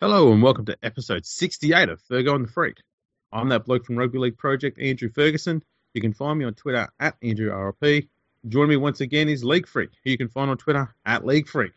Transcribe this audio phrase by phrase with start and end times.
[0.00, 2.76] Hello and welcome to episode 68 of Fergo and the Freak.
[3.32, 5.60] I'm that bloke from Rugby League Project, Andrew Ferguson.
[5.92, 8.08] You can find me on Twitter at AndrewRLP.
[8.46, 11.48] Joining me once again is League Freak, who you can find on Twitter at League
[11.48, 11.72] Freak.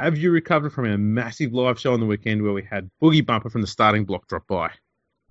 [0.00, 3.26] Have you recovered from a massive live show on the weekend where we had Boogie
[3.26, 4.70] Bumper from the starting block drop by?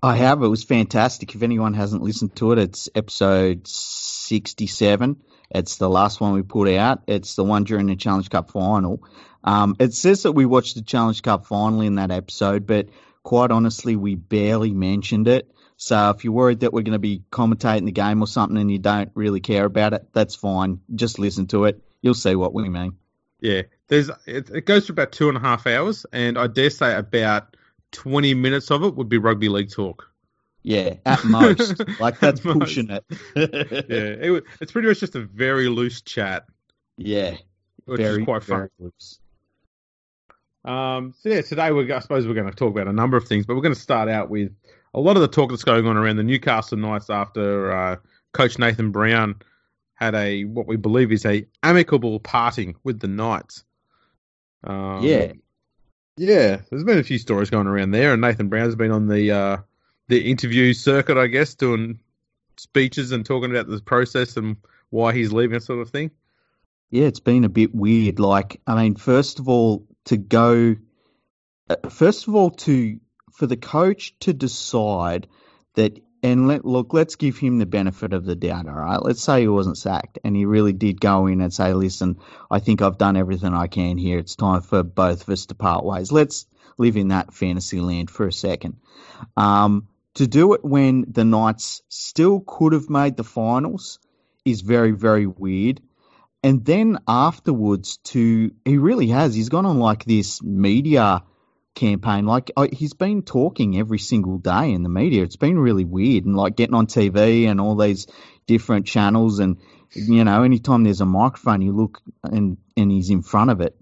[0.03, 0.43] I have.
[0.43, 1.33] It was fantastic.
[1.33, 5.19] If anyone hasn't listened to it, it's episode 67.
[5.49, 7.01] It's the last one we put out.
[7.07, 9.03] It's the one during the Challenge Cup final.
[9.43, 12.89] Um, it says that we watched the Challenge Cup final in that episode, but
[13.23, 15.51] quite honestly, we barely mentioned it.
[15.77, 18.71] So if you're worried that we're going to be commentating the game or something and
[18.71, 20.79] you don't really care about it, that's fine.
[20.93, 21.81] Just listen to it.
[22.01, 22.97] You'll see what we mean.
[23.39, 26.69] Yeah, there's it, it goes for about two and a half hours, and I dare
[26.69, 27.57] say about
[27.93, 30.07] 20 minutes of it would be rugby league talk.
[30.61, 31.81] Yeah, at most.
[31.99, 33.03] like that's pushing it.
[33.35, 36.45] yeah, it, it's pretty much just a very loose chat.
[36.97, 37.37] Yeah,
[37.85, 38.69] which very, is quite fun.
[38.77, 39.19] loose.
[40.63, 43.27] Um, so yeah, today we're, I suppose we're going to talk about a number of
[43.27, 44.53] things, but we're going to start out with
[44.93, 47.95] a lot of the talk that's going on around the Newcastle Knights after uh,
[48.33, 49.35] Coach Nathan Brown
[49.95, 53.63] had a what we believe is a amicable parting with the Knights.
[54.63, 55.33] Um, yeah,
[56.17, 56.61] yeah.
[56.69, 59.57] There's been a few stories going around there, and Nathan Brown's been on the uh,
[60.07, 61.99] the interview circuit, I guess, doing
[62.57, 64.57] speeches and talking about the process and
[64.89, 66.11] why he's leaving, sort of thing.
[66.89, 68.19] Yeah, it's been a bit weird.
[68.19, 70.75] Like, I mean, first of all, to go,
[71.69, 72.99] uh, first of all, to
[73.33, 75.27] for the coach to decide
[75.75, 78.67] that, and let, look, let's give him the benefit of the doubt.
[78.67, 81.73] All right, let's say he wasn't sacked, and he really did go in and say,
[81.73, 82.17] "Listen,
[82.49, 84.19] I think I've done everything I can here.
[84.19, 86.45] It's time for both of us to part ways." Let's
[86.77, 88.77] live in that fantasy land for a second.
[89.37, 93.99] Um, to do it when the Knights still could have made the finals
[94.43, 95.81] is very, very weird
[96.43, 101.23] and then afterwards to he really has he's gone on like this media
[101.75, 105.23] campaign like uh, he's been talking every single day in the media.
[105.23, 108.07] It's been really weird and like getting on tv and all these
[108.47, 109.57] different channels and
[109.93, 113.75] you know anytime there's a microphone you look and and he's in front of it.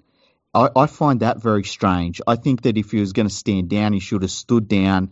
[0.54, 2.22] I, I find that very strange.
[2.26, 5.12] I think that if he was going to stand down he should have stood down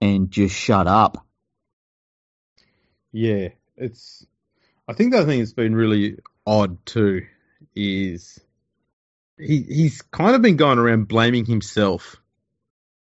[0.00, 1.26] and just shut up.
[3.12, 3.48] Yeah
[3.80, 4.26] it's
[4.88, 6.18] i think the thing that's been really
[6.48, 7.26] odd too
[7.76, 8.40] is
[9.38, 12.16] he he's kind of been going around blaming himself.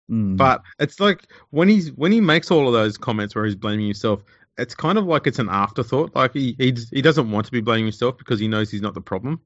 [0.09, 0.37] Mm.
[0.37, 3.85] But it's like when he's when he makes all of those comments where he's blaming
[3.85, 4.23] himself,
[4.57, 6.15] it's kind of like it's an afterthought.
[6.15, 8.93] Like he he, he doesn't want to be blaming himself because he knows he's not
[8.93, 9.41] the problem,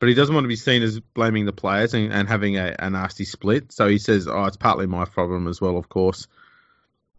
[0.00, 2.74] but he doesn't want to be seen as blaming the players and, and having a,
[2.78, 3.70] a nasty split.
[3.70, 6.26] So he says, "Oh, it's partly my problem as well, of course."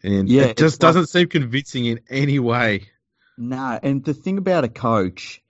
[0.04, 2.90] And yeah, it just doesn't like, seem convincing in any way.
[3.38, 5.41] No, nah, and the thing about a coach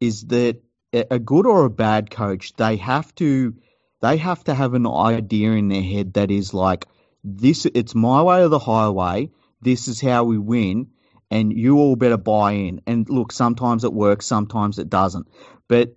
[0.00, 0.60] is that
[0.92, 3.54] a good or a bad coach, they have to
[4.00, 6.86] they have to have an idea in their head that is like
[7.24, 10.88] this it's my way or the highway, this is how we win,
[11.30, 12.80] and you all better buy in.
[12.86, 15.26] And look, sometimes it works, sometimes it doesn't.
[15.66, 15.96] But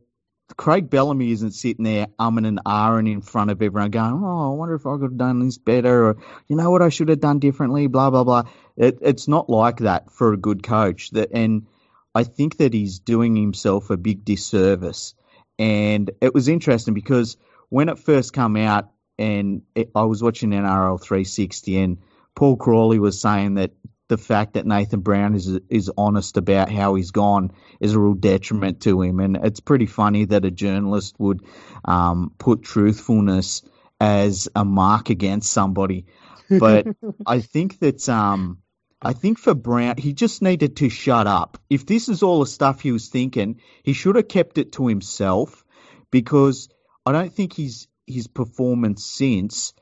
[0.57, 4.55] Craig Bellamy isn't sitting there umming and ahhing in front of everyone going, Oh, I
[4.55, 6.17] wonder if I could have done this better or
[6.47, 8.43] you know what I should have done differently, blah blah blah.
[8.75, 11.11] It, it's not like that for a good coach.
[11.11, 11.67] That and
[12.13, 15.13] I think that he's doing himself a big disservice.
[15.57, 17.37] And it was interesting because
[17.69, 21.97] when it first came out, and it, I was watching NRL 360, and
[22.35, 23.71] Paul Crawley was saying that
[24.07, 28.13] the fact that Nathan Brown is is honest about how he's gone is a real
[28.13, 31.45] detriment to him, and it's pretty funny that a journalist would
[31.85, 33.61] um, put truthfulness
[34.01, 36.07] as a mark against somebody.
[36.49, 36.87] But
[37.25, 38.57] I think that um,
[39.01, 41.57] I think for Brown, he just needed to shut up.
[41.69, 44.87] If this is all the stuff he was thinking, he should have kept it to
[44.87, 45.65] himself
[46.11, 46.69] because
[47.05, 49.73] I don't think his his performance since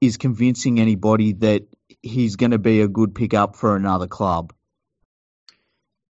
[0.00, 1.64] is convincing anybody that
[2.02, 4.54] he's going to be a good pickup for another club.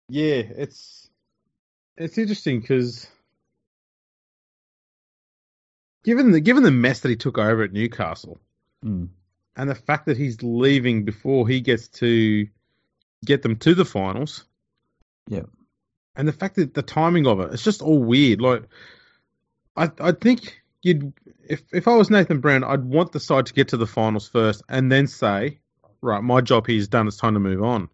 [0.09, 1.11] Yeah, it's
[1.97, 3.09] it's interesting because
[6.05, 8.39] given the given the mess that he took over at Newcastle,
[8.85, 9.09] mm
[9.57, 12.49] and the fact that he's leaving before he gets to
[13.25, 14.45] get them to the finals.
[15.29, 15.45] Yeah.
[16.17, 18.41] And the fact that the timing of it, it's just all weird.
[18.41, 18.65] Like,
[19.77, 21.13] I I think you'd
[21.49, 24.29] if if I was Nathan Brown, I'd want the side to get to the finals
[24.29, 25.59] first, and then say,
[26.01, 27.09] right, my job here is done.
[27.09, 27.89] It's time to move on.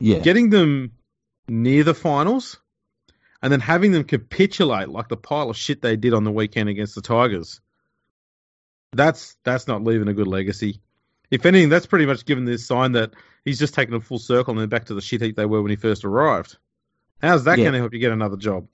[0.00, 0.18] Yeah.
[0.18, 0.92] Getting them
[1.48, 2.58] near the finals,
[3.42, 6.68] and then having them capitulate like the pile of shit they did on the weekend
[6.68, 7.60] against the Tigers.
[8.92, 10.80] That's that's not leaving a good legacy
[11.30, 13.12] if anything, that's pretty much given this sign that
[13.44, 15.62] he's just taken a full circle and then back to the shit heap they were
[15.62, 16.56] when he first arrived.
[17.20, 17.64] How's that yeah.
[17.64, 18.66] going to help you get another job?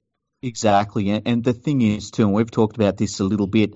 [0.43, 3.75] Exactly, and, and the thing is too, and we've talked about this a little bit.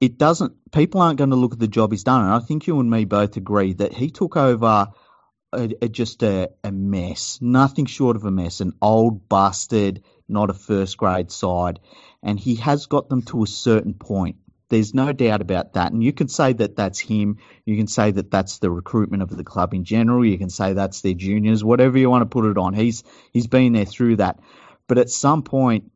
[0.00, 0.54] it doesn't.
[0.72, 2.90] People aren't going to look at the job he's done, and I think you and
[2.90, 4.88] me both agree that he took over
[5.52, 10.50] a, a, just a, a mess, nothing short of a mess, an old busted, not
[10.50, 11.78] a first grade side,
[12.22, 14.36] and he has got them to a certain point.
[14.72, 15.92] There's no doubt about that.
[15.92, 17.36] And you can say that that's him.
[17.66, 20.24] You can say that that's the recruitment of the club in general.
[20.24, 22.72] You can say that's their juniors, whatever you want to put it on.
[22.72, 23.04] He's
[23.34, 24.40] he's been there through that.
[24.86, 25.92] But at some point,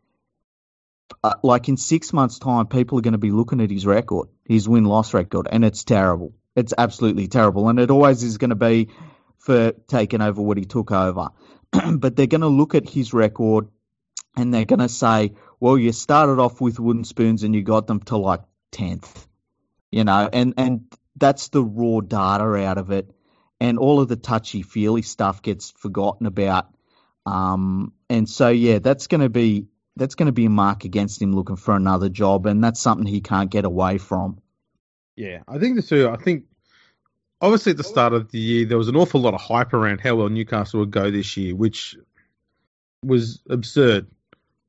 [1.25, 4.28] uh, like in six months' time, people are going to be looking at his record,
[4.44, 6.34] his win loss record, and it's terrible.
[6.55, 7.70] It's absolutely terrible.
[7.70, 8.90] And it always is going to be
[9.38, 11.31] for taking over what he took over.
[11.94, 13.69] but they're going to look at his record
[14.37, 17.87] and they're going to say, well, you started off with wooden spoons and you got
[17.87, 18.43] them to like
[18.76, 19.26] 10th,
[19.90, 20.84] you know, and, and
[21.17, 23.11] that's the raw data out of it.
[23.58, 26.69] And all of the touchy feely stuff gets forgotten about.
[27.25, 31.20] Um, and so, yeah, that's going to be that's going to be a mark against
[31.20, 34.38] him looking for another job, and that's something he can't get away from.
[35.17, 36.08] Yeah, I think the two.
[36.08, 36.44] I think
[37.40, 40.00] obviously at the start of the year there was an awful lot of hype around
[40.00, 41.96] how well Newcastle would go this year, which
[43.02, 44.08] was absurd.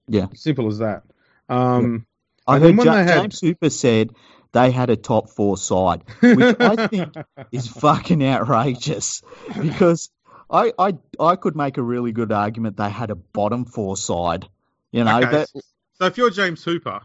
[0.07, 1.03] Yeah, simple as that.
[1.49, 2.06] Um,
[2.47, 3.21] I heard ja- had...
[3.21, 4.11] James Hooper said
[4.53, 7.15] they had a top four side, which I think
[7.51, 9.21] is fucking outrageous
[9.59, 10.09] because
[10.49, 14.47] I, I I could make a really good argument they had a bottom four side.
[14.91, 15.31] You know, okay.
[15.31, 15.49] that...
[15.49, 17.01] so if you're James Hooper,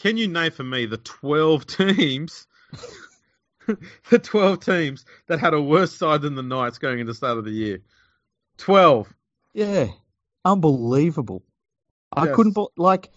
[0.00, 2.46] can you name for me the 12 teams,
[4.10, 7.38] the 12 teams that had a worse side than the Knights going into the start
[7.38, 7.82] of the year?
[8.58, 9.12] 12.
[9.52, 9.88] Yeah,
[10.44, 11.42] unbelievable.
[12.16, 12.28] Yes.
[12.28, 13.10] I couldn't like.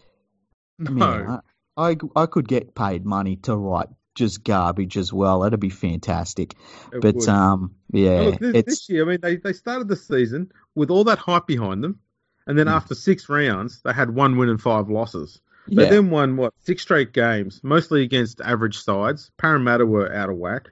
[0.80, 1.42] No.
[1.78, 5.42] I I could get paid money to write just garbage as well.
[5.42, 6.56] That'd be fantastic.
[6.94, 7.30] It but would.
[7.30, 11.04] um, yeah, look, this, this, year, I mean, they they started the season with all
[11.06, 12.00] that hype behind them.
[12.48, 12.72] And then mm.
[12.72, 15.42] after six rounds, they had one win and five losses.
[15.68, 15.90] They yeah.
[15.90, 19.32] then won what six straight games, mostly against average sides.
[19.38, 20.70] Parramatta were out of whack.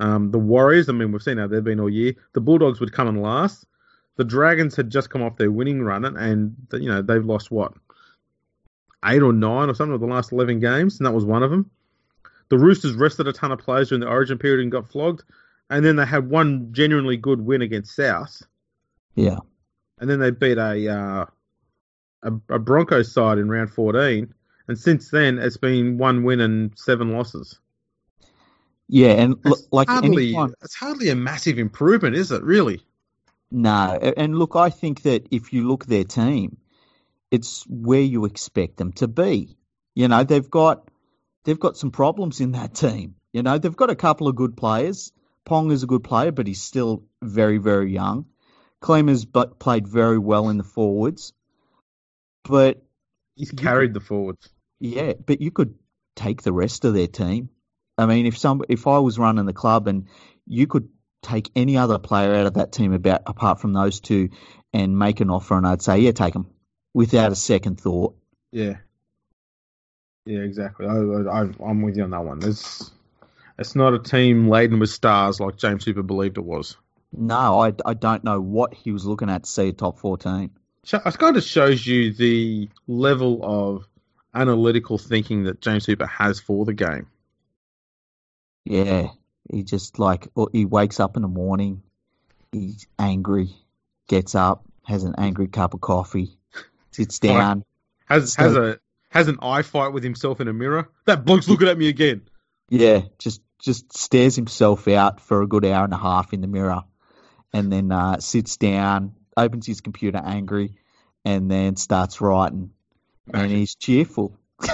[0.00, 2.14] Um, the Warriors, I mean, we've seen how they've been all year.
[2.34, 3.64] The Bulldogs would come in last.
[4.16, 7.72] The Dragons had just come off their winning run, and you know they've lost what
[9.06, 11.50] eight or nine or something of the last eleven games, and that was one of
[11.50, 11.70] them.
[12.50, 15.24] The Roosters rested a ton of players during the Origin period and got flogged,
[15.70, 18.42] and then they had one genuinely good win against South.
[19.14, 19.38] Yeah
[19.98, 21.26] and then they beat a uh,
[22.22, 24.32] a, a Broncos side in round 14,
[24.68, 27.58] and since then it's been one win and seven losses.
[28.88, 30.54] Yeah, and it's like hardly, anytime...
[30.62, 32.42] it's hardly a massive improvement, is it?
[32.42, 32.82] Really?
[33.50, 36.56] No, and look, I think that if you look at their team,
[37.30, 39.56] it's where you expect them to be.
[39.94, 40.88] You know, they've got
[41.44, 43.16] they've got some problems in that team.
[43.32, 45.12] You know, they've got a couple of good players.
[45.44, 48.26] Pong is a good player, but he's still very, very young.
[48.82, 51.32] Klemmer's but played very well in the forwards,
[52.44, 52.82] but
[53.34, 54.48] he's carried could, the forwards.
[54.78, 55.74] Yeah, but you could
[56.16, 57.48] take the rest of their team.
[57.96, 60.08] I mean, if some if I was running the club and
[60.46, 60.88] you could
[61.22, 64.30] take any other player out of that team about apart from those two
[64.72, 66.50] and make an offer, and I'd say, yeah, take them
[66.94, 68.16] without a second thought.
[68.52, 68.76] Yeah,
[70.26, 70.86] yeah, exactly.
[70.86, 72.42] I, I, I'm with you on that one.
[72.42, 72.90] It's
[73.58, 76.76] it's not a team laden with stars like James Hooper believed it was.
[77.12, 80.50] No, I, I don't know what he was looking at to see a top 14.
[80.92, 83.86] It kind of shows you the level of
[84.34, 87.06] analytical thinking that James Hooper has for the game.
[88.64, 89.08] Yeah,
[89.50, 91.82] he just like he wakes up in the morning,
[92.50, 93.50] he's angry,
[94.08, 96.36] gets up, has an angry cup of coffee,
[96.94, 97.64] sits down,
[98.06, 98.78] has has a
[99.10, 100.88] has an eye fight with himself in a mirror.
[101.06, 102.22] That bloke's looking at me again.
[102.68, 106.46] Yeah, just just stares himself out for a good hour and a half in the
[106.46, 106.82] mirror
[107.54, 110.74] and then uh, sits down, opens his computer angry,
[111.24, 112.70] and then starts writing.
[113.32, 114.36] And he's cheerful.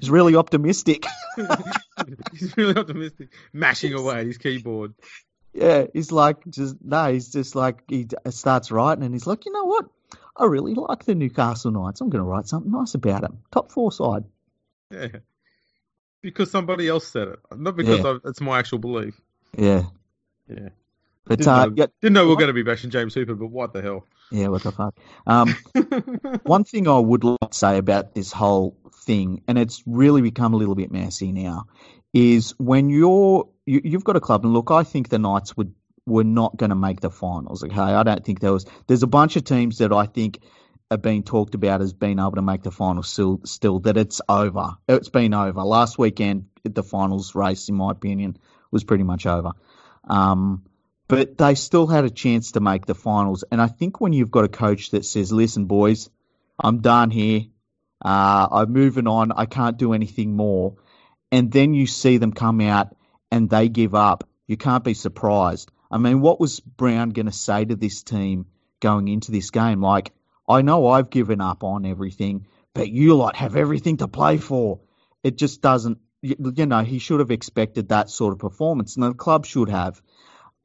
[0.00, 1.04] he's really optimistic.
[2.32, 4.94] he's really optimistic, mashing away at his keyboard.
[5.52, 9.52] Yeah, he's like just no, he's just like he starts writing, and he's like, you
[9.52, 9.86] know what?
[10.40, 12.00] I really like the Newcastle Knights.
[12.00, 13.42] I'm going to write something nice about them.
[13.52, 14.24] Top four side.
[14.90, 15.08] Yeah,
[16.22, 18.18] because somebody else said it, not because yeah.
[18.24, 19.20] it's my actual belief.
[19.56, 19.84] Yeah.
[20.48, 20.70] Yeah.
[21.26, 23.34] But didn't, uh, know, yeah, didn't know we were going to be bashing James Hooper,
[23.34, 24.06] but what the hell?
[24.32, 24.98] Yeah, what the fuck?
[25.26, 25.54] Um,
[26.42, 30.54] one thing I would like to say about this whole thing, and it's really become
[30.54, 31.66] a little bit messy now,
[32.12, 35.74] is when you're you, you've got a club, and look, I think the Knights would
[36.10, 37.64] were not going to make the finals.
[37.64, 38.66] Okay, I don't think there was.
[38.86, 40.40] There's a bunch of teams that I think
[40.90, 43.40] are being talked about as being able to make the finals still.
[43.44, 44.76] Still, that it's over.
[44.88, 45.62] It's been over.
[45.62, 48.36] Last weekend, the finals race, in my opinion,
[48.70, 49.52] was pretty much over.
[50.04, 50.64] Um,
[51.08, 53.44] but they still had a chance to make the finals.
[53.50, 56.10] And I think when you've got a coach that says, "Listen, boys,
[56.58, 57.42] I'm done here.
[58.04, 59.32] Uh, I'm moving on.
[59.32, 60.76] I can't do anything more,"
[61.30, 62.96] and then you see them come out
[63.30, 65.70] and they give up, you can't be surprised.
[65.90, 68.46] I mean, what was Brown going to say to this team
[68.80, 69.80] going into this game?
[69.80, 70.12] Like,
[70.48, 74.80] I know I've given up on everything, but you lot have everything to play for.
[75.24, 79.14] It just doesn't, you know, he should have expected that sort of performance, and the
[79.14, 80.00] club should have.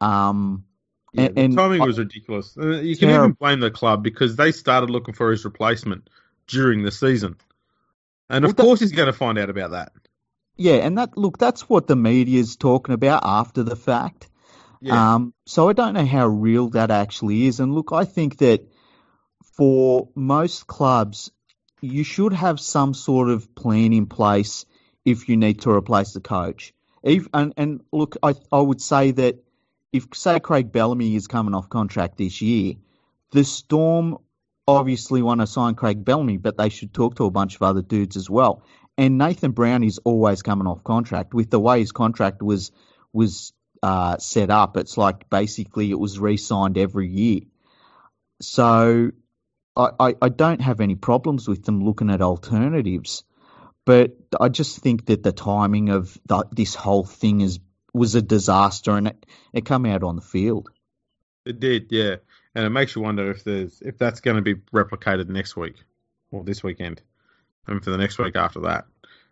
[0.01, 0.65] Um,
[1.13, 2.55] Yeah, and, the and timing was ridiculous.
[2.57, 3.25] Uh, You can Terrible.
[3.25, 6.09] even blame the club because they started looking for his replacement
[6.47, 7.35] during the season.
[8.29, 9.91] And of Well, that- course he's going to find out about that.
[10.57, 14.29] yeah, and that look, that's what the media's talking about after the fact.
[14.85, 15.15] Yeah.
[15.15, 17.59] Um, so I don't know how real that actually is.
[17.59, 18.61] And look, I think that
[19.57, 21.31] for most clubs,
[21.81, 24.65] you should have some sort of plan in place
[25.03, 26.71] if you need to replace the coach.
[27.01, 29.43] If, and, and look, I, I would say that
[29.91, 32.75] if, say, Craig Bellamy is coming off contract this year,
[33.31, 34.19] the Storm
[34.67, 37.81] obviously want to sign Craig Bellamy, but they should talk to a bunch of other
[37.81, 38.61] dudes as well.
[38.99, 41.33] And Nathan Brown is always coming off contract.
[41.33, 42.71] With the way his contract was
[43.13, 43.51] was
[43.81, 47.41] uh, set up, it's like basically it was re-signed every year.
[48.41, 49.11] So
[49.75, 53.23] I, I, I don't have any problems with them looking at alternatives,
[53.85, 57.59] but I just think that the timing of the, this whole thing is
[57.93, 60.69] was a disaster, and it, it come out on the field.
[61.45, 62.17] It did, yeah.
[62.53, 65.75] And it makes you wonder if there's if that's going to be replicated next week
[66.31, 67.01] or this weekend,
[67.67, 68.85] and for the next week after that.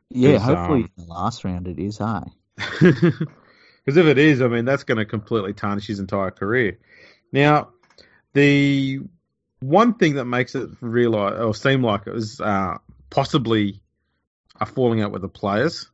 [0.10, 2.22] Yeah, hopefully um, in the last round it is, hey.
[3.84, 6.80] Because if it is, I mean, that's going to completely tarnish his entire career.
[7.32, 7.70] Now,
[8.34, 9.02] the
[9.60, 12.78] one thing that makes it realize or seem like it was uh,
[13.10, 13.82] possibly
[14.60, 15.90] a falling out with the players,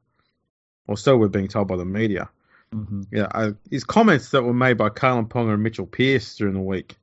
[0.87, 2.29] or so we're being told by the media.
[2.71, 6.53] hmm Yeah, uh, his comments that were made by Kalyn Ponga and Mitchell Pearce during
[6.53, 6.95] the week.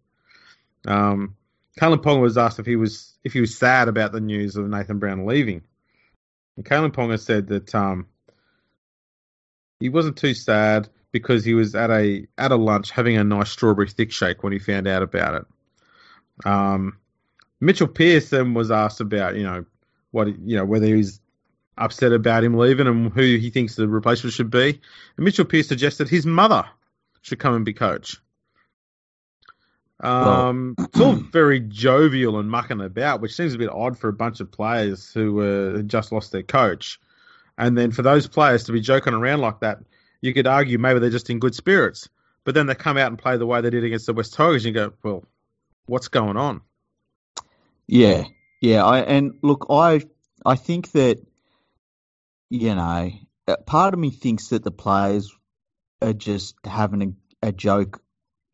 [0.87, 1.37] Um,
[1.81, 4.69] Kalyn Ponga was asked if he was if he was sad about the news of
[4.69, 5.63] Nathan Brown leaving,
[6.57, 8.07] and Kalyn Ponga said that um,
[9.81, 13.51] he wasn't too sad because he was at a at a lunch having a nice
[13.51, 16.47] strawberry thick shake when he found out about it.
[16.47, 16.99] Um,
[17.61, 19.65] Mitchell Pearce then was asked about you know
[20.11, 21.21] what you know whether he's
[21.79, 24.81] upset about him leaving and who he thinks the replacement should be.
[25.17, 26.65] And Mitchell Pearce suggested his mother
[27.23, 28.17] should come and be coach.
[30.01, 34.13] Um, it's all very jovial and mucking about, which seems a bit odd for a
[34.13, 37.01] bunch of players who uh, just lost their coach.
[37.59, 39.79] And then for those players to be joking around like that,
[40.21, 42.09] you could argue maybe they're just in good spirits.
[42.45, 44.65] But then they come out and play the way they did against the West Tigers,
[44.65, 45.25] and you go, well,
[45.87, 46.61] what's going on?
[47.87, 48.25] Yeah,
[48.61, 48.85] yeah.
[48.85, 50.03] I and look, I
[50.45, 51.19] I think that
[52.51, 53.11] you know,
[53.67, 55.35] part of me thinks that the players
[56.01, 58.01] are just having a, a joke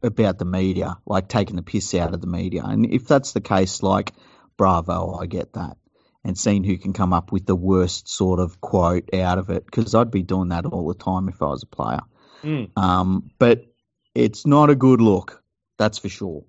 [0.02, 2.62] about the media, like taking the piss out of the media.
[2.64, 4.12] And if that's the case, like,
[4.56, 5.76] bravo, I get that.
[6.25, 9.64] And seeing who can come up with the worst sort of quote out of it,
[9.67, 12.02] because I'd be doing that all the time if I was a player.
[12.45, 12.71] Mm.
[12.76, 13.67] Um, but
[14.14, 15.43] it's not a good look,
[15.79, 16.45] that's for sure.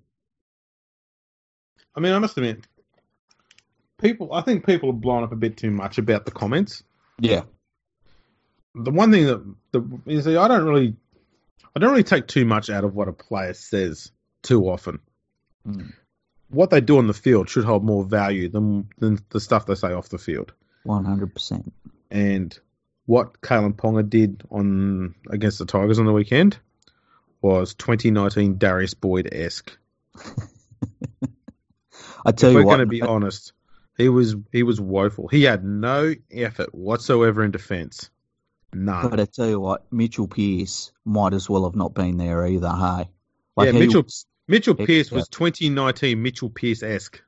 [1.96, 2.66] I mean, I must admit,
[4.00, 4.32] people.
[4.32, 6.82] I think people have blown up a bit too much about the comments.
[7.18, 7.42] Yeah.
[8.74, 10.96] the one thing that the is that I don't really
[11.74, 14.10] I don't really take too much out of what a player says
[14.42, 15.00] too often.
[15.66, 15.92] Mm.
[16.50, 19.74] What they do on the field should hold more value than than the stuff they
[19.74, 20.52] say off the field.
[20.84, 21.72] One hundred percent.
[22.10, 22.56] And
[23.06, 26.58] what Kalyn Ponga did on against the Tigers on the weekend
[27.42, 29.76] was 2019 Darius Boyd esque.
[32.26, 33.52] I tell If you we're what, going to be honest,
[33.98, 35.28] he was he was woeful.
[35.28, 38.10] He had no effort whatsoever in defence.
[38.72, 39.08] None.
[39.10, 42.70] but I tell you what, Mitchell Pearce might as well have not been there either.
[42.70, 43.08] Hey,
[43.58, 47.22] Yeah, Mitchell- was- Mitchell Pearce was 2019 Mitchell Pearce esque.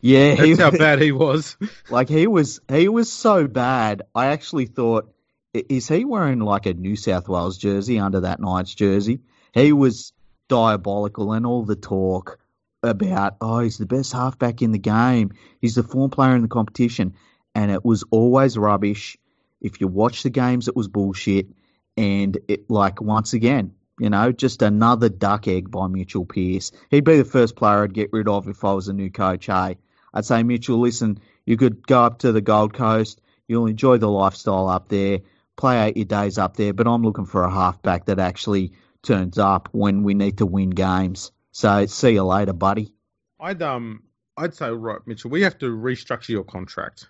[0.00, 1.56] yeah, That's how bad he was.
[1.90, 4.02] like he was, he was so bad.
[4.14, 5.12] I actually thought,
[5.54, 9.20] is he wearing like a New South Wales jersey under that Knights jersey?
[9.54, 10.12] He was
[10.48, 12.38] diabolical, and all the talk
[12.82, 15.32] about, oh, he's the best halfback in the game.
[15.60, 17.14] He's the form player in the competition,
[17.54, 19.16] and it was always rubbish.
[19.60, 21.48] If you watch the games, it was bullshit.
[21.96, 26.72] And it, like, once again, you know, just another duck egg by Mitchell Pearce.
[26.90, 29.46] He'd be the first player I'd get rid of if I was a new coach,
[29.46, 29.78] hey.
[30.14, 33.20] I'd say, Mitchell, listen, you could go up to the Gold Coast.
[33.46, 35.20] You'll enjoy the lifestyle up there.
[35.56, 36.72] Play out your days up there.
[36.72, 40.70] But I'm looking for a halfback that actually turns up when we need to win
[40.70, 41.32] games.
[41.52, 42.92] So see you later, buddy.
[43.40, 44.02] I'd um
[44.36, 47.08] I'd say right, Mitchell, we have to restructure your contract.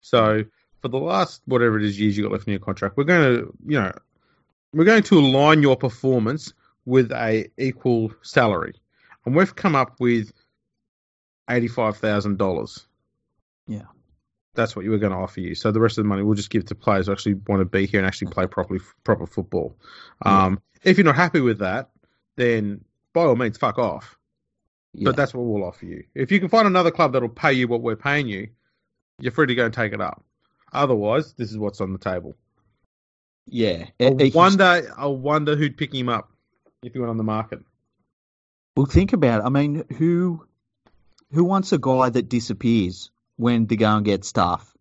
[0.00, 0.44] So
[0.80, 3.36] for the last whatever it is years you got left in your contract, we're going
[3.36, 3.92] to you know
[4.72, 6.52] we're going to align your performance
[6.84, 8.74] with a equal salary,
[9.24, 10.32] and we've come up with
[11.50, 12.86] eighty five thousand dollars.
[13.66, 13.82] Yeah.
[14.54, 15.54] that's what you were going to offer you.
[15.54, 17.64] So the rest of the money we'll just give to players who actually want to
[17.64, 19.76] be here and actually play properly proper football.
[20.22, 21.90] Um, If you're not happy with that,
[22.36, 24.18] then by all means, fuck off.
[24.94, 25.04] Yeah.
[25.06, 26.04] But that's what we'll offer you.
[26.14, 28.48] If you can find another club that'll pay you what we're paying you,
[29.20, 30.22] you're free to go and take it up.
[30.72, 32.34] Otherwise, this is what's on the table.
[33.46, 33.86] Yeah.
[34.00, 36.30] I It- wonder, I wonder who'd pick him up
[36.82, 37.60] if he went on the market.
[38.76, 39.44] Well, think about it.
[39.46, 40.44] I mean, who
[41.32, 44.74] who wants a guy that disappears when they go and get stuff?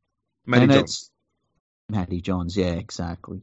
[0.46, 0.84] Matty and Johns.
[0.84, 1.10] it's
[1.90, 3.42] Matty Johns, yeah, exactly.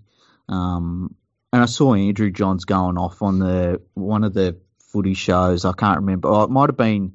[0.48, 1.14] Um,
[1.52, 5.64] and I saw Andrew Johns going off on the one of the footy shows.
[5.64, 6.28] I can't remember.
[6.28, 7.12] Oh, it might have been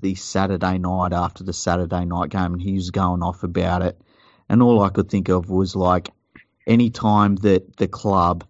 [0.00, 4.00] the Saturday night after the Saturday night game, and he was going off about it.
[4.48, 6.10] And all I could think of was like,
[6.66, 8.44] any time that the club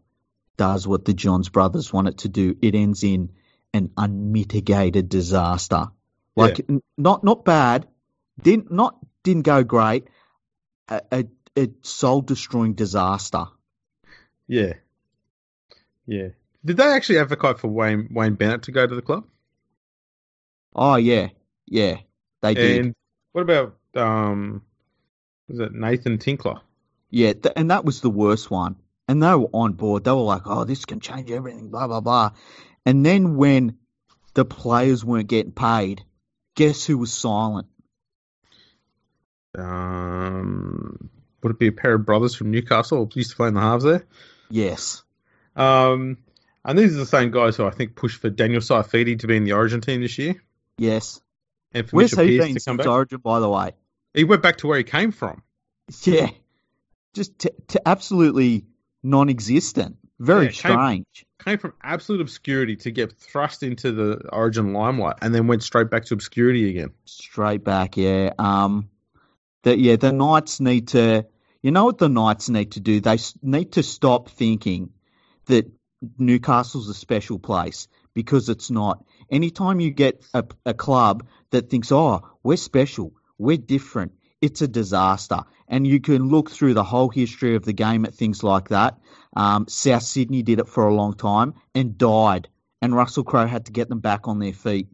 [0.56, 3.30] does what the Johns brothers want it to do, it ends in
[3.73, 5.88] an unmitigated disaster.
[6.37, 7.87] Like n- not not bad,
[8.40, 10.09] didn't not didn't go great.
[10.88, 11.25] A, a,
[11.56, 13.47] a soul destroying disaster.
[14.47, 14.75] Yeah.
[16.06, 16.28] Yeah.
[16.64, 19.26] Did they actually advocate for Wayne Wayne Bennett to go to the club?
[20.75, 21.28] Oh yeah,
[21.66, 21.99] yeah,
[22.40, 22.94] they did.
[23.33, 24.62] What about um
[25.49, 26.61] was it Nathan Tinkler?
[27.14, 28.75] Yeah, th- and that was the worst one.
[29.06, 30.02] And they were on board.
[30.02, 32.30] They were like, "Oh, this can change everything." Blah blah blah.
[32.85, 33.78] And then when
[34.35, 36.04] the players weren't getting paid,
[36.56, 37.68] guess who was silent?
[39.56, 41.09] Um
[41.40, 43.61] would it be a pair of brothers from Newcastle who used to play in the
[43.61, 44.04] halves there?
[44.50, 45.04] Yes.
[45.54, 46.18] Um
[46.64, 49.37] and these are the same guys who I think pushed for Daniel Saifiti to be
[49.37, 50.42] in the Origin team this year.
[50.78, 51.21] Yes.
[51.71, 52.87] And for Where's Mitchell he Pearce been since.
[52.87, 53.71] Origin, by the way?
[54.14, 55.44] He went back to where he came from.
[56.02, 56.30] Yeah.
[57.14, 58.66] Just to, to absolutely
[59.02, 59.97] non-existent.
[60.18, 61.26] Very Yeah, strange.
[61.44, 65.90] Came from absolute obscurity to get thrust into the Origin limelight and then went straight
[65.90, 66.90] back to obscurity again.
[67.04, 68.33] Straight back, yeah.
[68.38, 68.88] Um,
[69.62, 71.26] that yeah, the Knights need to.
[71.62, 73.00] You know what the Knights need to do?
[73.00, 74.90] They need to stop thinking
[75.47, 75.71] that
[76.18, 79.04] Newcastle's a special place because it's not.
[79.30, 84.69] Anytime you get a, a club that thinks, "Oh, we're special, we're different," it's a
[84.69, 85.41] disaster.
[85.75, 88.97] And you can look through the whole history of the game at things like that.
[89.34, 92.49] Um, South Sydney did it for a long time and died,
[92.80, 94.87] and Russell Crowe had to get them back on their feet.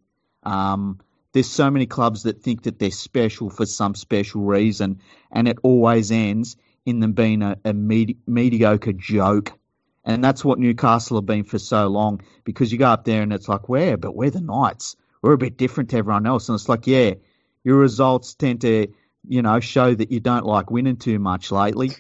[0.43, 0.99] Um,
[1.33, 5.59] there's so many clubs that think that they're special for some special reason, and it
[5.63, 9.53] always ends in them being a, a medi- mediocre joke.
[10.03, 13.35] And that's what Newcastle have been for so long because you go up there and
[13.35, 13.99] it's like, where?
[13.99, 14.97] But we're the Knights.
[15.21, 16.49] We're a bit different to everyone else.
[16.49, 17.13] And it's like, yeah,
[17.65, 18.89] your results tend to,
[19.29, 21.91] you know, show that you don't like winning too much lately.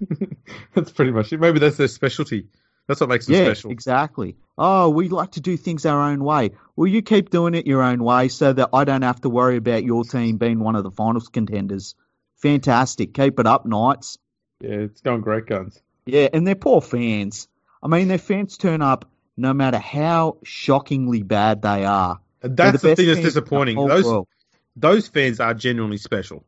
[0.74, 1.40] that's pretty much it.
[1.40, 2.46] Maybe that's their specialty.
[2.86, 3.70] That's what makes them yeah, special.
[3.70, 4.36] exactly.
[4.58, 6.50] Oh, we like to do things our own way.
[6.76, 9.56] Well, you keep doing it your own way so that I don't have to worry
[9.56, 11.94] about your team being one of the finals contenders.
[12.36, 13.14] Fantastic.
[13.14, 14.18] Keep it up, Knights.
[14.60, 15.80] Yeah, it's going great guns.
[16.06, 17.48] Yeah, and they're poor fans.
[17.82, 22.20] I mean, their fans turn up no matter how shockingly bad they are.
[22.42, 23.76] And that's the, best thing that's the disappointing.
[23.76, 24.28] Those world.
[24.76, 26.44] those fans are genuinely special.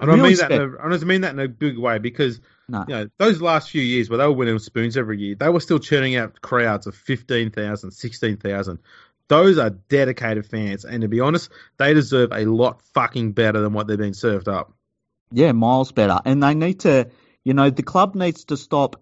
[0.00, 0.52] I don't Really mean that.
[0.52, 2.84] In a, I don't mean that in a big way because No.
[2.88, 5.60] you know those last few years where they were winning spoons every year, they were
[5.60, 8.78] still churning out crowds of 15,000, 16,000.
[9.28, 13.72] Those are dedicated fans, and to be honest, they deserve a lot fucking better than
[13.72, 14.72] what they're being served up.
[15.30, 16.18] Yeah, miles better.
[16.24, 17.10] And they need to,
[17.44, 19.00] you know, the club needs to stop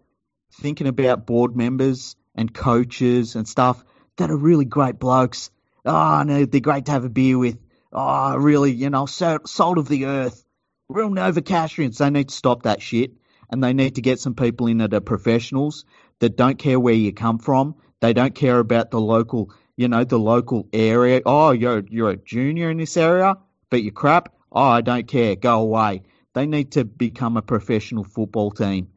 [0.52, 3.82] thinking about board members and coaches and stuff
[4.16, 5.50] that are really great blokes.
[5.86, 7.58] Oh, no, they're great to have a beer with.
[7.90, 10.44] Oh, really, you know, salt of the earth.
[10.88, 11.98] Real Novocastrians.
[11.98, 13.12] They need to stop that shit.
[13.50, 15.84] And they need to get some people in that are professionals
[16.18, 17.76] that don't care where you come from.
[18.00, 21.22] They don't care about the local, you know, the local area.
[21.24, 23.36] Oh, you're, you're a junior in this area,
[23.70, 24.34] but you're crap.
[24.52, 25.34] Oh, I don't care.
[25.36, 26.02] Go away.
[26.34, 28.88] They need to become a professional football team.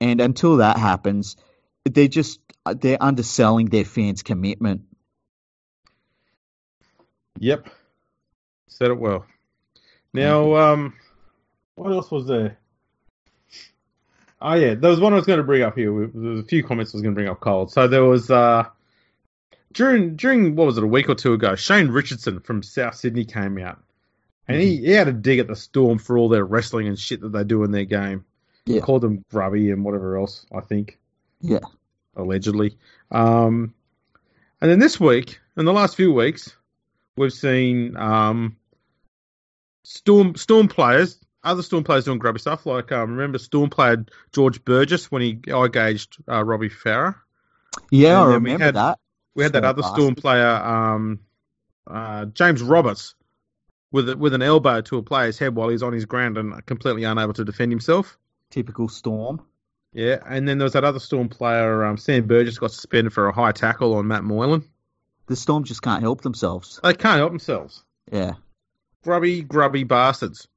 [0.00, 1.36] And until that happens,
[1.84, 2.40] they're just
[2.74, 4.82] they're underselling their fans' commitment.
[7.38, 7.68] Yep,
[8.68, 9.26] said it well.
[10.12, 10.94] Now, um,
[11.76, 12.58] what else was there?
[14.42, 15.90] Oh yeah, there was one I was going to bring up here.
[16.12, 17.72] There was a few comments I was going to bring up cold.
[17.72, 18.64] So there was uh,
[19.72, 23.24] during during what was it a week or two ago, Shane Richardson from South Sydney
[23.24, 23.78] came out,
[24.46, 27.20] and he, he had a dig at the Storm for all their wrestling and shit
[27.22, 28.24] that they do in their game.
[28.66, 28.80] Yeah.
[28.80, 30.44] Called them grubby and whatever else.
[30.54, 30.98] I think
[31.40, 31.60] Yeah.
[32.16, 32.76] allegedly.
[33.10, 33.72] Um,
[34.60, 36.54] and then this week, in the last few weeks,
[37.16, 38.56] we've seen um,
[39.84, 42.66] Storm Storm players, other Storm players doing grubby stuff.
[42.66, 47.14] Like um, remember Storm player George Burgess when he eye gauged uh, Robbie Farah.
[47.90, 48.98] Yeah, And I then we remember had- that.
[49.34, 51.20] We had that Storm other Storm player, um,
[51.86, 53.14] uh, James Roberts,
[53.92, 57.04] with with an elbow to a player's head while he's on his ground and completely
[57.04, 58.16] unable to defend himself.
[58.50, 59.42] Typical Storm.
[59.92, 63.28] Yeah, and then there was that other Storm player, um, Sam Burgess, got suspended for
[63.28, 64.64] a high tackle on Matt Moylan.
[65.26, 66.80] The Storm just can't help themselves.
[66.82, 67.84] They can't help themselves.
[68.10, 68.34] Yeah.
[69.04, 70.48] Grubby, grubby bastards.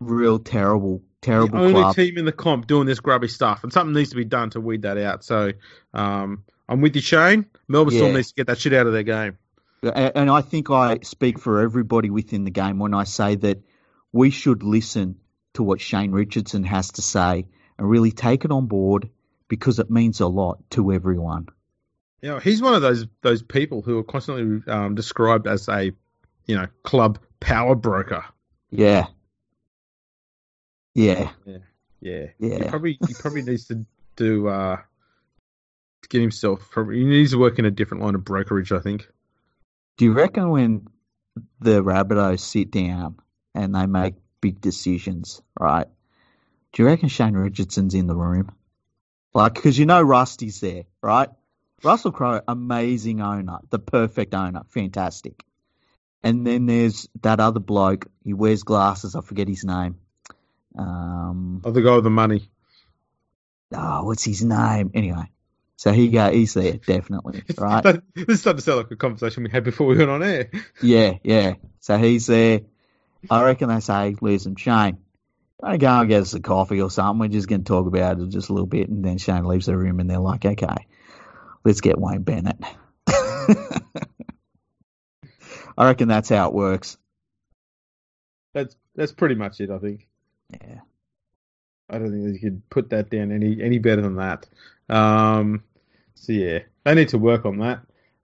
[0.00, 1.94] Real terrible, terrible the only club.
[1.94, 4.60] team in the comp doing this grubby stuff, and something needs to be done to
[4.60, 5.24] weed that out.
[5.24, 5.52] So,
[5.92, 7.46] um, I'm with you, Shane.
[7.68, 8.00] Melbourne Yeah.
[8.00, 9.36] Storm needs to get that shit out of their game.
[9.82, 13.62] And I think I speak for everybody within the game when I say that
[14.12, 15.16] we should listen
[15.54, 17.46] to what Shane Richardson has to say
[17.78, 19.08] and really take it on board
[19.48, 21.48] because it means a lot to everyone.
[22.20, 25.92] You know, he's one of those those people who are constantly um, described as a,
[26.46, 28.24] you know, club power broker.
[28.70, 29.06] Yeah.
[30.94, 31.30] Yeah.
[32.00, 32.70] Yeah, He Yeah.
[32.70, 33.84] probably he probably needs to
[34.16, 34.78] do uh,
[36.08, 36.70] get himself.
[36.70, 38.72] Probably he needs to work in a different line of brokerage.
[38.72, 39.08] I think.
[39.96, 40.88] Do you reckon when
[41.60, 43.16] the Rabbitohs sit down
[43.54, 45.86] and they make big decisions, right?
[46.72, 48.50] Do you reckon Shane Richardson's in the room?
[49.34, 51.28] Like, because you know Rusty's there, right?
[51.82, 55.44] Russell Crowe, amazing owner, the perfect owner, fantastic.
[56.22, 58.06] And then there's that other bloke.
[58.24, 59.14] He wears glasses.
[59.14, 59.96] I forget his name.
[60.76, 62.50] Um, Oh, the guy with the money.
[63.74, 64.90] oh, what's his name?
[64.94, 65.30] Anyway,
[65.76, 67.82] so he go, he's there definitely, right?
[67.82, 70.22] That- this is starting to sound like a conversation we had before we went on
[70.22, 70.50] air.
[70.82, 71.54] Yeah, yeah.
[71.80, 72.60] So he's there.
[73.30, 74.98] I reckon they say, listen, Shane,
[75.62, 77.18] I go and get us a coffee or something.
[77.20, 78.88] We're just going to talk about it just a little bit.
[78.88, 80.86] And then Shane leaves the room and they're like, okay,
[81.64, 82.56] let's get Wayne Bennett.
[85.76, 86.96] I reckon that's how it works.
[88.54, 89.70] That's that's pretty much it.
[89.70, 90.06] I think.
[90.50, 90.80] Yeah.
[91.88, 94.46] I don't think you could put that down any any better than that.
[94.88, 95.64] Um,
[96.14, 97.80] so yeah, they need to work on that.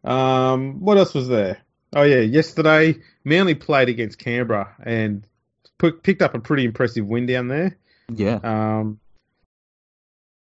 [0.09, 1.59] Um, what else was there?
[1.93, 5.27] Oh yeah, yesterday Manly played against Canberra and
[5.79, 7.77] put, picked up a pretty impressive win down there.
[8.15, 8.39] Yeah.
[8.43, 9.01] Um,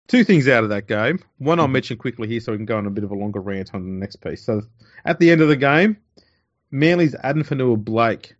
[0.07, 1.19] two things out of that game.
[1.37, 1.73] One I'll Mhm.
[1.73, 3.83] mention quickly here so we can go on a bit of a longer rant on
[3.83, 4.43] the next piece.
[4.43, 4.63] So
[5.05, 5.97] at the end of the game,
[6.71, 8.35] Manly's Addin Fonua Blake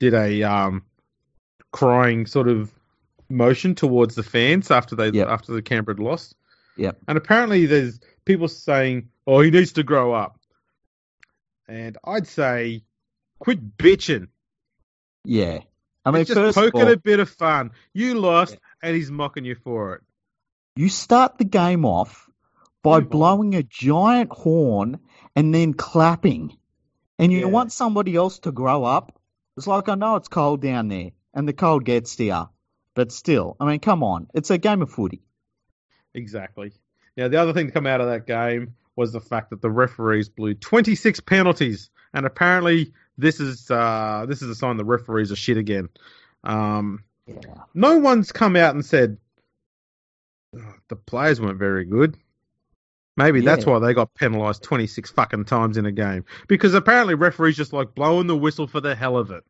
[0.00, 0.84] did a um,
[1.72, 2.72] crying sort of
[3.28, 5.28] motion towards the fans after they Yep.
[5.28, 6.34] after the Canberra had lost.
[6.76, 6.92] Yeah.
[7.06, 10.38] And apparently there's people saying, "Oh, he needs to grow up."
[11.68, 12.82] And I'd say,
[13.38, 14.28] quit bitching.
[15.24, 15.60] Yeah.
[16.04, 17.72] I mean, it's just first poking all, a bit of fun.
[17.92, 20.02] You lost, and he's mocking you for it.
[20.76, 22.30] you start the game off
[22.84, 23.10] by Move on.
[23.10, 25.00] blowing a giant horn
[25.34, 26.56] and then clapping.
[27.18, 27.46] And you Yeah.
[27.46, 29.20] want somebody else to grow up.
[29.56, 32.48] It's like, I know it's cold down there, and the cold gets to you.
[32.94, 34.26] But still, I mean, come on.
[34.34, 35.22] It's a game of footy.
[36.12, 36.72] Exactly.
[37.16, 39.70] Now, the other thing to come out of that game was the fact that the
[39.70, 45.30] referees blew 26 penalties, and apparently this is uh, this is a sign the referees
[45.30, 45.88] are shit again.
[46.42, 47.36] Um, Yeah.
[47.72, 49.18] no one's come out and said
[50.56, 52.16] "Oh, the players weren't very good.
[53.16, 57.56] Maybe that's why they got penalised 26 fucking times in a game because apparently referees
[57.56, 59.44] just like blowing the whistle for the hell of it.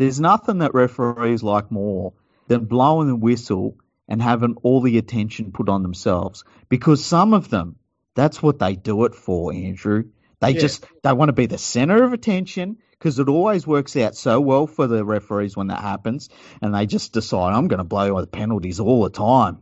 [0.00, 2.14] There's nothing that referees like more
[2.48, 3.76] than blowing the whistle
[4.08, 6.42] and having all the attention put on themselves.
[6.70, 7.76] Because some of them,
[8.14, 10.04] that's what they do it for, Andrew.
[10.40, 10.60] They Yeah.
[10.60, 14.40] just they want to be the center of attention because it always works out so
[14.40, 16.30] well for the referees when that happens,
[16.62, 19.58] and they just decide I'm going to blow the penalties all the time.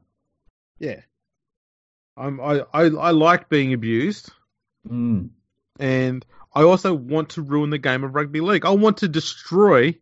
[0.78, 1.00] Yeah.
[2.16, 4.30] I'm, I, I, I like being abused.
[4.88, 5.30] Mm.
[5.80, 6.24] and
[6.54, 8.64] I also want to ruin the game of rugby league.
[8.64, 9.96] I want to destroy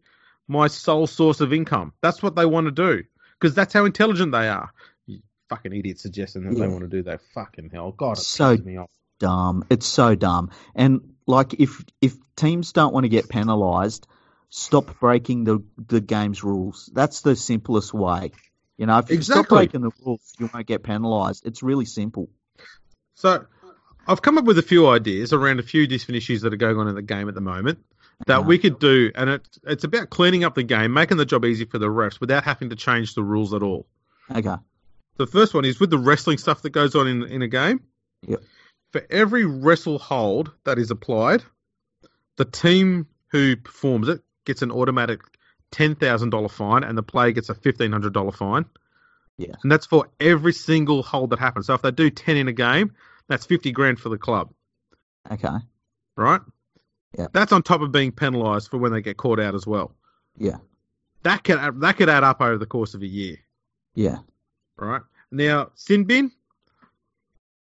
[0.49, 1.93] my sole source of income.
[2.03, 3.03] That's what they want to do
[3.39, 4.71] because that's how intelligent they are.
[5.07, 7.21] You fucking idiots suggesting that they want to do that.
[7.35, 8.91] Fucking hell, God, it So- pisses me off.
[9.19, 9.65] dumb.
[9.71, 10.51] It's so dumb.
[10.75, 14.07] And like if if teams don't want to get penalised,
[14.51, 16.91] stop breaking the the game's rules.
[16.95, 18.33] That's the simplest way.
[18.79, 21.47] You know, if you stop breaking the rules, you won't get penalised.
[21.47, 22.29] It's really simple.
[23.15, 23.47] So
[24.07, 26.77] I've come up with a few ideas around a few different issues that are going
[26.77, 27.79] on in the game at the moment
[28.27, 31.45] that we could do, and it's it's about cleaning up the game, making the job
[31.45, 33.87] easy for the refs without having to change the rules at all.
[34.35, 34.57] Okay.
[35.19, 37.83] The first one is with the wrestling stuff that goes on in in a game.
[38.27, 38.43] Yep.
[38.93, 41.43] For every wrestle hold that is applied,
[42.37, 45.21] the team who performs it gets an automatic
[45.71, 48.65] ten thousand dollar fine, and the player gets a fifteen hundred dollar fine.
[49.39, 49.55] Yeah.
[49.63, 51.67] And that's for every single hold that happens.
[51.67, 52.95] So if they do ten in a game,
[53.29, 54.51] that's fifty grand for the club,
[55.31, 55.49] Okay.
[56.17, 56.41] right?
[57.19, 57.33] Yep.
[57.33, 59.93] That's on top of being penalised for when they get caught out as well.
[60.37, 60.57] Yeah.
[61.23, 63.37] That could that could add up over the course of a year.
[63.95, 64.19] Yeah.
[64.77, 65.03] right?
[65.31, 66.31] Now, sin bin,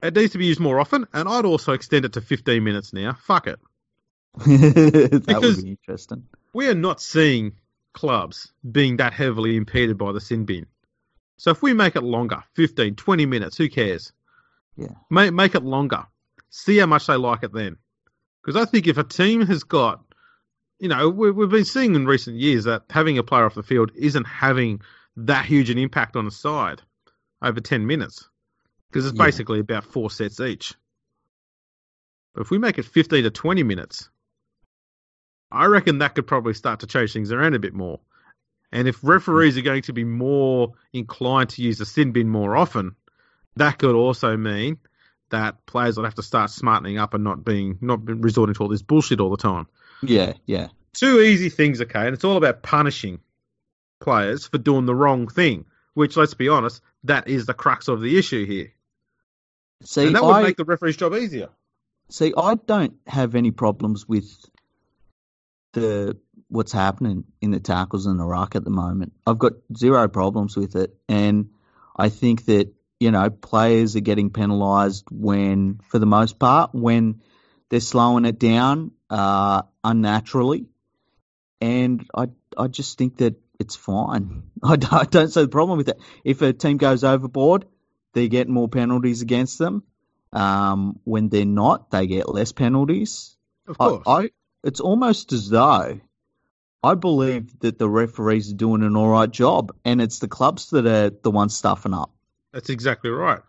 [0.03, 2.93] it needs to be used more often, and I'd also extend it to 15 minutes
[2.93, 3.17] now.
[3.25, 3.59] Fuck it.
[4.39, 6.25] that Because- would be interesting.
[6.53, 7.53] we are not seeing
[7.93, 10.67] clubs being that heavily impeded by the sin bin.
[11.37, 14.13] So if we make it longer, 15, 20 minutes, who cares?
[14.77, 14.89] Yeah.
[15.11, 16.07] Make, make it longer.
[16.51, 17.77] See how much they like it then.
[18.43, 20.03] Because I think if a team has got,
[20.79, 23.63] you know, we, we've been seeing in recent years that having a player off the
[23.63, 24.81] field isn't having
[25.17, 26.81] that huge an impact on a side
[27.43, 28.29] over 10 minutes.
[28.89, 29.25] Because it's Yeah.
[29.25, 30.75] basically about four sets each.
[32.35, 34.09] But if we make it 15 to 20 minutes,
[35.51, 38.01] I reckon that could probably start to change things around a bit more.
[38.73, 39.09] And if mm.
[39.09, 42.95] referees are going to be more inclined to use the sin bin more often,
[43.57, 44.79] that could also mean
[45.31, 48.69] that players will have to start smartening up and not being not resorting to all
[48.69, 49.67] this bullshit all the time.
[50.03, 50.69] Yeah, yeah.
[50.93, 53.21] Two easy things, okay, and it's all about punishing
[54.01, 55.67] players for doing the wrong thing.
[55.95, 58.73] Which, let's be honest, that is the crux of the issue here,
[59.83, 61.49] See, and that would I make the referee's job easier.
[62.09, 62.33] see.
[62.37, 64.29] I don't have any problems with
[65.73, 66.17] the
[66.49, 69.13] what's happening in the tackles in a ruck at the moment.
[69.27, 71.51] I've got zero problems with it, and
[71.97, 77.23] I think that you know players are getting penalised when, for the most part, when
[77.71, 80.67] they're slowing it down uh, unnaturally,
[81.61, 84.45] and I I just think that it's fine.
[84.63, 86.01] I don't, I don't see the problem with it.
[86.25, 87.65] If a team goes overboard,
[88.13, 89.83] they get more penalties against them.
[90.33, 93.37] Um, when they're not, they get less penalties.
[93.67, 94.31] Of I, course, I
[94.63, 96.01] it's almost as though
[96.83, 100.71] I believe that the referees are doing an all right job, and it's the clubs
[100.71, 102.13] that are the ones stuffing up.
[102.53, 103.41] That's exactly right.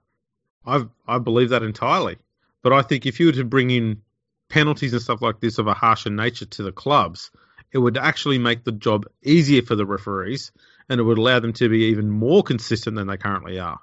[0.65, 2.17] I I believe that entirely.
[2.63, 4.01] But I think if you were to bring in
[4.49, 7.31] penalties and stuff like this of a harsher nature to the clubs,
[7.71, 10.51] it would actually make the job easier for the referees,
[10.89, 13.79] and it would allow them to be even more consistent than they currently are.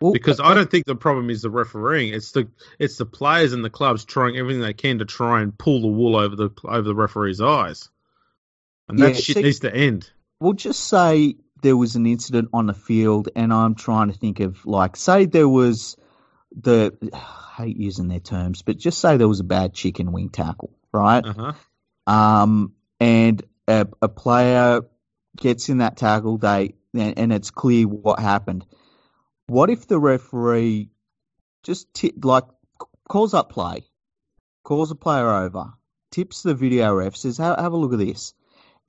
[0.00, 2.12] Well, because uh, I uh don't think the problem is the refereeing.
[2.12, 2.48] It's the
[2.78, 5.86] it's the players and the clubs trying everything they can to try and pull the
[5.86, 7.88] wool over the over the referee's eyes,
[8.88, 10.10] and that Yeah, shit see- needs to end.
[10.40, 14.40] We'll just say there was an incident on the field, and I'm trying to think
[14.40, 15.96] of like, say there was
[16.54, 20.28] the I hate using their terms, but just say there was a bad chicken wing
[20.28, 21.24] tackle, right?
[21.24, 21.52] Uh huh.
[22.12, 24.82] Um, and a, a player
[25.36, 28.66] gets in that tackle, they and, and it's clear what happened.
[29.46, 30.90] What if the referee
[31.62, 32.44] just ti like
[33.08, 33.84] calls up play,
[34.64, 35.72] calls a player over,
[36.10, 38.34] tips the video ref, says, have, "Have a look at this,"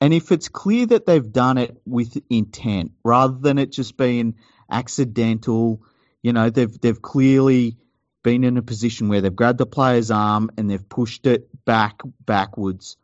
[0.03, 4.35] and if it's clear that they've done it with intent, rather than it just being
[4.69, 5.81] accidental,
[6.21, 7.77] you know, they've they've clearly
[8.21, 12.01] been in a position where they've grabbed the player's arm and they've pushed it back
[12.25, 12.97] backwards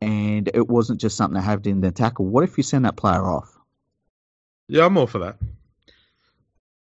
[0.00, 2.26] and it wasn't just something they had in their tackle.
[2.26, 3.52] What if you send that player off?
[4.68, 5.38] Yeah, I'm all for that.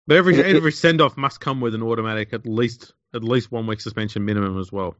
[0.08, 3.50] But every It- every send off must come with an automatic at least at least
[3.50, 4.98] one week suspension minimum as well.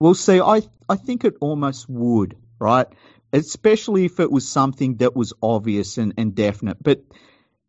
[0.00, 2.86] Well, see, I I think it almost would, right?
[3.32, 6.82] Especially if it was something that was obvious and, and definite.
[6.82, 7.02] But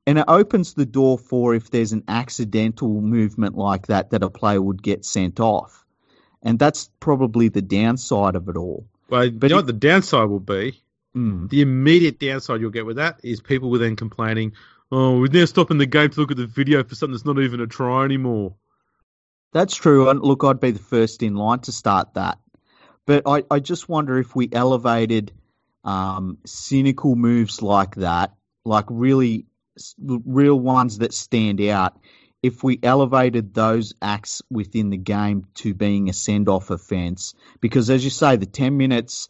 [0.06, 4.30] and it opens the door for if there's an accidental movement like that that a
[4.30, 5.86] player would get sent off.
[6.42, 8.86] And that's probably the downside of it all.
[9.10, 10.82] But, But you know it- the downside will be?
[11.16, 11.50] Mm.
[11.50, 14.54] The immediate downside you'll get with that is people will then complaining,
[14.92, 17.40] "Oh, we're now stopping the game to look at the video for something that's not
[17.40, 18.56] even a try anymore."
[19.54, 20.10] That's true.
[20.10, 22.40] And look, I'd be the first in line to start that.
[23.06, 25.32] But I, I just wonder if we elevated
[25.84, 28.34] um, cynical moves like that,
[28.66, 29.46] like really
[30.00, 31.98] real ones that stand out,
[32.42, 37.34] if we elevated those acts within the game to being a send off offence.
[37.62, 39.30] Because as you say, the 10 minutes.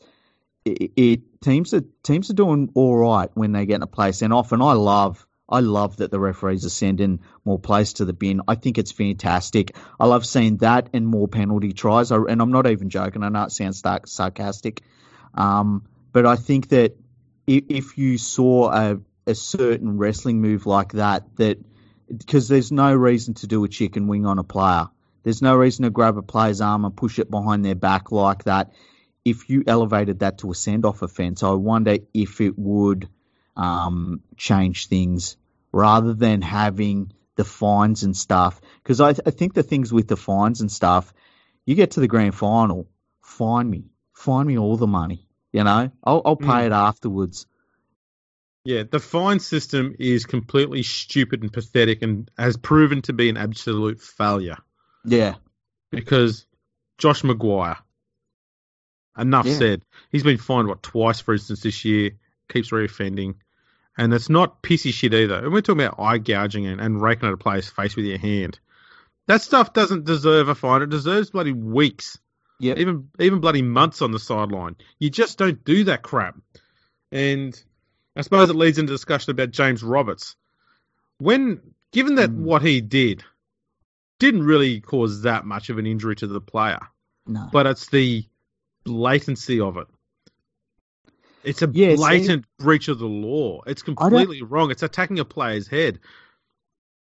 [0.66, 4.22] It, it teams are teams are doing all right when they get in a place
[4.22, 8.42] and I love I love that the referees are sending more plays to the bin.
[8.48, 9.76] I think it's fantastic.
[10.00, 12.12] I love seeing that and more penalty tries.
[12.12, 13.24] I, and I'm not even joking.
[13.24, 14.82] I know it sounds sar- sarcastic,
[15.36, 15.84] um,
[16.14, 16.96] but I think that
[17.46, 21.58] if, if you saw a, a certain wrestling move like that, that
[22.08, 24.88] because there's no reason to do a chicken wing on a player.
[25.24, 28.44] There's no reason to grab a player's arm and push it behind their back like
[28.44, 28.72] that.
[29.26, 33.10] If you elevated that to a send off offence, I wonder if it would
[33.56, 35.38] um, change things
[35.72, 38.60] rather than having the fines and stuff.
[38.84, 41.14] Because I, I think the things with the fines and stuff,
[41.66, 42.90] you get to the grand final,
[43.22, 45.28] fine me, fine me all the money.
[45.54, 46.66] You know, I'll, I'll pay Mm.
[46.66, 47.46] it afterwards.
[48.66, 53.38] Yeah, the fine system is completely stupid and pathetic, and has proven to be an
[53.38, 54.58] absolute failure.
[55.06, 55.36] Yeah,
[55.92, 56.46] because
[56.98, 57.78] Josh McGuire.
[59.18, 59.58] Enough Yeah.
[59.58, 59.86] said.
[60.12, 62.12] He's been fined what twice, for instance, this year.
[62.50, 63.36] Keeps reoffending,
[63.98, 65.36] and it's not pissy shit either.
[65.44, 68.18] And we're talking about eye gouging and, and raking at a player's face with your
[68.18, 68.60] hand.
[69.28, 70.82] That stuff doesn't deserve a fine.
[70.82, 72.18] It deserves bloody weeks
[72.64, 72.78] Yep.
[72.78, 74.76] Even even bloody months on the sideline.
[75.00, 76.36] You just don't do that crap.
[77.12, 77.62] And
[78.16, 80.36] I suppose it leads into discussion about James Roberts.
[81.20, 82.44] When given that Mm.
[82.44, 83.24] what he did
[84.20, 86.80] didn't really cause that much of an injury to the player,
[87.28, 87.50] No.
[87.52, 88.26] but it's the
[88.86, 89.88] blatancy of it.
[91.44, 93.62] It's a Yeah, see- blatant breach of the law.
[93.68, 94.72] It's completely wrong.
[94.72, 96.00] It's attacking a player's head.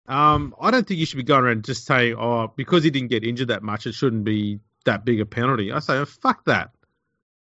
[0.06, 3.08] Um, I don't think you should be going around just saying, "Oh, because he didn't
[3.10, 6.44] get injured that much, it shouldn't be that big a penalty." I say, oh, "Fuck
[6.46, 6.70] that."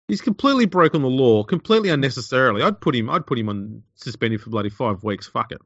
[0.08, 2.62] He's completely broken the law, completely unnecessarily.
[2.62, 3.08] I'd put him.
[3.08, 5.28] I'd put him on suspended for bloody five weeks.
[5.28, 5.60] Fuck it.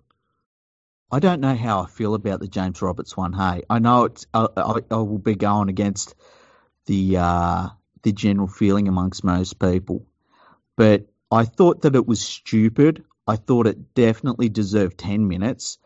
[1.11, 3.33] I don't know how I feel about the James Roberts one.
[3.33, 6.15] Hey, I know it's I, I, I will be going against
[6.87, 7.69] the uh,
[8.03, 10.05] the general feeling amongst most people,
[10.77, 13.05] but I thought that it was stupid.
[13.27, 15.79] I thought it definitely deserved ten minutes.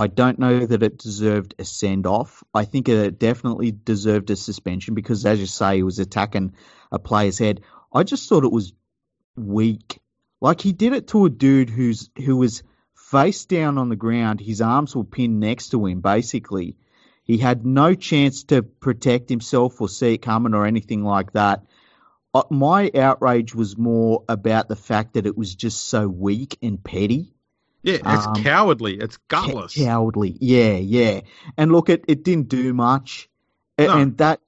[0.00, 2.42] I don't know that it deserved a send off.
[2.54, 6.54] I think it definitely deserved a suspension because, as you say, he was attacking
[6.90, 7.60] a player's head.
[7.92, 8.72] I just thought it was
[9.36, 9.98] weak.
[10.40, 12.62] Like he did it to a dude who's who was
[12.94, 14.40] face down on the ground.
[14.40, 16.00] His arms were pinned next to him.
[16.00, 16.78] Basically,
[17.22, 21.66] he had no chance to protect himself or see it coming or anything like that.
[22.32, 26.82] Uh, my outrage was more about the fact that it was just so weak and
[26.82, 27.34] petty.
[27.82, 28.98] Yeah, it's Um, cowardly.
[28.98, 29.74] It's gutless.
[29.74, 30.36] Cowardly.
[30.40, 31.20] Yeah, yeah.
[31.56, 33.28] And look, it, it didn't do much.
[33.78, 33.96] No.
[33.96, 34.40] And that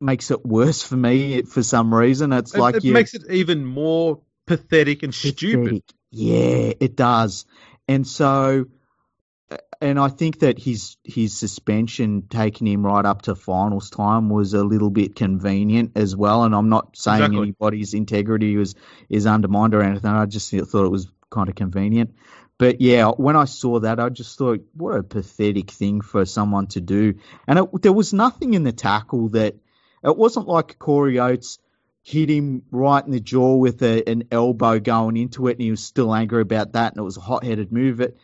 [0.00, 2.32] makes it worse for me for some reason.
[2.32, 5.82] It's It, like it you makes it even more pathetic and stupid.
[6.10, 7.44] Yeah, it does.
[7.86, 8.66] And so,
[9.80, 14.54] and I think that his his suspension taking him right up to finals time was
[14.54, 16.44] a little bit convenient as well.
[16.44, 17.38] And I'm not saying Exactly.
[17.42, 18.74] anybody's integrity was
[19.10, 20.10] is undermined or anything.
[20.10, 22.14] I just thought it was kind of convenient.
[22.58, 26.66] But yeah, when I saw that, I just thought, what a pathetic thing for someone
[26.68, 27.14] to do.
[27.46, 29.54] And it, there was nothing in the tackle that
[30.02, 31.58] it wasn't like Corey Oates
[32.02, 35.70] hit him right in the jaw with a, an elbow going into it, and he
[35.70, 38.00] was still angry about that, and it was a hot-headed move.
[38.00, 38.16] It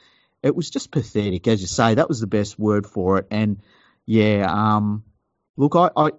[0.43, 1.95] it was just pathetic, as you say.
[1.95, 3.27] That was the best word for it.
[3.31, 3.63] And
[4.05, 5.05] yeah, um,
[5.57, 6.11] look, I, I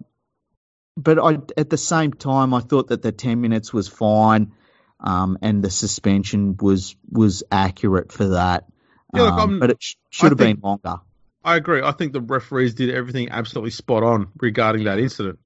[0.98, 4.54] but I at the same time, I thought that the ten minutes was fine,
[5.00, 8.66] um, and the suspension was was accurate for that.
[9.14, 10.98] Yeah, look, Um, but it sh- should have think- been longer.
[11.44, 11.82] I agree.
[11.84, 15.38] I think the referees did everything absolutely spot on regarding that incident.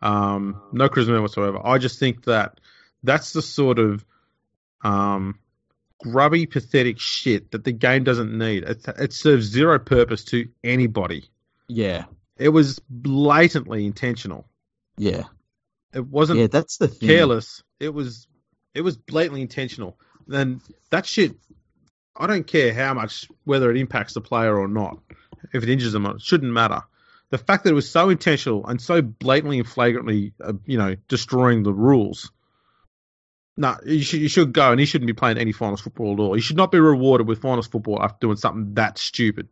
[0.00, 1.60] Um, no criticism whatsoever.
[1.64, 2.60] I just think that
[3.02, 4.04] that's the sort of
[4.82, 5.38] um,
[6.00, 8.62] grubby, pathetic shit that the game doesn't need.
[8.64, 11.28] It, it serves zero purpose to anybody.
[11.68, 12.04] Yeah,
[12.36, 14.46] It was blatantly intentional.
[14.96, 15.24] yeah,
[15.92, 16.46] It wasn't yeah.
[16.48, 17.08] That's the thing.
[17.08, 17.62] careless.
[17.80, 18.26] It was
[18.74, 19.98] it was blatantly intentional.
[20.26, 21.36] Then that shit,
[22.16, 24.98] I don't care how much whether it impacts the player or not.
[25.52, 26.82] If it injures them, it shouldn't matter.
[27.30, 30.96] The fact that it was so intentional and so blatantly and flagrantly, uh, you know,
[31.08, 32.30] destroying the rules.
[33.56, 36.20] No, you should you should go, and he shouldn't be playing any finals football at
[36.20, 36.34] all.
[36.34, 39.48] He should not be rewarded with finals football after doing something that stupid.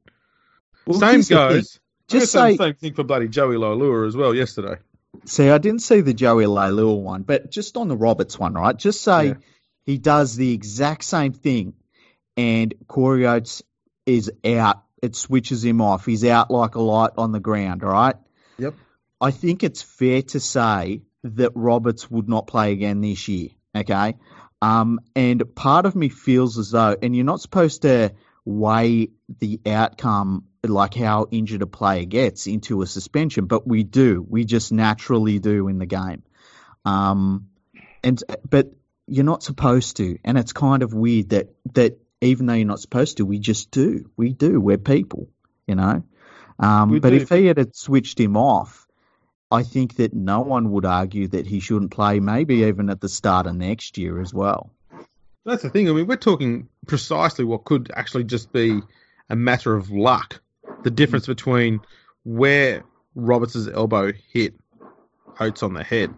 [0.87, 1.49] Well, same here's the thing.
[1.49, 1.81] goes.
[2.09, 4.77] Just say same thing for bloody Joey Leilua as well yesterday.
[5.25, 8.77] See, I didn't see the Joey Leilua one, but just on the Roberts one, right?
[8.77, 9.35] Just say Yeah.
[9.87, 11.75] he does the exact same thing,
[12.37, 13.63] and Corey Oates
[14.07, 14.83] is out.
[15.03, 16.05] It switches him off.
[16.07, 17.83] He's out like a light on the ground.
[17.85, 18.17] All right.
[18.59, 18.75] Yep.
[19.21, 23.51] I think it's fair to say that Roberts would not play again this year.
[23.75, 24.17] Okay.
[24.63, 28.13] Um, and part of me feels as though, and you're not supposed to
[28.45, 34.25] weigh the outcome like how injured a player gets into a suspension, but we do.
[34.29, 36.23] We just naturally do in the game.
[36.85, 37.49] Um,
[38.03, 38.73] and but
[39.07, 42.81] you're not supposed to, and it's kind of weird that that even though you're not
[42.81, 44.11] supposed to, we just do.
[44.17, 44.61] We do.
[44.61, 45.29] We're people,
[45.67, 46.03] you know.
[46.59, 47.17] Um, We but do.
[47.17, 48.87] if he had switched him off,
[49.51, 52.21] I think that no one would argue that he shouldn't play.
[52.21, 54.71] Maybe even at the start of next year as well.
[55.45, 55.89] That's the thing.
[55.89, 58.81] I mean, we're talking precisely what could actually just be
[59.31, 60.43] a matter of luck.
[60.83, 61.81] The difference between
[62.25, 64.55] where Roberts' elbow hit
[65.39, 66.15] Oates on the head.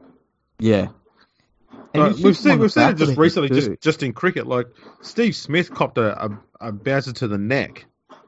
[0.59, 0.89] Yeah.
[1.95, 3.55] Like, we've seen we've seen it just recently, too.
[3.55, 4.47] just just in cricket.
[4.47, 4.67] Like
[5.03, 7.85] Steve Smith copped a, a, a bouncer to the neck,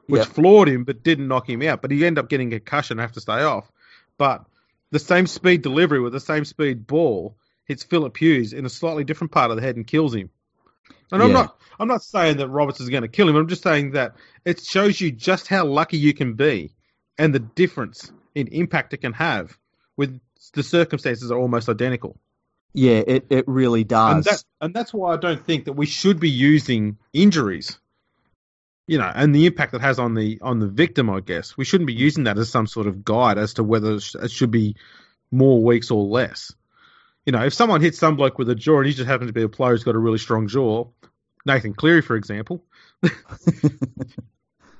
[0.07, 0.27] which Yep.
[0.27, 1.81] floored him but didn't knock him out.
[1.81, 3.71] But he ended up getting a concussion and have to stay off.
[4.17, 4.45] But
[4.91, 9.03] the same speed delivery with the same speed ball hits Philip Hughes in a slightly
[9.03, 10.29] different part of the head and kills him.
[11.11, 13.35] And I'm not I'm not saying that Roberts is going to kill him.
[13.35, 16.73] I'm just saying that it shows you just how lucky you can be
[17.17, 19.57] and the difference in impact it can have
[19.97, 20.19] with
[20.53, 22.17] the circumstances are almost identical.
[22.73, 24.25] Yeah, it, it really And does.
[24.25, 27.79] that and that's why I don't think that we should be using injuries.
[28.87, 31.57] You know, and the impact it has on the on the victim, I guess.
[31.57, 34.51] We shouldn't be using that as some sort of guide as to whether it should
[34.51, 34.75] be
[35.31, 36.53] more weeks or less.
[37.25, 39.33] You know, if someone hits some bloke with a jaw and he just happens to
[39.33, 40.85] be a player who's got a really strong jaw,
[41.45, 42.63] Nathan Cleary, for example,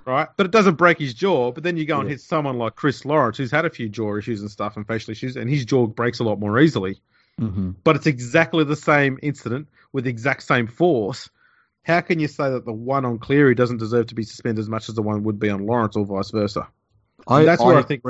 [0.06, 0.28] right?
[0.38, 1.52] But it doesn't break his jaw.
[1.52, 2.14] But then you go and Yeah.
[2.14, 5.12] hit someone like Chris Lawrence, who's had a few jaw issues and stuff and facial
[5.12, 7.00] issues, and his jaw breaks a lot more easily.
[7.40, 11.30] hmm But it's exactly the same incident with the exact same force.
[11.84, 14.70] How can you say that the one on Cleary doesn't deserve to be suspended as
[14.70, 16.68] much as the one would be on Lawrence or vice versa?
[17.28, 18.04] I, That's where I think-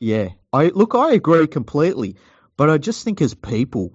[0.00, 0.94] Yeah, I look.
[0.94, 2.16] I agree completely,
[2.62, 3.92] but I just think as people,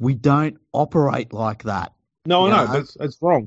[0.00, 1.92] we don't operate like that.
[2.26, 3.46] No, I know, it's, it's wrong.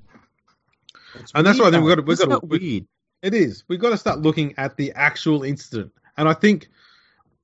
[1.15, 2.87] It's And that's why I think we've got to- we've got to- Isn't weird.
[3.21, 3.65] It is.
[3.67, 6.69] We've got to start looking at the actual incident, and I think,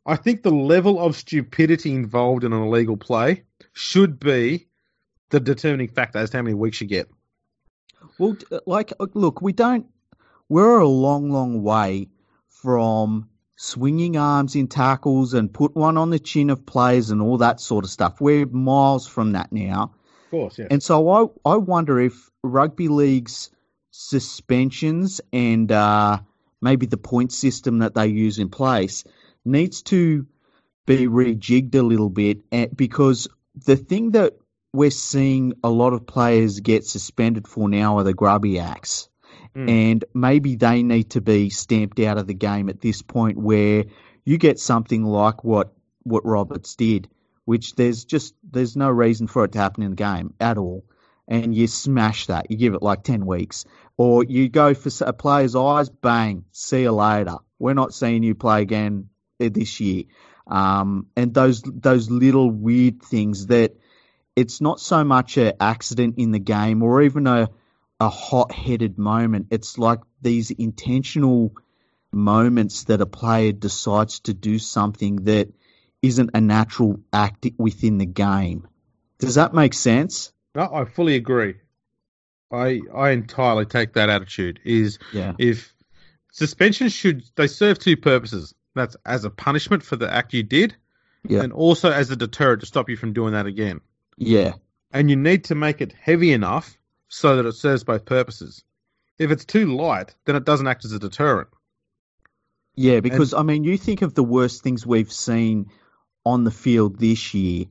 [0.06, 3.44] I think the level of stupidity involved in an illegal play
[3.74, 4.70] should be
[5.30, 7.10] the determining factor as to how many weeks you get.
[8.18, 9.88] Well, like, look, we don't.
[10.48, 12.08] We're a long, long way
[12.48, 13.28] from
[13.62, 17.60] swinging arms in tackles and put one on the chin of players and all that
[17.60, 18.22] sort of stuff.
[18.22, 19.92] We're miles from that now.
[20.26, 20.68] Of course, yeah.
[20.72, 23.50] And so I, I wonder if rugby league's
[23.92, 26.20] suspensions and uh,
[26.62, 29.04] maybe the point system that they use in place
[29.44, 30.26] needs to
[30.86, 33.28] be rejigged a little bit eh, because
[33.66, 34.38] the thing that
[34.72, 39.10] we're seeing a lot of players get suspended for now are the grubby acts.
[39.56, 39.70] Mm.
[39.70, 43.86] And maybe they need to be stamped out of the game at this point where
[44.24, 45.74] you get something like what,
[46.04, 47.10] what Roberts did,
[47.46, 50.86] which there's just there's no reason for it to happen in the game at all.
[51.28, 52.50] And you smash that.
[52.50, 53.66] You give it like 10 weeks.
[53.98, 57.36] Or you go for a player's eyes, bang, see you later.
[57.60, 60.06] We're not seeing you play again eh, this year.
[60.48, 63.76] Um, and those those little weird things that
[64.36, 67.50] it's not so much an accident in the game or even a
[68.00, 69.48] a hot headed moment.
[69.52, 71.54] It's like these intentional
[72.12, 75.50] moments that a player decides to do something that
[76.02, 78.68] isn't a natural act within the game.
[79.20, 80.32] Does that make sense?
[80.56, 81.56] No, I fully agree.
[82.52, 84.60] I I entirely take that attitude.
[84.64, 85.34] Is Yeah.
[85.38, 85.74] if
[86.32, 88.56] suspension should they serve two purposes.
[88.76, 90.76] That's as a punishment for the act you did,
[91.28, 91.42] Yeah.
[91.42, 93.82] and also as a deterrent to stop you from doing that again.
[94.18, 94.54] Yeah.
[94.92, 96.78] And you need to make it heavy enough
[97.10, 98.64] so that it serves both purposes.
[99.18, 101.50] If it's too light, then it doesn't act as a deterrent.
[102.76, 105.70] Yeah, because I mean, you think of the worst things we've seen
[106.24, 107.66] on the field this year,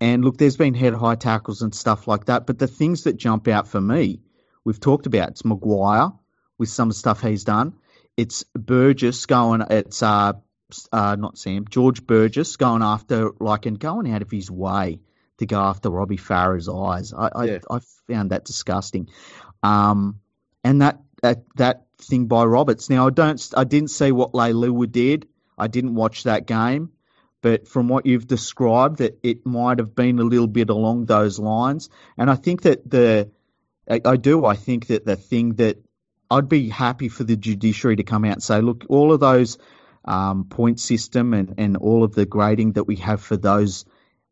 [0.00, 3.16] and look, there's been head high tackles and stuff like that, but the things that
[3.16, 4.20] jump out for me,
[4.62, 5.30] we've talked about.
[5.30, 6.16] It's McGuire
[6.58, 7.74] with some stuff he's done.
[8.16, 9.62] It's Burgess going.
[9.68, 10.34] It's uh,
[10.92, 15.00] uh, not Sam George Burgess going after like and going out of his way
[15.38, 17.12] to go after Robbie Farah's eyes.
[17.12, 17.58] I I, Yeah.
[17.70, 19.08] I found that disgusting.
[19.62, 20.20] Um,
[20.64, 22.90] and that, that that thing by Roberts.
[22.90, 25.28] Now I don't I didn't see what Leilua did.
[25.58, 26.90] I didn't watch that game,
[27.40, 31.38] but from what you've described, that it might have been a little bit along those
[31.38, 31.88] lines.
[32.18, 33.30] And I think that the
[33.88, 34.44] I, I do.
[34.44, 35.78] I think that the thing that
[36.30, 39.58] I'd be happy for the judiciary to come out and say, look, all of those
[40.04, 43.84] um, point system and, and all of the grading that we have for those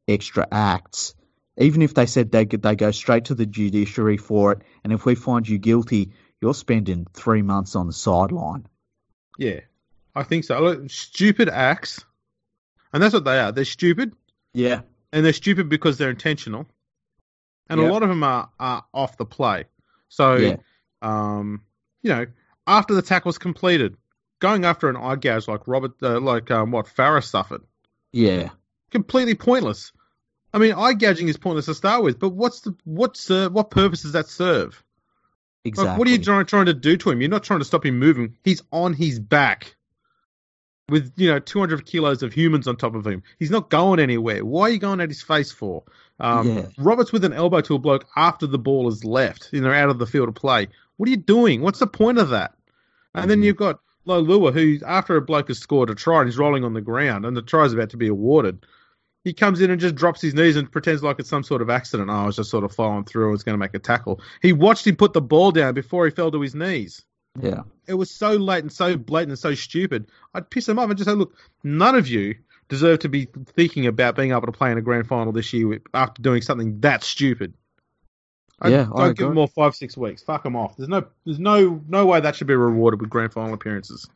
[0.09, 1.15] extra acts,
[1.57, 5.05] even if they said they they go straight to the judiciary for it, and if
[5.05, 8.67] we find you guilty, you're spending three months on the sideline.
[9.39, 9.61] Yeah,
[10.15, 10.61] I think so.
[10.61, 12.05] Look, stupid acts,
[12.93, 13.53] and that's what they are.
[13.53, 14.15] They're stupid,
[14.53, 14.83] Yeah,
[15.13, 16.67] and they're stupid because they're intentional,
[17.69, 19.65] and a lot of them are, are off the play.
[20.09, 20.57] So, Yeah.
[21.03, 21.63] um,
[22.03, 22.27] you know,
[22.67, 23.97] after the tackle's completed,
[24.39, 27.63] going after an eye gouge like Robert, uh, like um, what Farah suffered,
[28.13, 28.51] yeah,
[28.95, 29.93] completely pointless.
[30.55, 33.71] I mean, eye gouging is pointless to start with, but what's the what's uh, what
[33.71, 34.83] purpose does that serve?
[35.65, 35.91] exactly.
[35.91, 37.21] Like, what are you trying, trying to do to him?
[37.21, 38.37] You're not trying to stop him moving.
[38.45, 39.75] He's on his back
[40.89, 43.23] with, you know, 200 kilos of humans on top of him.
[43.39, 44.45] He's not going anywhere.
[44.45, 45.83] Why are you going at his face for?
[46.21, 46.67] Um, Yeah.
[46.79, 49.89] Roberts with an elbow to a bloke after the ball is left, you know, out
[49.89, 50.69] of the field of play.
[50.99, 51.63] What are you doing?
[51.63, 52.55] What's the point of that?
[53.15, 53.45] And then Mhm.
[53.45, 56.75] you've got Leilua, who, after a bloke has scored a try and he's rolling on
[56.75, 58.67] the ground and the try's about to be awarded,
[59.25, 61.71] he comes in and just drops his knees and pretends like it's some sort of
[61.71, 62.11] accident.
[62.11, 64.21] Oh, I was just sort of following through and was going to make a tackle.
[64.43, 67.03] He watched him put the ball down before he fell to his knees.
[67.41, 70.09] Yeah, It was so late and so blatant and so stupid.
[70.35, 72.37] I'd piss him off and just say, look, none of you
[72.69, 75.81] deserve to be thinking about being able to play in a grand final this year
[75.93, 77.55] after doing something that stupid.
[78.61, 80.23] I'd, Yeah, I give them all five, six weeks.
[80.23, 80.77] Fuck them off.
[80.77, 84.09] There's no, there's no, no way that should be rewarded with grand final appearances.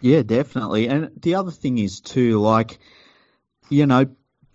[0.00, 0.86] yeah, definitely.
[0.88, 2.78] And the other thing is too, like,
[3.70, 4.06] you know,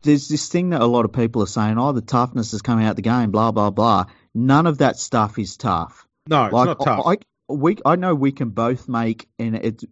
[0.02, 2.86] there's this thing that a lot of people are saying, oh, the toughness is coming
[2.86, 4.06] out the game, blah blah blah.
[4.34, 6.08] None of that stuff is tough.
[6.28, 7.04] No, it's like not tough.
[7.06, 7.18] I, I,
[7.50, 9.84] we, I know we can both make, and it,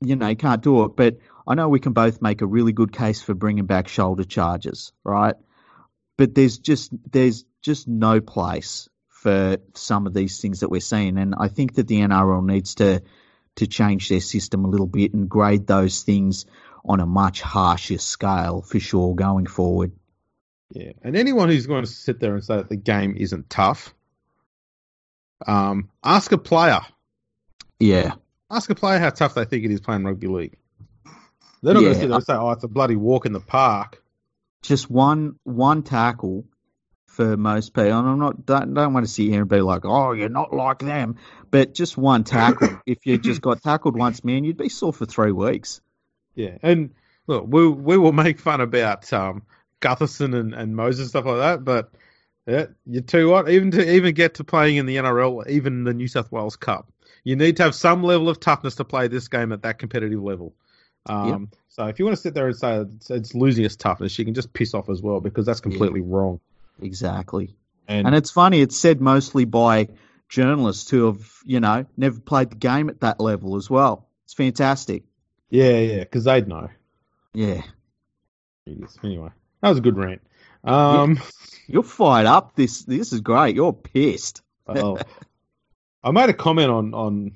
[0.00, 2.72] you know, you can't do it, but I know we can both make a really
[2.72, 5.34] good case for bringing back shoulder charges, right?
[6.16, 11.18] But there's just there's just no place for some of these things that we're seeing,
[11.18, 13.02] and I think that the NRL needs to
[13.56, 16.44] to change their system a little bit and grade those things
[16.84, 19.92] on a much harsher scale for sure going forward.
[20.70, 23.94] Yeah, and anyone who's going to sit there and say that the game isn't tough,
[25.46, 26.80] um, ask a player.
[27.78, 28.14] Yeah,
[28.50, 30.56] ask a player how tough they think it is playing rugby league.
[31.62, 33.32] They're not Yeah, going to sit there and say, "Oh, it's a bloody walk in
[33.32, 34.02] the park."
[34.64, 36.44] just one one tackle
[37.06, 37.92] for most people.
[37.98, 40.52] And I'm not don't, don't want to see here and be like, oh, you're not
[40.52, 41.16] like them,
[41.50, 42.80] but just one tackle.
[42.86, 45.80] if you just got tackled once, man, you'd be sore for three weeks.
[46.34, 46.90] Yeah, and
[47.26, 49.42] look, we we will make fun about um,
[49.80, 51.92] Gutherson and, and Moses stuff like that, but
[52.46, 55.94] yeah, you you what, even to even get to playing in the NRL, even the
[55.94, 59.28] New South Wales Cup, you need to have some level of toughness to play this
[59.28, 60.54] game at that competitive level.
[61.06, 64.18] Um, So if you want to sit there and say it's, it's losing its toughness,
[64.18, 66.40] you can just piss off as well because that's completely wrong.
[66.80, 67.56] Exactly.
[67.88, 69.88] And, And it's funny, it's said mostly by
[70.28, 74.08] journalists who have, you know, never played the game at that level as well.
[74.24, 75.02] It's fantastic.
[75.54, 76.68] Yeah, yeah, because they'd know.
[77.32, 77.62] Yeah.
[78.66, 79.30] Anyway,
[79.60, 80.20] that was a good rant.
[80.64, 81.20] Um,
[81.68, 82.56] You're fired up.
[82.56, 83.54] This this is great.
[83.54, 84.42] You're pissed.
[84.66, 84.98] Oh.
[86.02, 87.34] I made a comment on, on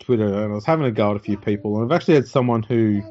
[0.00, 2.26] Twitter and I was having a go at a few people, and I've actually had
[2.26, 3.02] someone who.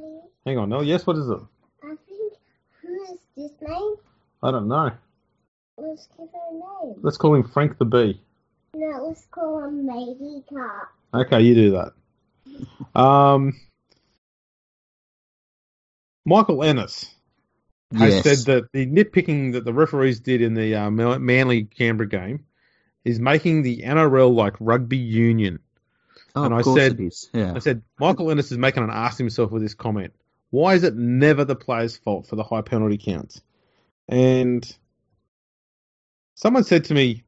[0.46, 1.40] Hang on, no, yes, what is it?
[1.84, 2.34] I think
[2.82, 3.96] who is this name?
[4.44, 4.92] I don't know.
[5.78, 6.96] Let's give her a name.
[7.02, 8.22] Let's call him Frank the Bee.
[8.74, 10.90] No, let's call him Maggie Car.
[11.14, 11.94] Okay, you do that.
[13.00, 13.54] Um,
[16.26, 17.14] Michael Ennis
[17.94, 18.24] has Yes.
[18.24, 22.46] said that the nitpicking that the referees did in the uh, Manly Canberra game
[23.04, 25.60] is making the NRL like rugby union.
[26.36, 27.00] Oh, and of I course said-.
[27.34, 27.54] Yeah.
[27.56, 30.14] I said Michael Ennis is making an ass himself with this comment.
[30.52, 33.42] Why is it never the player's fault for the high penalty counts?
[34.08, 34.70] And
[36.36, 37.24] someone said to me,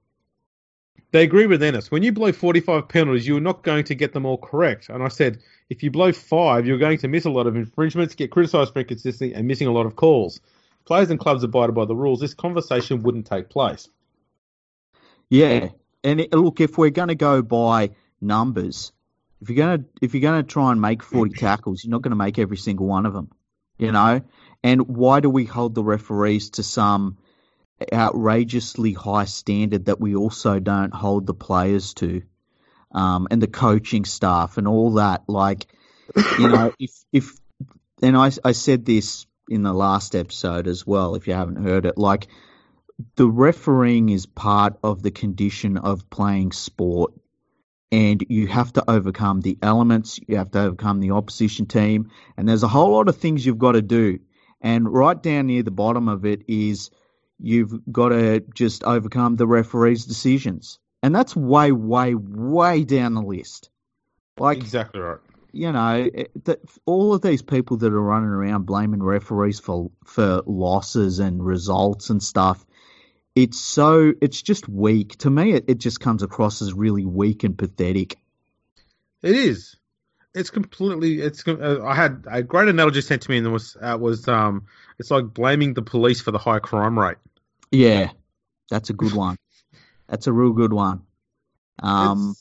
[1.12, 1.92] they agree with Ennis.
[1.92, 4.90] When you blow 45 penalties, you're not going to get them all correct.
[4.90, 5.40] And I said,
[5.70, 8.80] if you blow five, you're going to miss a lot of infringements, get criticised for
[8.80, 10.40] inconsistency, and missing a lot of calls.
[10.86, 13.90] Players and clubs abided by the rules, this conversation wouldn't take place.
[15.30, 15.70] Yeah,
[16.04, 18.92] and it, look, if we're going to go by numbers,
[19.42, 22.02] if you're going to if you're going to try and make forty tackles, you're not
[22.02, 23.30] going to make every single one of them,
[23.78, 24.22] you know.
[24.64, 27.18] And why do we hold the referees to some
[27.94, 32.24] outrageously high standard that we also don't hold the players to,
[32.92, 35.24] um, and the coaching staff and all that?
[35.28, 35.68] Like,
[36.38, 37.36] you know, if if
[38.02, 41.16] and I I said this in the last episode as well.
[41.16, 42.28] If you haven't heard it, like
[43.16, 47.14] the refereeing is part of the condition of playing sport.
[47.92, 52.48] And you have to overcome the elements, you have to overcome the opposition team, and
[52.48, 54.20] there's a whole lot of things you've got to do.
[54.62, 56.90] And right down near the bottom of it is
[57.42, 60.80] you've got to just overcome the referee's decisions.
[61.04, 63.70] And that's way, way, way down the list.
[64.38, 65.18] Like, Exactly right.
[65.52, 69.92] you know, it- that all of these people that are running around blaming referees for
[70.06, 72.66] for losses and results and stuff,
[73.36, 75.18] it's so it's just weak.
[75.20, 78.18] To me, it, it just comes across as really weak and pathetic.
[79.22, 79.76] It is.
[80.34, 81.20] It's completely.
[81.22, 81.46] It's.
[81.48, 84.66] Uh, I had a great analogy sent to me, and it was uh, was um.
[85.00, 87.18] It's like blaming the police for the high crime rate.
[87.72, 88.12] Yeah,
[88.70, 89.38] that's a good one.
[90.08, 91.02] That's a real good one.
[91.82, 92.36] Um,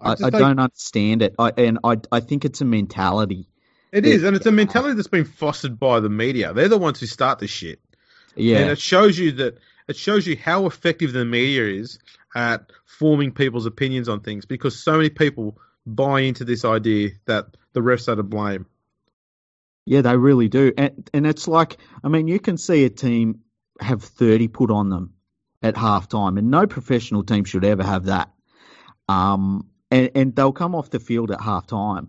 [0.00, 3.48] It's- I, I don't- don't understand it, I, and I I think it's a mentality.
[3.92, 6.52] It is, and it's a mentality that's been fostered by the media.
[6.54, 7.80] They're the ones who start this shit,
[8.34, 11.98] Yeah, and it shows you that it shows you how effective the media is
[12.34, 17.56] at forming people's opinions on things because so many people buy into this idea that
[17.74, 18.66] the refs are to blame.
[19.86, 20.72] Yeah, they really do.
[20.76, 23.40] And and it's like I mean, you can see a team
[23.80, 25.14] have 30 put on them
[25.62, 28.30] at halftime and no professional team should ever have that.
[29.08, 32.08] Um and, and they'll come off the field at halftime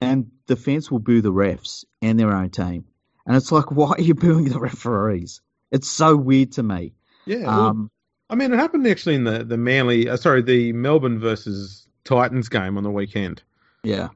[0.00, 2.84] and the fans will boo the refs and their own team.
[3.26, 5.40] And it's like why are you booing the referees?
[5.70, 6.94] It's so weird to me.
[7.26, 7.90] Yeah, well, Um
[8.28, 12.48] I mean, it happened actually in the the Manly, uh, sorry, the Melbourne versus Titans
[12.48, 13.42] game on the weekend.
[13.82, 14.08] yeah.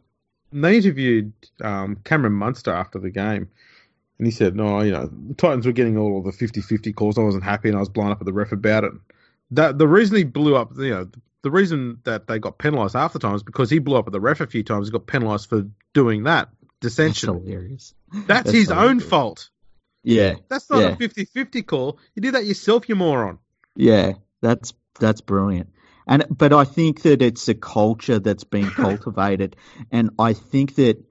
[0.52, 3.48] And they interviewed um, Cameron Munster after the game,
[4.18, 7.18] and he said, "No, you know, the Titans were getting all of the 50-50 calls.
[7.18, 8.92] I wasn't happy, and I was blown up at the ref about it."
[9.50, 11.08] That the reason he blew up, you know,
[11.42, 14.12] the reason that they got penalised half the time is because he blew up at
[14.12, 14.88] the ref a few times.
[14.88, 16.48] He got penalised for doing that
[16.80, 17.34] That's dissension.
[17.44, 17.94] hilarious.
[18.12, 19.50] That's, that's his own fault.
[20.02, 20.36] Yeah.
[20.48, 20.88] That's not Yeah.
[20.88, 21.98] a 50-50 call.
[22.14, 23.38] You did that yourself, you moron.
[23.76, 25.70] Yeah, that's that's brilliant.
[26.06, 29.56] And but I think that it's a culture that's being cultivated,
[29.90, 31.02] and I think that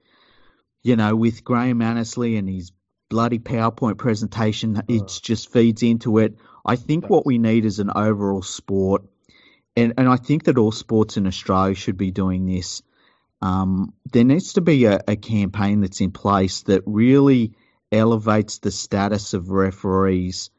[0.82, 2.72] you know, with Graham Annesley and his
[3.14, 6.36] bloody PowerPoint presentation, it just feeds into it.
[6.66, 9.04] I think what we need is an overall sport,
[9.76, 12.82] and and I think that all sports in Australia should be doing this.
[13.40, 17.52] Um, there needs to be a, a campaign that's in place that really
[17.92, 20.50] elevates the status of referees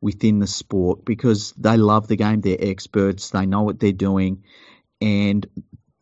[0.00, 2.42] within the sport because they love the game.
[2.42, 3.30] They're experts.
[3.30, 4.44] They know what they're doing,
[5.00, 5.44] and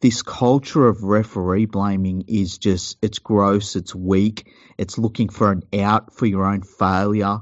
[0.02, 3.76] this culture of referee blaming is just it's gross.
[3.76, 4.52] It's weak.
[4.76, 7.38] It's looking for an out for your own failure,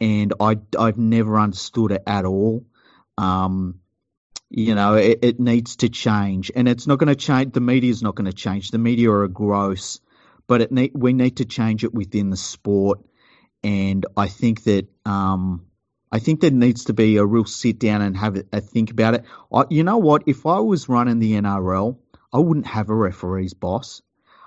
[0.00, 2.66] and I I've never understood it at all.
[3.16, 3.78] Um,
[4.50, 7.52] you know, it, it needs to change, and it's not going to change.
[7.52, 8.72] The media is not going to change.
[8.72, 10.00] The media are gross,
[10.48, 12.98] but it we need to change it within the sport,
[13.62, 15.66] and I think that um,
[16.14, 19.14] I think there needs to be a real sit down and have a, think about
[19.14, 19.24] it.
[19.52, 20.22] I, you know what?
[20.26, 21.98] If I was running the NRL,
[22.32, 24.00] I wouldn't have a referee's boss.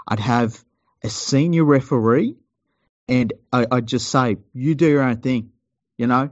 [0.08, 0.64] I'd have
[1.04, 2.38] a senior referee,
[3.10, 5.52] and I, would just say, "You do your own thing."
[5.98, 6.30] You know,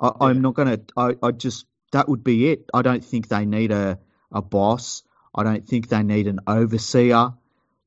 [0.00, 0.80] I, am not gonna.
[0.96, 2.68] I, I just that would be it.
[2.74, 4.00] I don't think they need a,
[4.32, 5.04] a boss.
[5.32, 7.34] I don't think they need an overseer.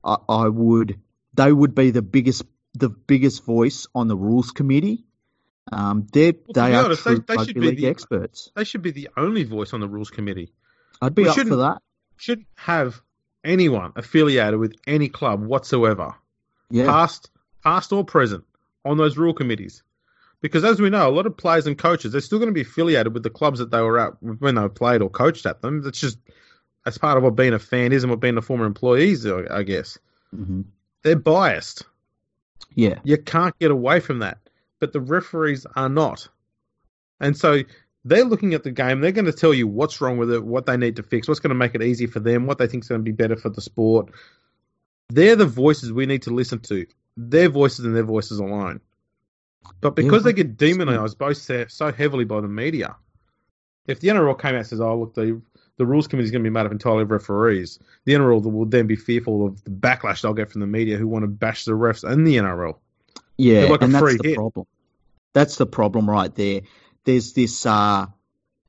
[0.01, 1.01] I, I would
[1.33, 2.43] they would be the biggest
[2.73, 5.03] the biggest voice on the rules committee.
[5.71, 8.51] Um, they're, well, they are honest, true they, they should be the, experts.
[8.55, 10.53] They should be the only voice on the rules committee.
[11.01, 11.81] I'd be we up for that.
[12.17, 13.01] Shouldn't have
[13.43, 16.15] anyone affiliated with any club whatsoever,
[16.69, 16.85] yeah.
[16.85, 17.29] past
[17.63, 18.43] past or present,
[18.83, 19.81] on those rule committees.
[20.41, 22.61] Because as we know, a lot of players and coaches, they're still going to be
[22.61, 25.81] affiliated with the clubs that they were at when they played or coached at them.
[25.81, 26.19] That's just
[26.85, 29.25] as part of what being a fan is and what being a former employee is,
[29.25, 29.97] I guess.
[30.35, 30.61] Mm-hmm.
[31.01, 31.83] They're biased.
[32.75, 32.99] Yeah.
[33.03, 34.37] You can't get away from that.
[34.79, 36.27] But the referees are not.
[37.19, 37.63] And so
[38.03, 39.01] they're looking at the game.
[39.01, 41.39] They're going to tell you what's wrong with it, what they need to fix, what's
[41.39, 43.35] going to make it easy for them, what they think is going to be better
[43.35, 44.11] for the sport.
[45.09, 46.85] They're the voices we need to listen to.
[47.17, 48.81] Their voices and their voices alone.
[49.81, 52.95] But because yeah, they get demonized both so heavily by the media,
[53.87, 55.41] if the NRL came out and says, "Oh, look, the
[55.77, 58.65] the rules committee is going to be made up entirely of referees," the NRL will
[58.65, 61.65] then be fearful of the backlash they'll get from the media who want to bash
[61.65, 62.75] the refs and the NRL.
[63.37, 64.35] Yeah, like and that's the hit.
[64.35, 64.65] problem.
[65.33, 66.61] That's the problem right there.
[67.03, 68.07] There's this uh,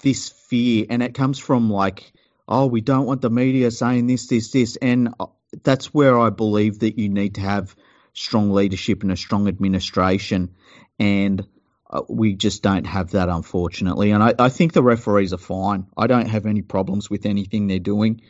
[0.01, 2.13] this fear, and it comes from like,
[2.49, 5.27] oh, we don't want the media saying this, this, this, and uh,
[5.63, 7.75] that's where I believe that you need to have
[8.13, 10.55] strong leadership and a strong administration
[10.99, 11.47] and
[11.89, 14.11] uh, we just don't have that, unfortunately.
[14.11, 15.87] And I, I, think the referees are fine.
[15.97, 18.23] I don't have any problems with anything they're doing.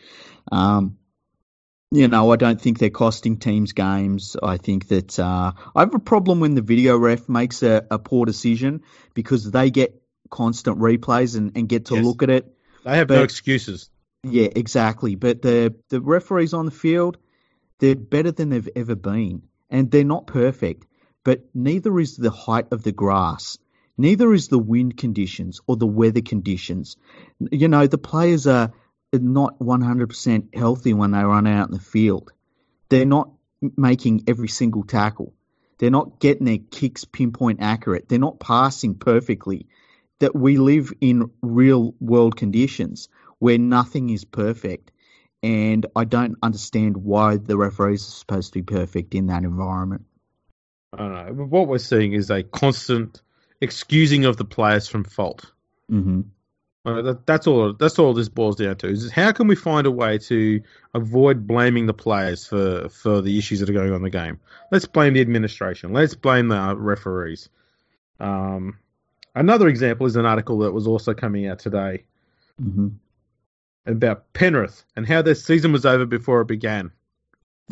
[0.53, 0.99] Um,
[1.91, 4.37] you know, I don't think they're costing teams games.
[4.43, 7.99] I think that uh, I have a problem when the video ref makes a, a
[7.99, 8.83] poor decision
[9.15, 12.05] because they get constant replays and, and get to yes.
[12.05, 12.53] look at it.
[12.85, 13.91] They have but, no excuses.
[14.25, 15.15] Yeah, exactly.
[15.15, 17.19] But the the referees on the field,
[17.79, 20.87] they're better than they've ever been, and they're not perfect
[21.27, 23.59] but neither is the height of the grass,
[23.99, 26.97] neither is the wind conditions or the weather conditions.
[27.51, 28.73] You know, the players are
[29.13, 32.33] not 100% healthy when they run out in the field.
[32.89, 33.31] They're not
[33.77, 35.33] making every single tackle.
[35.79, 38.09] They're not getting their kicks pinpoint accurate.
[38.09, 39.67] They're not passing perfectly.
[40.21, 44.91] That we live in real world conditions where nothing is perfect.
[45.43, 50.07] And I don't understand why the referees are supposed to be perfect in that environment.
[50.95, 51.45] I don't know.
[51.45, 53.21] What we're seeing is a constant
[53.61, 55.53] excusing of the players from fault.
[55.93, 56.23] Mm-hmm.
[56.87, 57.73] Uh, that, that's all.
[57.73, 58.87] That's all this boils down to.
[58.87, 60.63] Is how can we find a way to
[60.95, 64.39] avoid blaming the players for for the issues that are going on in the game?
[64.71, 65.93] Let's blame the administration.
[65.93, 67.49] Let's blame the referees.
[68.21, 68.79] Um,
[69.35, 72.05] another example is an article that was also coming out today
[72.63, 72.89] mm-hmm.
[73.85, 76.93] about Penrith and how their season was over before it began.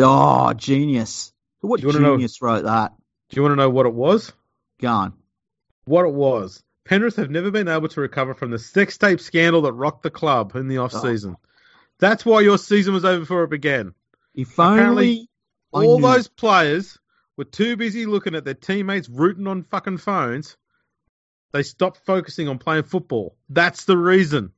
[0.01, 1.33] Oh, genius!
[1.61, 2.93] What genius know, wrote that?
[3.29, 4.33] Do you want to know what it was?
[4.81, 5.13] Gone.
[5.85, 6.64] What it was.
[6.85, 10.11] Penrith have never been able to recover from the sex tape scandal that rocked the
[10.11, 11.37] club in the off season.
[11.39, 11.49] Oh.
[11.99, 13.95] That's why your season was over before it began.
[14.35, 15.29] If Apparently,
[15.73, 16.99] only all those players
[17.37, 20.57] were too busy looking at their teammates rooting on fucking phones.
[21.53, 23.37] They stopped focusing on playing football.
[23.49, 24.53] That's the reason.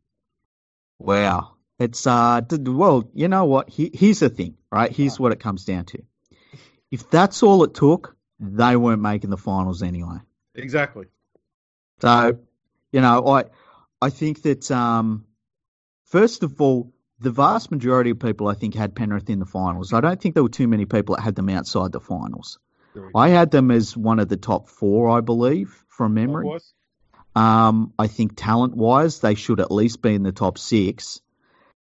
[0.98, 1.52] Wow.
[1.78, 3.68] It's uh well, you know what?
[3.68, 4.90] here's the thing, right?
[4.90, 6.02] Here's what it comes down to.
[6.90, 10.18] If that's all it took, they weren't making the finals anyway.
[10.54, 11.06] Exactly.
[12.00, 12.38] So,
[12.92, 13.44] you know, I
[14.00, 15.24] I think that um,
[16.04, 19.92] first of all, the vast majority of people I think had Penrith in the finals.
[19.92, 22.58] I don't think there were too many people that had them outside the finals.
[23.14, 26.46] I had them as one of the top four, I believe, from memory.
[27.34, 31.20] Um, I think talent wise, they should at least be in the top six,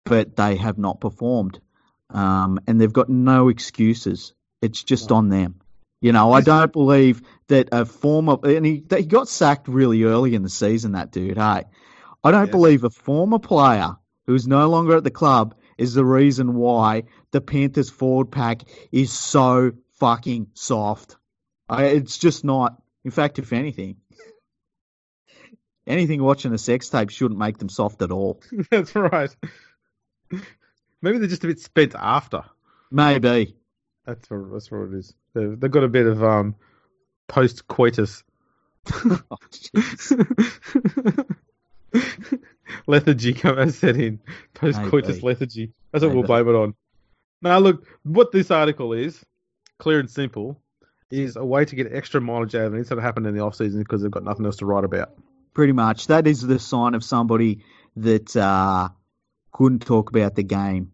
[0.03, 1.59] but they have not performed.
[2.09, 5.59] Um, and they've got no excuses It's just on them.
[5.99, 10.03] You know, I don't believe that a former and he that he got sacked really
[10.03, 10.91] early in the season.
[10.91, 11.63] That dude, hey,
[12.23, 12.51] I don't Yes.
[12.51, 13.95] believe a former player
[14.27, 19.11] who's no longer at the club is the reason why the Panthers forward pack is
[19.11, 21.17] so fucking soft.
[21.69, 22.81] I, it's just not.
[23.03, 23.97] In fact, if anything,
[25.87, 28.41] anything watching a sex tape shouldn't make them soft at all.
[28.71, 29.35] That's right.
[31.01, 32.43] Maybe they're just a bit spent after.
[32.91, 33.55] Maybe.
[34.05, 35.13] That's what, that's what it is.
[35.38, 36.55] They've, they've got a bit of um,
[37.27, 38.23] post coitus
[39.31, 39.38] Oh,
[42.88, 44.19] lethargy come as set in.
[44.53, 45.73] Post coitus lethargy.
[45.91, 46.43] That's what we'll Maybe.
[46.43, 46.75] blame it on.
[47.41, 49.23] Now, look, what this article is,
[49.77, 50.59] clear and simple,
[51.09, 53.55] is a way to get extra mileage out of anything that happened in the off
[53.55, 55.11] season because they've got nothing else to write about.
[55.53, 56.07] Pretty much.
[56.07, 57.63] That is the sign of somebody
[57.95, 58.89] that uh,
[59.51, 60.91] couldn't talk about the game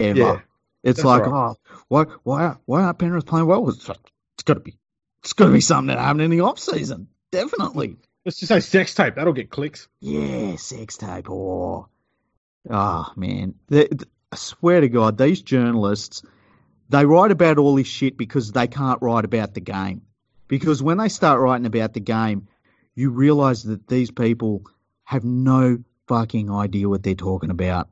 [0.00, 0.18] ever.
[0.18, 0.40] Yeah,
[0.82, 1.50] it's like, right.
[1.50, 1.56] oh,
[1.92, 3.68] why, why, why aren't Penrith playing well?
[3.68, 4.78] It's, it's got to be,
[5.22, 7.08] it's got to be something that happened in the off season.
[7.30, 7.96] Definitely.
[8.24, 9.16] Let's just say sex tape.
[9.16, 9.88] That'll get clicks.
[10.00, 11.28] Yeah, sex tape.
[11.28, 11.88] Oh,
[12.70, 13.56] oh man.
[13.70, 13.88] I
[14.36, 16.22] swear to God, these journalists,
[16.88, 20.00] they write about all this shit because they can't write about the game.
[20.48, 22.48] Because when they start writing about the game,
[22.94, 24.62] you realize that these people
[25.04, 27.90] have no fucking idea what they're talking about.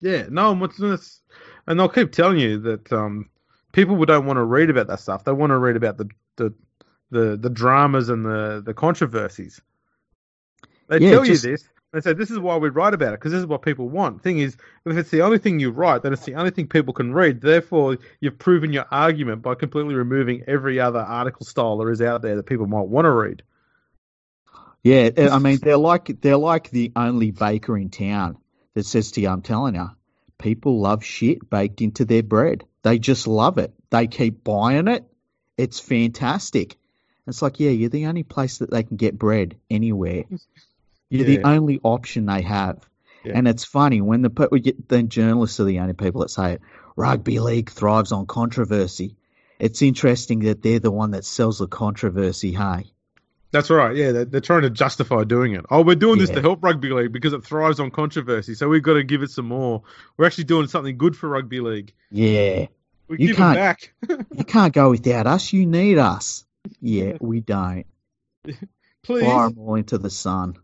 [0.00, 1.20] Yeah, no, and what's this?
[1.68, 3.28] And they'll keep telling you that um,
[3.72, 5.22] people don't want to read about that stuff.
[5.22, 6.54] They want to read about the the
[7.10, 9.60] the, the dramas and the, the controversies.
[10.88, 11.68] They Yeah, tell just- you this.
[11.92, 14.22] They say this is why we write about it because this is what people want.
[14.22, 16.92] Thing is, if it's the only thing you write, then it's the only thing people
[16.92, 17.40] can read.
[17.40, 22.20] Therefore, you've proven your argument by completely removing every other article style there is out
[22.20, 23.42] there that people might want to read.
[24.82, 28.36] Yeah, I mean they're like they're like the only baker in town
[28.74, 29.90] that says to you, "I'm telling you,
[30.38, 32.64] people love shit baked into their bread.
[32.82, 33.72] They just love it.
[33.90, 35.04] They keep buying it.
[35.56, 36.76] It's fantastic."
[37.26, 40.24] It's like, yeah, you're the only place that they can get bread anywhere.
[41.10, 41.36] You're Yeah.
[41.36, 42.88] the only option they have.
[43.24, 43.32] Yeah.
[43.34, 46.30] And it's funny when the pe- we get then journalists are the only people that
[46.30, 46.62] say it.
[46.96, 49.16] Rugby league thrives on controversy.
[49.58, 52.52] It's interesting that they're the one that sells the controversy.
[52.52, 52.86] Hey,
[53.50, 53.96] That's right.
[53.96, 55.64] Yeah, they're, they're trying to justify doing it.
[55.70, 58.54] Oh, we're doing this to help rugby league because it thrives on controversy.
[58.54, 59.82] So we've got to give it some more.
[60.16, 61.92] We're actually doing something good for rugby league.
[62.10, 62.66] yeah.
[63.08, 64.26] We You give can't- it back.
[64.36, 65.52] You can't go without us.
[65.52, 66.44] You need us.
[66.82, 67.86] Yeah, we don't.
[69.02, 69.24] Please.
[69.24, 70.56] Fire 'em all into the sun.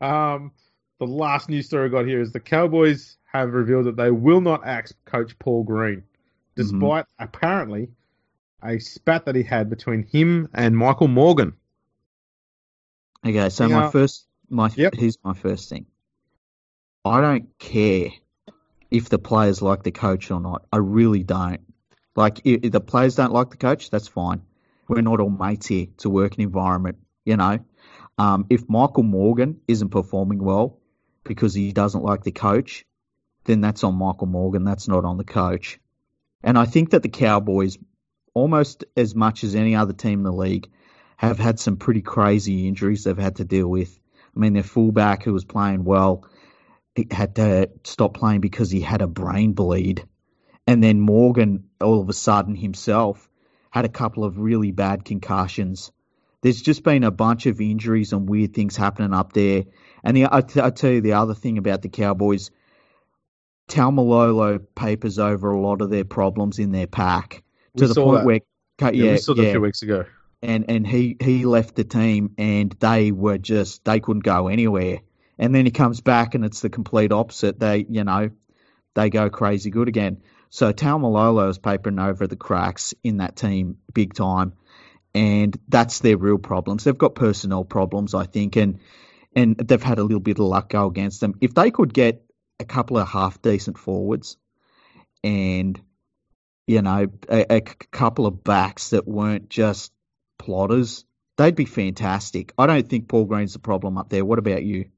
[0.00, 0.52] um,
[0.98, 4.40] the last news story I got here is the Cowboys have revealed that they will
[4.40, 6.02] not axe coach Paul Green,
[6.56, 7.90] despite apparently
[8.62, 11.54] a spat that he had between him and Michael Morgan.
[13.26, 14.94] Okay, so my first, my Yep.
[14.94, 15.86] here's my first thing.
[17.04, 18.10] I don't care
[18.90, 20.66] if the players like the coach or not.
[20.72, 21.60] I really don't.
[22.16, 24.42] Like, if, if the players don't like the coach, that's fine.
[24.88, 25.86] We're not all mates here.
[25.94, 27.58] It's a working environment, you know.
[28.16, 30.80] Um, if Michael Morgan isn't performing well
[31.24, 32.84] because he doesn't like the coach,
[33.44, 34.64] then that's on Michael Morgan.
[34.64, 35.78] That's not on the coach.
[36.42, 37.78] And I think that the Cowboys,
[38.38, 40.70] almost as much as any other team in the league,
[41.16, 43.98] have had some pretty crazy injuries they've had to deal with.
[44.36, 46.24] I mean, their fullback who was playing well
[47.10, 50.06] had to stop playing because he had a brain bleed.
[50.66, 53.28] And then Morgan, all of a sudden himself,
[53.70, 55.90] had a couple of really bad concussions.
[56.40, 59.64] There's just been a bunch of injuries and weird things happening up there.
[60.04, 62.52] And the, I, I tell you the other thing about the Cowboys,
[63.68, 67.42] Taumalolo papers over a lot of their problems in their pack
[67.76, 68.24] to We the point that.
[68.24, 68.40] where,
[68.92, 70.04] Yeah, yeah, we saw that yeah, a few weeks ago.
[70.42, 75.00] and and he he left the team and they were just they couldn't go anywhere.
[75.38, 77.58] And then he comes back and it's the complete opposite.
[77.60, 78.30] They you know
[78.94, 80.22] they go crazy good again.
[80.50, 84.54] So Taumalolo is papering over the cracks in that team big time.
[85.14, 86.84] And that's their real problems.
[86.84, 88.56] They've got personnel problems I think.
[88.56, 88.80] And
[89.34, 91.34] and they've had a little bit of luck go against them.
[91.40, 92.24] If they could get
[92.60, 94.36] a couple of half decent forwards
[95.24, 95.80] and
[96.68, 99.90] you know a couple of backs that weren't just
[100.38, 101.04] plotters,
[101.36, 102.52] they'd be fantastic.
[102.58, 104.24] I don't think Paul Green's the problem up there.
[104.24, 104.90] What about you?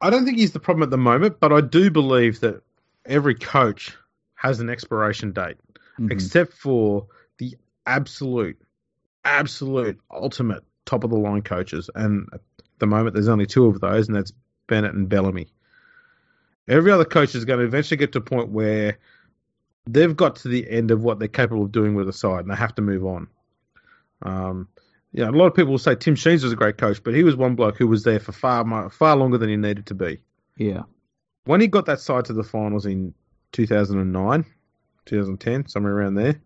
[0.00, 2.62] I don't think he's the problem at the moment, but I do believe that
[3.04, 3.96] every coach
[4.34, 5.58] has an expiration date,
[5.98, 6.10] Mhm.
[6.12, 8.58] except for the absolute,
[9.24, 11.90] absolute, ultimate top of the line coaches.
[11.94, 12.40] And at
[12.78, 14.32] the moment, there's only two of those, and that's
[14.68, 15.48] Bennett and Bellamy.
[16.68, 18.96] Every other coach is going to eventually get to a point where
[19.92, 22.50] they've got to the end of what they're capable of doing with a side, and
[22.50, 23.28] they have to move on.
[24.22, 24.68] Um,
[25.12, 27.14] you know, a lot of people will say Tim Sheens was a great coach, but
[27.14, 29.94] he was one bloke who was there for far, far longer than he needed to
[29.94, 30.20] be
[30.56, 30.82] Yeah.
[31.44, 33.14] when he got that side to the finals in
[33.52, 34.44] 2009,
[35.06, 36.40] 2010, somewhere around there.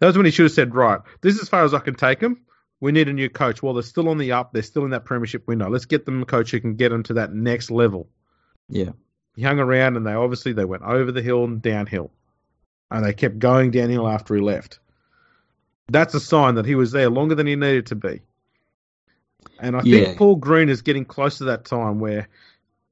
[0.00, 1.94] That was when he should have said, right, this is as far as I can
[1.94, 2.40] take them.
[2.80, 3.62] We need a new coach.
[3.62, 4.52] Well, they're still on the up.
[4.52, 5.70] They're still in that premiership window.
[5.70, 8.08] Let's get them a coach who can get them to that next level.
[8.68, 8.90] Yeah.
[9.36, 12.10] He hung around, and they obviously they went over the hill and downhill,
[12.94, 14.78] and they kept going downhill after he left.
[15.88, 18.20] That's a sign that he was there longer than he needed to be.
[19.58, 20.04] And I Yeah.
[20.06, 22.28] think Paul Green is getting close to that time where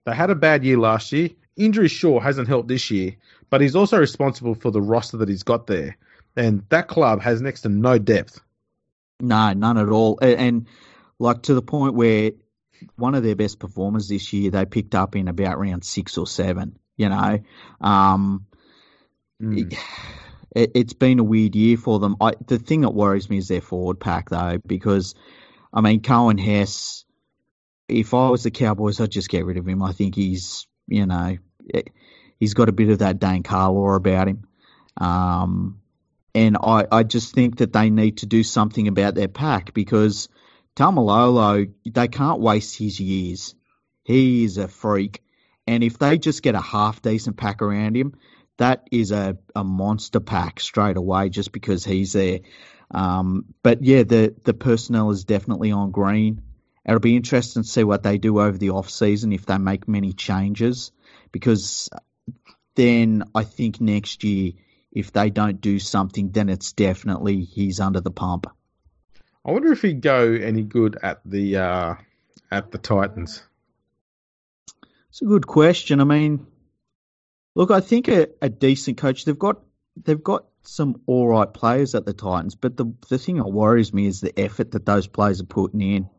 [0.05, 1.31] they had a bad year last year.
[1.57, 3.15] Injury, sure, hasn't helped this year,
[3.49, 5.97] but he's also responsible for the roster that he's got there.
[6.35, 8.41] And that club has next to no depth.
[9.21, 10.19] No, none at all.
[10.21, 10.67] A- And
[11.21, 12.33] like to the point where
[12.97, 16.27] one of their best performers this year they picked up in about round six or
[16.27, 16.77] seven.
[16.97, 17.39] You know,
[17.81, 18.47] um,
[19.43, 19.77] Mm.
[20.57, 22.17] it, it's been a weird year for them.
[22.21, 25.15] I, the thing that worries me is their forward pack, though, because
[25.73, 27.05] I mean Coen Hess.
[27.89, 29.83] If I was the Cowboys, I'd just get rid of him.
[29.83, 31.37] I think he's, you know,
[31.75, 31.83] eh,
[32.39, 34.45] he's got a bit of that Dane Carlaw about him.
[34.97, 35.81] Um,
[36.35, 40.29] and I, I just think that they need to do something about their pack because
[40.77, 43.55] Taumalolo, they can't waste his years.
[44.05, 45.23] He is a freak.
[45.67, 48.15] And if they just get a half decent pack around him,
[48.63, 52.41] that is a, a monster pack straight away just because he's there.
[52.93, 56.43] Um, but yeah, the, the personnel is definitely on green.
[56.87, 59.89] It'll be interesting to see what they do over the off season if they make
[59.89, 60.93] many changes
[61.33, 61.91] because
[62.77, 64.53] then I think next year
[64.93, 68.47] if they don't do something, then it's definitely he's under the pump.
[69.45, 71.95] I wonder if he'd go any good at the uh,
[72.51, 73.43] at the Titans.
[75.09, 76.01] It's a good question.
[76.01, 76.47] I mean,
[77.55, 79.25] look, I think a, a decent coach.
[79.25, 79.61] They've got
[79.97, 83.93] they've got some all right players at the Titans, but the the thing that worries
[83.93, 86.11] me is the effort that those players are putting in.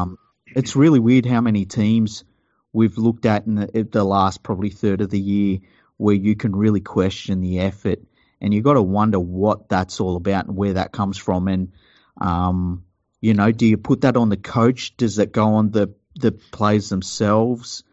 [0.00, 0.18] Um,
[0.54, 2.24] it's really weird how many teams
[2.72, 5.58] we've looked at in the, the last probably third of the year
[5.96, 8.00] where you can really question the effort,
[8.40, 11.48] and you've got to wonder what that's all about and where that comes from.
[11.48, 11.72] And
[12.20, 12.84] um,
[13.20, 14.96] you know, do you put that on the coach?
[14.96, 17.84] Does it go on the the players themselves?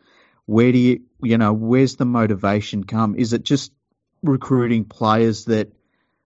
[0.49, 3.13] Where do you, you know, where's the motivation come?
[3.13, 3.71] Is it just
[4.23, 5.71] recruiting players that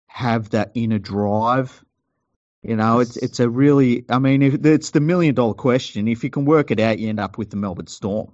[0.07, 1.83] have that inner drive?
[2.63, 6.07] You know, it's it's a really, I mean, if, it's the million dollar question.
[6.07, 8.33] If you can work it out, you end up with the Melbourne Storm.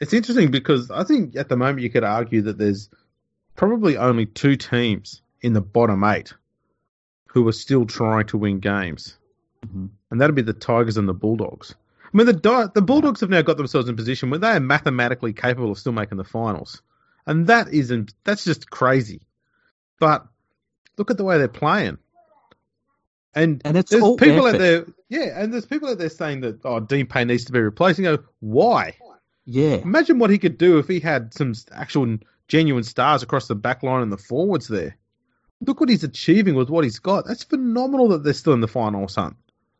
[0.00, 2.90] It's interesting because I think at the moment you could argue that there's
[3.56, 6.34] probably only two teams in the bottom eight
[7.28, 9.16] who are still trying to win games,
[9.66, 9.88] Mhm.
[10.10, 11.74] and that'd be the Tigers and the Bulldogs.
[12.16, 14.60] I mean, the the Bulldogs have now got themselves in a position where they are
[14.60, 16.80] mathematically capable of still making the finals,
[17.26, 19.20] and that isn't that's just crazy.
[20.00, 20.26] But
[20.96, 21.98] look at the way they're playing,
[23.34, 24.54] and And it's there's all people effort.
[24.54, 27.52] out there, yeah, and there's people out there saying that oh, Dean Pay needs to
[27.52, 27.98] be replaced.
[27.98, 28.96] You go, why?
[29.44, 32.16] Yeah, Imagine what he could do if he had some actual
[32.48, 34.96] genuine stars across the back line and the forwards there.
[35.60, 37.26] Look what he's achieving with what he's got.
[37.26, 39.36] That's phenomenal that they're still in the finals, hunt.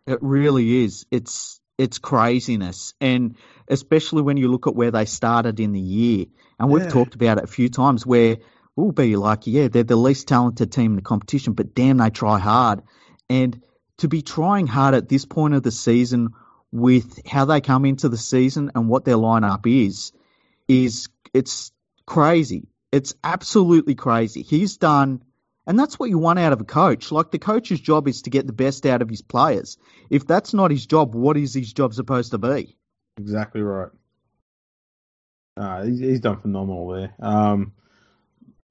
[0.07, 1.07] it really is.
[1.11, 3.37] It's it's craziness, and
[3.69, 6.27] especially when you look at where they started in the year,
[6.59, 6.89] and we've Yeah.
[6.89, 8.39] talked about it a few times, where
[8.77, 12.11] we'll be like, yeah, they're the least talented team in the competition, but damn, they
[12.11, 12.83] try hard,
[13.29, 13.61] and
[13.99, 16.31] to be trying hard at this point of the season
[16.73, 20.13] with how they come into the season and what their lineup is,
[20.69, 21.73] is it's
[22.07, 22.69] crazy.
[22.93, 24.43] It's absolutely crazy.
[24.43, 25.23] He's done,
[25.67, 27.11] and that's what you want out of a coach.
[27.11, 29.79] Like the coach's job is to get the best out of his players.
[30.11, 32.77] If that's not his job, what is his job supposed to be?
[33.19, 33.91] Exactly right.
[35.57, 37.15] Uh, he's, he's done phenomenal there.
[37.19, 37.73] Um,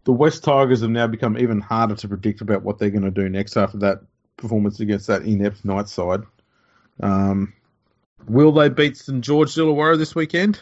[0.05, 3.11] the West Tigers have now become even harder to predict about what they're going to
[3.11, 4.01] do next after that
[4.37, 6.21] performance against that inept Knight side.
[7.01, 7.53] Um,
[8.27, 10.61] will they beat St George Illawarra this weekend?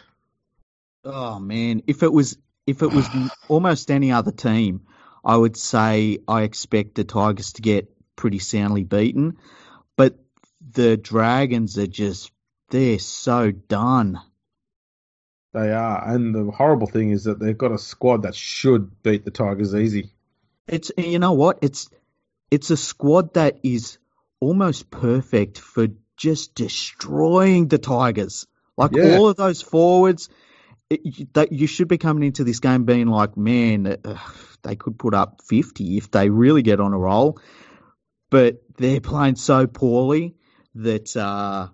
[1.04, 3.06] Oh man, if it was if it was
[3.48, 4.80] almost any other team,
[5.24, 9.38] I would say I expect the Tigers to get pretty soundly beaten.
[9.96, 10.18] But
[10.72, 12.30] the Dragons are just
[12.70, 14.20] they're so done.
[15.52, 19.24] They are, and the horrible thing is that they've got a squad that should beat
[19.24, 20.10] the Tigers easy.
[20.66, 21.58] It's you know what?
[21.62, 21.88] It's
[22.50, 23.98] it's a squad that is
[24.40, 28.46] almost perfect for just destroying the Tigers.
[28.76, 29.16] Like Yeah.
[29.16, 30.28] all of those forwards,
[31.32, 34.18] that you should be coming into this game being like, man, uh,
[34.62, 37.38] they could put up fifty if they really get on a roll.
[38.30, 40.34] But they're playing so poorly
[40.74, 41.68] that uh,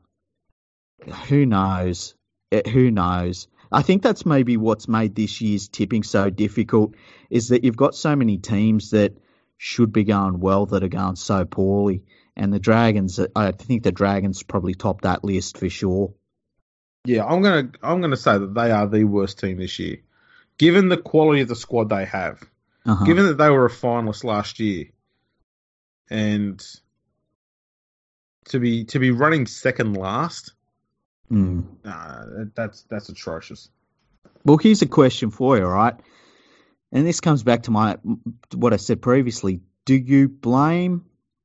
[1.29, 2.15] who knows?
[2.53, 3.49] Eh, Who knows?
[3.73, 6.95] I think that's maybe what's made this year's tipping so difficult
[7.31, 9.17] is that you've got so many teams that
[9.57, 12.03] should be going well that are going so poorly.
[12.37, 16.15] And the Dragons, I think the Dragons probably top that list for sure.
[17.05, 19.99] Yeah, I'm gonna I'm gonna say that they are the worst team this year,
[20.59, 22.43] given the quality of the squad they have.
[22.87, 23.05] Uh-huh.
[23.05, 24.87] given that they were a finalist last year,
[26.09, 26.65] and
[28.47, 30.53] to be to be running second last,
[31.31, 31.65] Mm.
[31.85, 32.25] nah,
[32.57, 33.69] that's that's atrocious.
[34.45, 35.95] Well, here's a question for you, all right?
[36.91, 37.99] And this comes back to my
[38.55, 39.61] what I said previously.
[39.85, 41.05] Do you blame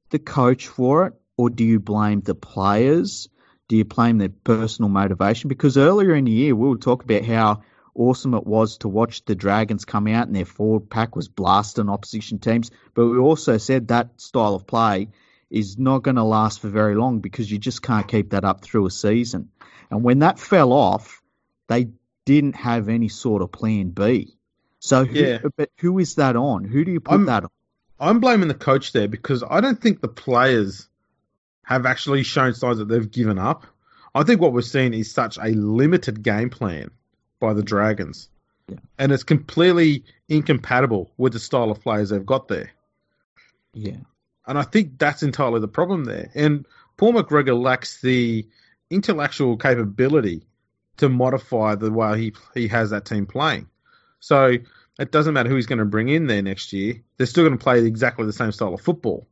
[0.10, 3.28] the coach for it, or do you blame the players?
[3.68, 5.48] Do you blame their personal motivation?
[5.48, 7.62] Because earlier in the year, we were talking about how
[7.96, 11.90] awesome it was to watch the Dragons come out and their forward pack was blasting
[11.90, 12.70] opposition teams.
[12.94, 15.10] But we also said that style of play
[15.50, 18.62] is not going to last for very long because you just can't keep that up
[18.62, 19.50] through a season.
[19.90, 21.22] And when that fell off,
[21.68, 21.88] they
[22.26, 24.36] didn't have any sort of plan B.
[24.80, 25.40] So who, Yeah.
[25.56, 26.66] but who is that on?
[26.66, 27.50] Who do you put I'm- that on?
[27.98, 30.90] I'm blaming the coach there because I don't think the players
[31.66, 33.66] have actually shown signs that they've given up.
[34.14, 36.92] I think what we're seeing is such a limited game plan
[37.40, 38.30] by the Dragons.
[38.70, 38.78] Yeah.
[38.98, 42.72] And it's completely incompatible with the style of players they've got there.
[43.74, 43.98] Yeah.
[44.48, 46.30] And I think that's entirely the problem there.
[46.34, 46.66] And
[46.98, 48.48] Paul McGregor lacks the
[48.90, 50.44] intellectual capability
[50.98, 53.68] to modify the way he he has that team playing.
[54.20, 54.54] So
[54.98, 57.02] it doesn't matter who he's going to bring in there next year.
[57.18, 59.28] They're still going to play exactly the same style of football.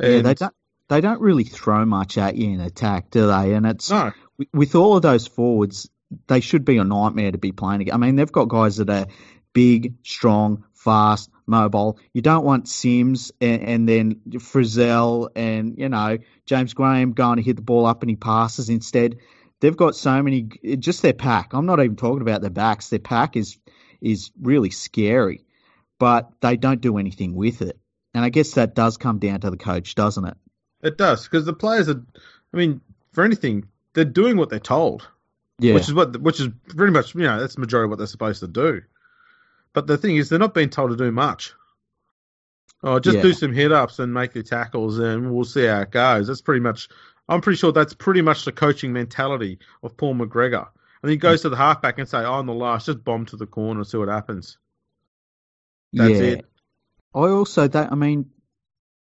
[0.00, 0.54] Yeah, they don't
[0.88, 3.54] they don't really throw much at you in attack, do they?
[3.54, 4.12] And it's No,
[4.52, 5.88] with- all of those forwards,
[6.26, 7.94] they should be a nightmare to be playing against.
[7.94, 9.06] I mean, they've got guys that are
[9.52, 11.98] big, strong, fast, mobile.
[12.12, 17.42] You don't want Sims and, and then Frizell and you know James Graham going to
[17.42, 19.16] hit the ball up and he passes instead.
[19.60, 20.42] They've got so many.
[20.78, 21.52] Just their pack.
[21.52, 22.90] I'm not even talking about their backs.
[22.90, 23.58] Their pack is
[24.00, 25.44] is really scary,
[25.98, 27.78] but they don't do anything with it.
[28.14, 30.36] And I guess that does come down to the coach, doesn't it?
[30.82, 32.02] It does because the players are.
[32.52, 32.80] I mean,
[33.12, 35.08] for anything, they're doing what they're told.
[35.60, 35.74] Yeah.
[35.74, 38.06] which is what which is pretty much you know that's the majority of what they're
[38.06, 38.82] supposed to do.
[39.72, 41.52] But the thing is, they're not being told to do much.
[42.82, 43.22] Oh, just Yeah.
[43.22, 46.28] do some hit ups and make your tackles, and we'll see how it goes.
[46.28, 46.88] That's pretty much.
[47.28, 50.68] I'm pretty sure that's pretty much the coaching mentality of Paul McGregor.
[51.02, 51.42] And he goes mm.
[51.42, 53.86] to the halfback and say, "Oh, on the last, just bomb to the corner and
[53.86, 54.58] see what happens."
[55.92, 56.26] That's yeah.
[56.26, 56.46] it.
[57.14, 58.30] I also that I mean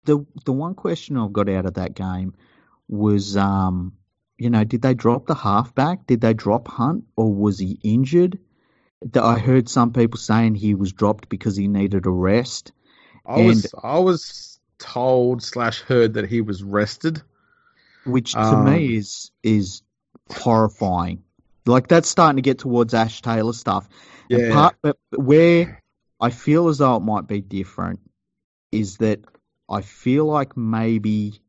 [0.08, 2.34] the the one question I've got out of that game
[2.88, 3.92] was um
[4.38, 6.06] you know did they drop the halfback?
[6.06, 8.38] Did they drop Hunt or was he injured?
[9.12, 12.72] That I heard some people saying he was dropped because he needed a rest.
[13.26, 17.22] I was I was told slash heard that he was rested.
[18.04, 19.82] which to Um, me is is
[20.30, 21.22] horrifying.
[21.66, 23.88] Like that's starting to get towards Ash Taylor stuff.
[24.30, 25.82] Yeah, part, but where
[26.20, 28.00] I feel as though it might be different
[28.72, 29.20] is that
[29.68, 31.40] I feel like maybe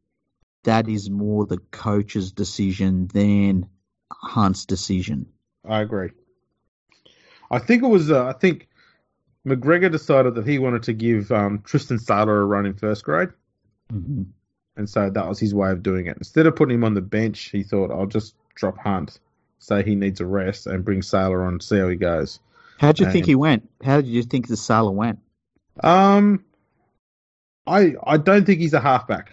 [0.63, 3.69] that is more the coach's decision than
[4.11, 5.27] Hunt's decision.
[5.67, 6.09] I agree.
[7.51, 8.11] I think it was.
[8.11, 8.67] Uh, I think
[9.45, 13.29] McGregor decided that he wanted to give um, Tristan Sailor a run in first grade,
[13.89, 14.23] hmm
[14.75, 16.15] and so that was his way of doing it.
[16.15, 19.19] Instead of putting him on the bench, he thought, "I'll just drop Hunt,
[19.57, 22.39] say he needs a rest, and bring Sailor on, see how he goes."
[22.79, 23.69] How did you think he went?
[23.83, 25.19] How did you think the sailor went?
[25.83, 26.45] Um,
[27.69, 29.31] I I don't think he's a halfback.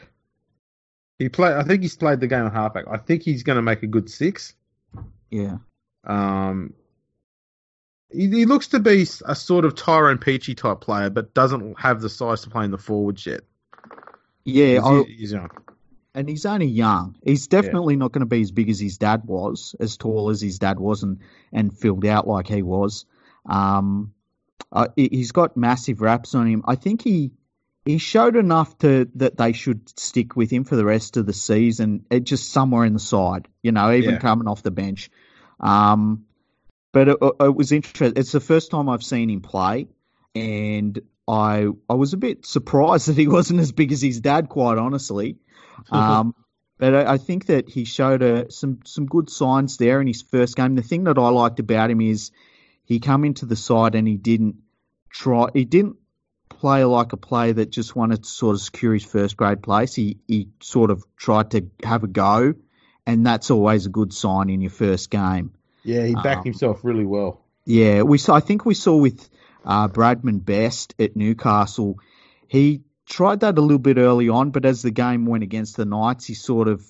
[1.18, 1.54] He play.
[1.54, 2.84] I think he's played the game of halfback.
[2.90, 4.54] I think he's going to make a good six.
[5.30, 5.56] Yeah.
[6.04, 6.74] Um,
[8.12, 12.00] he, he looks to be a sort of Tyrone Peachey type player, but doesn't have
[12.00, 13.40] the size to play in the forwards yet.
[14.44, 15.50] Yeah, He's, he's young.
[16.14, 17.16] and he's only young.
[17.24, 20.40] He's definitely not going to be as big as his dad was, as tall as
[20.40, 21.18] his dad was, and,
[21.52, 23.06] and filled out like he was.
[23.48, 24.12] Um,
[24.70, 26.62] uh, he- he's got massive raps on him.
[26.66, 27.32] I think he
[27.86, 31.32] he showed enough to that they should stick with him for the rest of the
[31.32, 32.04] season.
[32.10, 34.20] It just somewhere in the side, you know, even Yeah.
[34.20, 35.08] coming off the bench.
[35.60, 36.24] Um,
[36.92, 38.20] but it, it was interesting.
[38.20, 39.86] It's the first time I've seen him play,
[40.34, 44.48] and I I was a bit surprised that he wasn't as big as his dad.
[44.48, 45.36] Quite honestly,
[45.90, 46.34] um,
[46.78, 50.22] but I, I think that he showed a, some some good signs there in his
[50.22, 50.74] first game.
[50.74, 52.32] The thing that I liked about him is
[52.84, 54.56] he come into the side and he didn't
[55.10, 55.48] try.
[55.54, 55.96] He didn't
[56.60, 59.94] play like a player that just wanted to sort of secure his first grade place.
[59.94, 62.54] He he sort of tried to have a go,
[63.06, 65.52] and that's always a good sign in your first game.
[65.84, 67.40] Yeah, he backed Um, himself really well.
[67.64, 68.34] Yeah, we saw.
[68.34, 69.28] I think we saw with
[69.64, 71.98] uh, Bradman Best at Newcastle.
[72.48, 75.84] He tried that a little bit early on, but as the game went against the
[75.84, 76.84] Knights, he sort of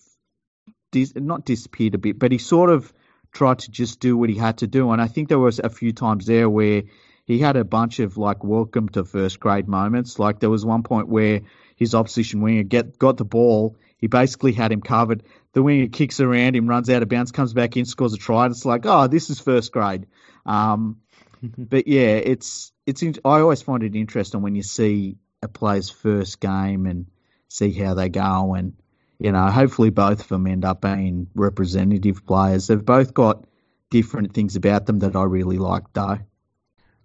[0.93, 2.93] dis- not disappeared a bit, but he sort of
[3.33, 4.91] tried to just do what he had to do.
[4.93, 6.85] And I think there was a few times there where
[7.27, 10.18] he had a bunch of like welcome to first grade moments.
[10.18, 11.43] Like there was one point where
[11.74, 13.77] his opposition winger get got the ball.
[13.99, 15.24] He basically had him covered.
[15.53, 18.45] The winger kicks around him, runs out of bounds, comes back in, scores a try.
[18.45, 20.07] And it's like, oh, this is first grade.
[20.45, 20.99] Um,
[21.43, 26.41] but yeah, it's it's I always find it interesting when you see a player's first
[26.41, 27.07] game and
[27.49, 28.74] see how they go, and
[29.18, 32.68] you know, hopefully both of them end up being representative players.
[32.68, 33.45] They've both got
[33.91, 36.18] different things about them that I really like, though.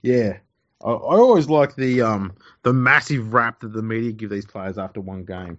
[0.01, 0.37] Yeah,
[0.83, 2.33] I, I always like the um
[2.63, 5.57] the massive rap that the media give these players after one game.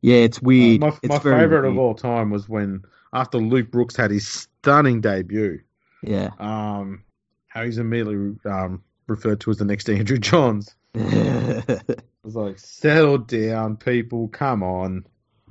[0.00, 0.82] Yeah, it's weird.
[0.82, 2.82] Uh, my it's my favorite of all time was when
[3.12, 5.60] after Luke Brooks had his stunning debut,
[6.02, 6.30] Yeah.
[6.38, 7.04] um,
[7.48, 10.74] how he's immediately um referred to as the next Andrew Johns.
[12.24, 15.04] It was like, settle down, people, come on.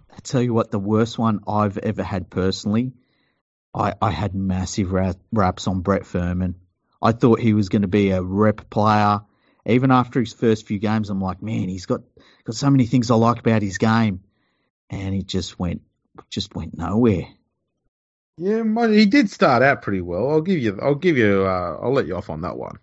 [0.09, 2.93] I tell you what, the worst one I've ever had personally,
[3.73, 6.55] I, I had massive ra- raps on Brett Furman.
[7.01, 9.21] I thought he was going to be a rep player.
[9.65, 12.01] Even after his first few games, I'm like, man, he's got
[12.43, 14.23] got so many things I like about his game,
[14.89, 15.81] and it just went
[16.29, 17.27] just went nowhere.
[18.37, 20.29] Yeah, he did start out pretty well.
[20.31, 22.79] I'll give you, I'll give you, uh, I'll let you off on that one.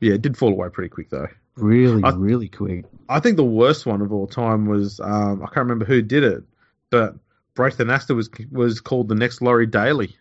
[0.00, 1.28] Yeah, it did fall away pretty quick though.
[1.56, 2.84] Really, I- really quick.
[3.08, 6.24] I think the worst one of all time was um, I can't remember who did
[6.24, 6.42] it,
[6.90, 7.14] but
[7.54, 10.16] Braith Anasta was was called the next Laurie Daley.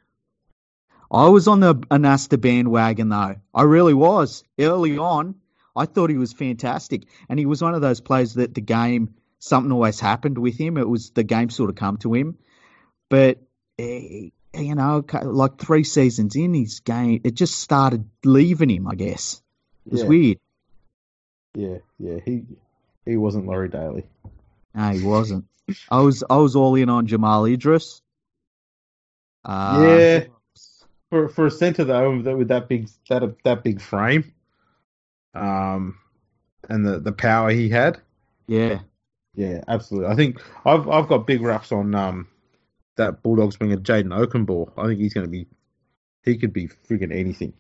[1.12, 3.36] I was on the Anasta bandwagon though.
[3.54, 4.44] I really was.
[4.58, 5.36] Early on,
[5.76, 7.04] I thought he was fantastic.
[7.28, 10.78] And he was one of those players that the game, something always happened with him.
[10.78, 12.38] It was the game sort of come to him.
[13.10, 13.40] But,
[13.78, 18.96] eh, you know, like three seasons in his game, it just started leaving him, I
[18.96, 19.42] guess.
[19.86, 20.08] It was Yeah.
[20.08, 20.38] weird.
[21.54, 22.46] Yeah, yeah, he
[23.06, 24.06] he wasn't Laurie Daley.
[24.74, 25.46] No, he wasn't.
[25.90, 28.02] I was I was all in on Jamal Idris.
[29.44, 30.24] Uh, Yeah.
[31.12, 34.32] For for a centre though, with that- with that big that that big frame,
[35.36, 35.98] um,
[36.70, 38.00] and the the power he had,
[38.48, 38.80] Yeah.
[39.36, 40.10] yeah, absolutely.
[40.10, 42.28] I think I've I've got big raps on um
[42.96, 44.72] that Bulldogs winger Jayden Okunbor.
[44.78, 45.48] I think he's going to be
[46.24, 47.54] he could be freaking anything.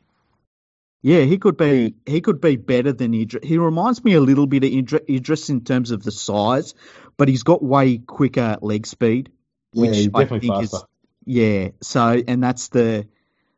[1.02, 3.46] Yeah, he could be he could be better than Idris.
[3.46, 6.74] He reminds me a little bit of Idri- Idris in terms of the size,
[7.18, 9.30] but he's got way quicker leg speed,
[9.74, 10.88] Yeah, which I definitely think is faster.
[11.26, 11.70] yeah.
[11.82, 13.08] So and that's the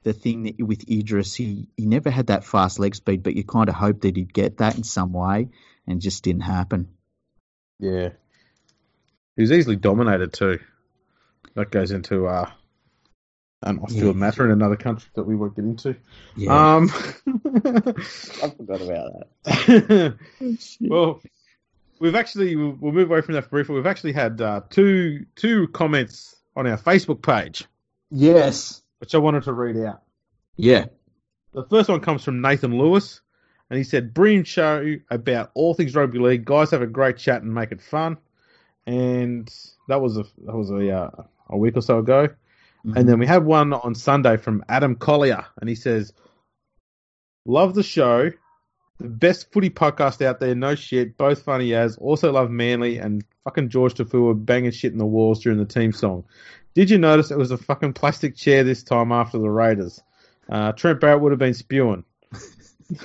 [0.03, 3.43] the thing that with Idris, he he never had that fast leg speed, but you
[3.43, 5.49] kind of hoped that he'd get that in some way,
[5.87, 6.89] and just didn't happen.
[7.79, 8.09] Yeah.
[9.35, 10.59] He was easily dominated too.
[11.55, 12.49] That goes into uh,
[13.63, 14.19] an off-field Yeah.
[14.19, 15.95] matter in another country that we won't get into.
[16.35, 16.89] Yeah, Um,
[17.25, 20.17] I forgot about that.
[20.81, 21.21] well,
[21.99, 23.75] we've actually we'll we'll move away from that for briefly.
[23.75, 27.65] We've actually had uh, two two comments on our Facebook page,
[28.11, 28.82] Yes.
[29.03, 30.01] Which I wanted to read out.
[30.55, 30.85] Yeah.
[31.51, 33.19] The first one comes from Nathan Lewis,
[33.69, 36.45] and he said, "Brilliant show about all things rugby league.
[36.45, 38.17] Guys have a great chat and make it fun."
[38.87, 39.53] And
[39.89, 41.09] that was a that was a uh,
[41.49, 42.29] a week or so ago.
[42.95, 46.13] And then we have one on Sunday from Adam Collier, and he says,
[47.45, 48.31] "Love the show,
[48.99, 50.55] the best footy podcast out there.
[50.55, 51.97] No shit, both funny as.
[51.97, 55.91] Also love Manly and fucking Jorge Taufua banging shit in the walls during the team
[55.91, 56.25] song.
[56.73, 60.01] Did you notice it was a fucking plastic chair this time after the Raiders?
[60.49, 62.03] Uh, Trent Barrett would have been spewing.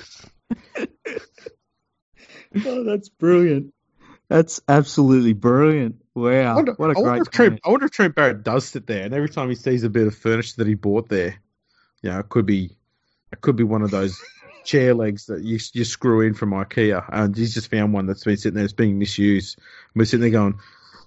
[2.65, 3.73] oh, that's brilliant.
[4.27, 6.03] That's absolutely brilliant.
[6.13, 7.59] Wow, wonder, what a I great Trent.
[7.63, 10.07] I wonder if Trent Barrett does sit there, and every time he sees a bit
[10.07, 11.41] of furniture that he bought there,
[12.01, 12.77] you know, it could be,
[13.31, 14.21] it could be one of those
[14.63, 18.23] chair legs that you you screw in from IKEA, and he's just found one that's
[18.23, 19.57] been sitting there, it's being misused.
[19.57, 20.59] And we're sitting there going,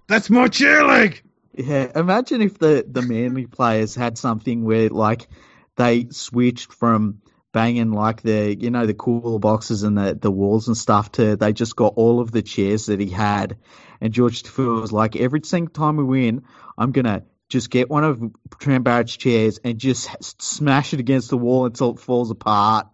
[0.08, 1.22] "That's my chair leg."
[1.54, 5.28] Yeah, imagine if the the Manly players had something where like
[5.76, 7.20] they switched from
[7.52, 11.36] banging like the you know the cooler boxes and the the walls and stuff to
[11.36, 13.58] they just got all of the chairs that he had,
[14.00, 16.44] and Jorge Taufua was like every single time we win,
[16.78, 18.22] I'm gonna just get one of
[18.58, 22.86] Trent Barrett's chairs and just smash it against the wall until it falls apart,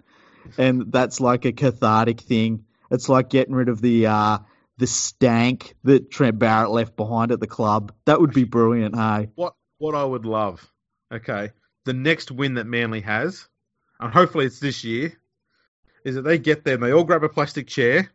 [0.57, 2.65] and that's like a cathartic thing.
[2.91, 4.39] It's like getting rid of the uh
[4.79, 7.93] the stank that Trent Barrett left behind at the club.
[8.07, 9.29] That would be brilliant, hey?
[9.35, 10.67] What what I would love,
[11.13, 11.51] okay,
[11.85, 13.47] the next win that Manly has,
[14.01, 15.13] and hopefully it's this year,
[16.05, 18.11] is that they get there and they all grab a plastic chair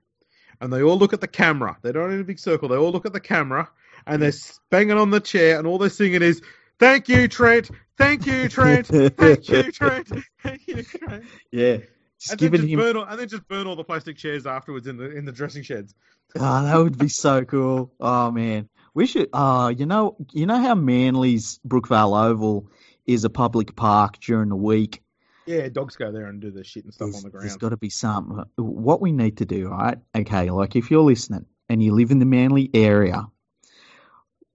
[0.60, 1.78] and they all look at the camera.
[1.82, 2.70] They don't in a big circle.
[2.70, 3.70] They all look at the camera
[4.08, 4.34] and they're
[4.70, 6.42] banging on the chair and all they're singing is
[6.80, 7.70] "Thank you, Trent.
[7.98, 8.88] Thank you, Trent.
[8.88, 10.08] Thank you, Trent.
[10.42, 11.78] Thank you, Trent." Yeah.
[12.24, 12.80] Just And then, giving just him.
[12.80, 15.34] burn all, and then just burn all the plastic chairs afterwards in the in the
[15.34, 15.94] dressing sheds.
[16.38, 17.94] Oh, that would be so cool.
[18.00, 18.70] Oh man.
[18.94, 22.70] We should oh, you know you know how Manly's Brookvale Oval
[23.06, 25.04] is a public park during the week?
[25.46, 27.44] Yeah, dogs go there and do their shit and stuff There's, on the ground.
[27.44, 28.46] There's got to be something.
[28.56, 29.98] What we need to do, right?
[30.16, 33.28] Okay, like if you're listening and you live in the Manly area,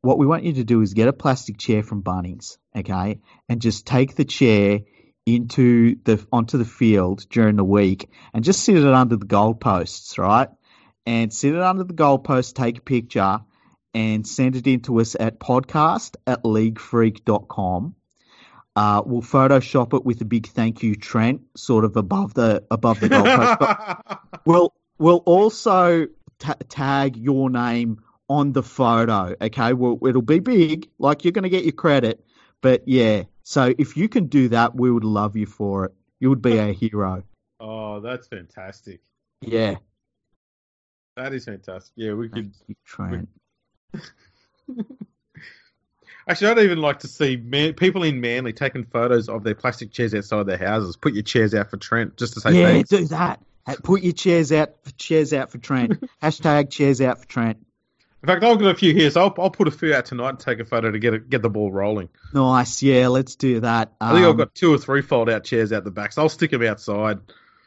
[0.01, 3.61] what we want you to do is get a plastic chair from Bunnings, okay, and
[3.61, 4.81] just take the chair
[5.37, 10.19] into the onto the field during the week and just sit it under the goalposts,
[10.19, 10.49] right?
[11.07, 13.41] And sit it under the goalpost, take a picture,
[13.95, 17.95] and send it in to us at podcast at leaguefreak.com.
[18.77, 23.01] Uh, we'll Photoshop it with a big thank you, Trent, sort of above the above
[23.01, 23.59] the goalpost.
[23.59, 26.07] But we'll we'll also
[26.39, 29.35] ta tag your name on the photo.
[29.41, 32.25] Okay, well it'll be big, like you're going to get your credit.
[32.61, 35.95] But yeah, so if you can do that, we would love you for it.
[36.21, 37.23] You would be our hero.
[37.61, 39.01] oh, that's fantastic.
[39.41, 39.77] Yeah,
[41.17, 41.93] That is fantastic.
[41.97, 42.53] Yeah, we could.
[42.55, 43.29] thank you, Trent.
[46.29, 49.93] Actually, I'd even like to see man, people in Manly taking photos of their plastic
[49.93, 50.97] chairs outside their houses.
[50.97, 52.91] Put your chairs out for Trent just to say Yeah, thanks.
[52.91, 53.41] do that.
[53.83, 54.73] Put your chairs out.
[54.99, 56.05] Chairs out for Trent.
[56.23, 57.65] Hashtag chairs out for Trent.
[58.23, 60.31] In fact, I've got a few here, so I'll, I'll put a few out tonight
[60.31, 62.09] and take a photo to get it, get the ball rolling.
[62.35, 62.83] Nice.
[62.83, 63.93] Yeah, let's do that.
[64.01, 66.23] I think I've Um, got two or three fold out chairs out the back, so
[66.23, 67.19] I'll stick them outside.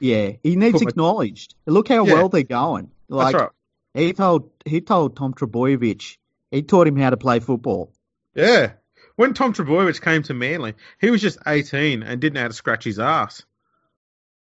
[0.01, 1.55] Yeah, he needs Put my- acknowledged.
[1.65, 2.13] Look how Yeah.
[2.15, 2.91] well they're going.
[3.07, 3.51] Like That's right.
[3.93, 6.17] he told he told Tom Trbojevic,
[6.51, 7.93] he taught him how to play football.
[8.35, 8.73] Yeah.
[9.15, 12.53] When Tom Trbojevic came to Manly, he was just 18 and didn't know how to
[12.53, 13.43] scratch his ass.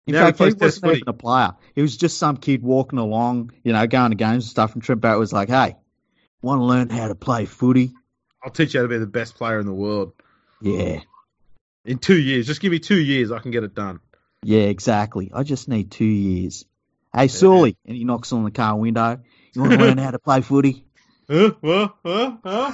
[0.06, 1.52] In Now he fact, he Test wasn't even a player.
[1.74, 4.74] He was just some kid walking along, you know, going to games and stuff.
[4.74, 5.76] And Trent Barrett was like, "Hey,
[6.42, 7.92] want to learn how to play footy?"
[8.44, 10.12] I'll teach you how to be the best player in the world.
[10.60, 11.00] Yeah,
[11.84, 12.46] In two years.
[12.46, 14.00] Just give me two years, I can get it done.
[14.42, 15.30] yeah, exactly.
[15.32, 16.64] I just need two years.
[17.14, 19.20] Hey, Sully, and he knocks on the car window.
[19.54, 20.84] You want to learn how to play footy?
[21.30, 21.52] Huh?
[21.64, 21.88] Huh?
[22.04, 22.36] Huh?
[22.44, 22.72] Huh?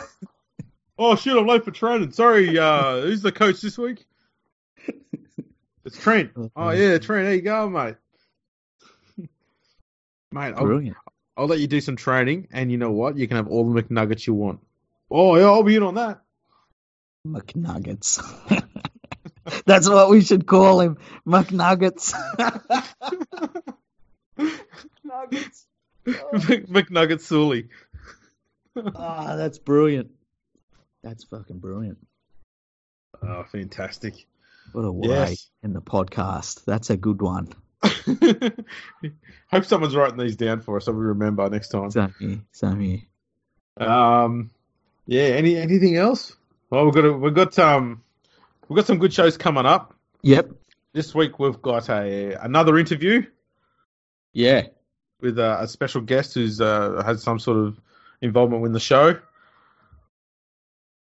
[0.99, 2.13] oh, shit, I'm late for training.
[2.13, 4.07] Sorry, uh, who's the coach this week?
[5.85, 6.33] It's Trent.
[6.57, 7.27] Oh, yeah, Trent.
[7.27, 7.97] There you go, mate.
[10.33, 10.97] mate, I'll, Brilliant.
[11.39, 13.17] I'll let you do some training, and you know what?
[13.17, 14.61] You can have all the McNuggets you want.
[15.11, 16.21] Oh, yeah, I'll be in on that.
[17.27, 18.21] McNuggets.
[19.65, 22.13] That's what we should call him, McNuggets.
[24.39, 25.65] McNuggets.
[26.07, 27.69] Mc- McNugget Sully.
[28.95, 30.13] Ah, that's brilliant.
[31.03, 31.99] That's fucking brilliant.
[33.21, 34.15] Oh, fantastic.
[34.71, 35.51] What a way Yes.
[35.65, 36.65] in the podcast.
[36.65, 37.49] That's a good one.
[39.51, 41.91] Hope someone's writing these down for us so we remember next time.
[41.91, 42.39] Same here.
[42.53, 43.01] Same here.
[43.89, 44.51] Um,
[45.07, 45.23] yeah.
[45.23, 46.35] Any anything else?
[46.71, 48.03] Well, we've got a, we've got um
[48.69, 50.51] we've got some good shows coming up Yep.
[50.93, 51.39] this week.
[51.39, 53.23] We've got a another interview
[54.33, 54.63] Yeah.
[55.21, 57.81] with uh, a special guest who's uh, has some sort of
[58.21, 59.19] involvement with the show.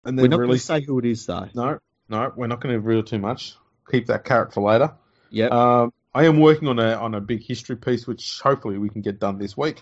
[0.04, 1.48] And then We're not going to say who it is, though.
[1.54, 1.78] No,
[2.10, 3.56] no, we're not going to reveal too much.
[3.92, 4.94] Keep that carrot for later.
[5.30, 5.52] Yep.
[5.52, 9.02] Um, I am working on a on a big history piece, which hopefully we can
[9.02, 9.82] get done this week.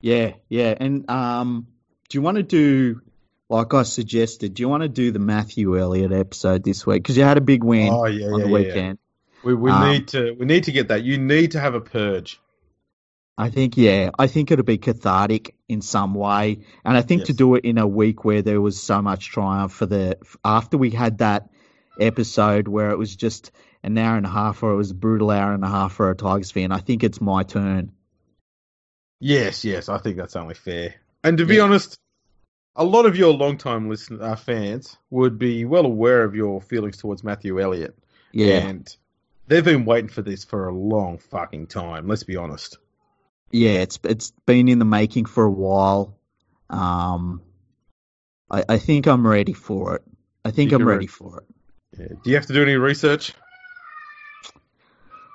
[0.00, 0.34] yeah.
[0.48, 0.74] Yeah.
[0.78, 1.68] And um,
[2.08, 3.00] do you want to do,
[3.48, 7.02] like I suggested, do you want to do the Matthew Elliott episode this week?
[7.02, 8.74] Because you had a big win Oh yeah, on yeah, the yeah, yeah.
[8.74, 8.98] weekend.
[9.44, 11.02] We we Um, need to we need to get that.
[11.04, 12.40] You need to have a purge.
[13.38, 17.32] I think, yeah, I think it'll be cathartic in some way, and I think to
[17.32, 20.90] do it in a week where there was so much triumph for the after we
[20.90, 21.48] had that
[21.98, 23.50] episode where it was just
[23.84, 26.10] an hour and a half, or it was a brutal hour and a half for
[26.10, 26.72] a Tigers fan.
[26.72, 27.92] I think it's my turn.
[29.20, 30.94] Yes, yes, I think that's only fair.
[31.24, 31.62] And to be Yeah.
[31.62, 31.96] honest,
[32.74, 36.96] a lot of your long-time listen uh, fans would be well aware of your feelings
[36.96, 37.96] towards Matthew Elliott,
[38.32, 38.96] Yeah, and
[39.46, 42.08] they've been waiting for this for a long fucking time.
[42.08, 42.78] Let's be honest.
[43.50, 46.16] yeah, it's it's been in the making for a while.
[46.70, 47.42] Um,
[48.50, 50.02] I, I think I'm ready for it.
[50.44, 51.06] I think Think I'm ready ready.
[51.06, 51.46] for it.
[52.00, 52.06] Yeah.
[52.24, 53.34] Do you have to do any research?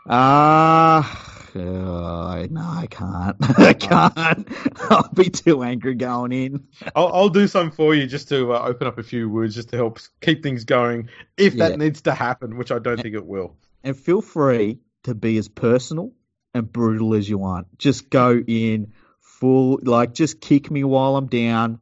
[0.10, 3.36] Ah, uh, no, I can't.
[3.60, 4.48] I can't.
[4.92, 6.68] I'll be too angry going in.
[6.96, 9.70] I'll, I'll do some for you just to uh, open up a few words, just
[9.70, 11.10] to help keep things going.
[11.36, 11.70] If Yeah.
[11.70, 13.58] that needs to happen, which I don't think it will.
[13.84, 16.14] And feel free to be as personal
[16.54, 17.78] and brutal as you want.
[17.78, 21.80] Just go in full, like, just kick me while I'm down.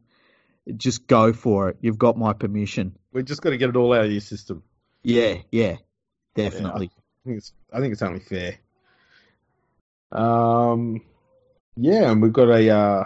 [0.77, 1.77] Just go for it.
[1.81, 2.97] You've got my permission.
[3.13, 4.63] We're just got to get it all out of your system.
[5.03, 5.77] Yeah, yeah,
[6.33, 6.89] definitely.
[6.95, 8.55] I think it's I think it's only fair.
[10.11, 11.01] Um,
[11.75, 12.69] yeah, and we've got a.
[12.69, 13.03] Uh,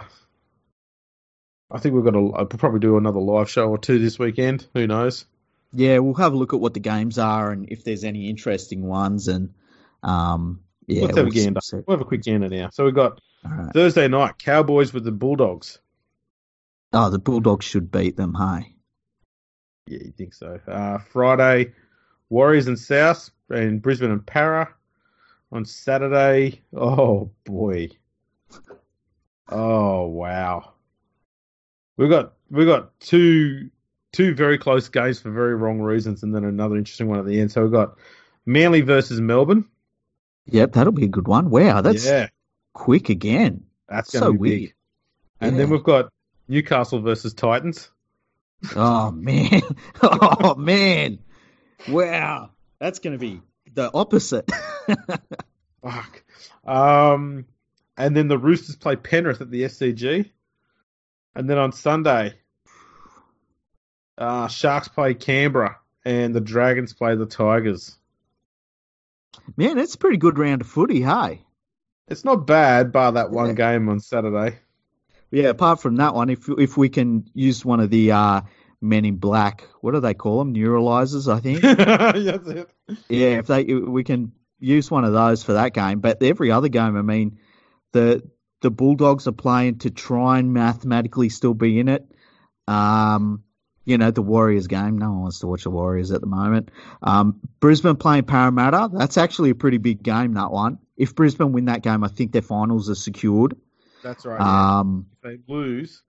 [1.70, 2.32] I think we've got a.
[2.36, 4.66] I'll probably do another live show or two this weekend.
[4.74, 5.24] Who knows?
[5.72, 8.86] Yeah, we'll have a look at what the games are and if there's any interesting
[8.86, 9.28] ones.
[9.28, 9.54] And
[10.02, 11.60] um, yeah, Let's have a we'll gander.
[11.60, 11.76] see.
[11.86, 12.70] We'll have a quick gander now.
[12.72, 13.72] So we've got All right.
[13.72, 15.78] Thursday night Cowboys with the Bulldogs.
[16.92, 18.34] Oh, the Bulldogs should beat them.
[18.34, 18.74] Hey.
[19.86, 20.58] Yeah, you think so?
[20.66, 21.72] Uh, Friday
[22.28, 24.74] Warriors and South and Brisbane and Para.
[25.52, 27.88] On Saturday, oh boy,
[29.48, 30.74] oh wow,
[31.96, 33.68] we got we got two
[34.12, 37.40] two very close games for very wrong reasons, and then another interesting one at the
[37.40, 37.50] end.
[37.50, 37.96] So we've got
[38.46, 39.66] Manly versus Melbourne.
[40.46, 41.50] Yep, that'll be a good one.
[41.50, 42.28] Wow, that's yeah,
[42.72, 43.64] quick again.
[43.88, 44.60] that's so be weird.
[44.60, 44.74] big.
[45.40, 46.10] And then we've got
[46.48, 47.90] Newcastle versus Titans.
[48.76, 49.62] Oh man,
[50.02, 51.18] oh man,
[51.88, 53.40] wow, that's going to be
[53.72, 54.50] the opposite.
[55.82, 56.24] Fuck.
[56.64, 57.46] Um,
[57.96, 60.30] and then the Roosters play Penrith at the SCG.
[61.34, 62.34] And then on Sunday,
[64.18, 67.96] uh, Sharks play Canberra, and the Dragons play the Tigers.
[69.56, 71.42] man, that's a pretty good round of footy, hey.
[72.08, 73.54] It's not bad, bar that one Yeah.
[73.54, 74.58] game on Saturday.
[75.30, 78.40] Yeah, apart from that one, if if we can use one of the uh,
[78.80, 80.54] men in black, what do they call them?
[80.54, 81.62] Neuralizers, I think.
[83.08, 86.68] Yeah, if they we can use one of those for that game, but every other
[86.68, 87.38] game, I mean,
[87.92, 88.22] the
[88.60, 92.06] the Bulldogs are playing to try and mathematically still be in it.
[92.68, 93.42] Um,
[93.84, 94.98] you know, the Warriors game.
[94.98, 96.70] No one wants to watch the Warriors at the moment.
[97.02, 98.90] Um, Brisbane playing Parramatta.
[98.92, 100.34] That's actually a pretty big game.
[100.34, 100.78] That one.
[100.96, 103.56] If Brisbane win that game, I think their finals are secured.
[104.02, 104.38] That's right.
[104.38, 104.78] yeah.
[104.80, 106.02] Um, if they lose,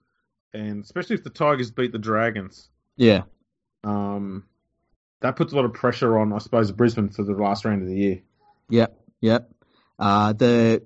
[0.54, 3.24] and especially if the Tigers beat the Dragons, yeah.
[3.84, 4.46] um,
[5.22, 7.88] that puts a lot of pressure on, I suppose, Brisbane for the last round of
[7.88, 8.22] the year.
[8.70, 9.52] Yep, yep.
[10.00, 10.84] Uh, the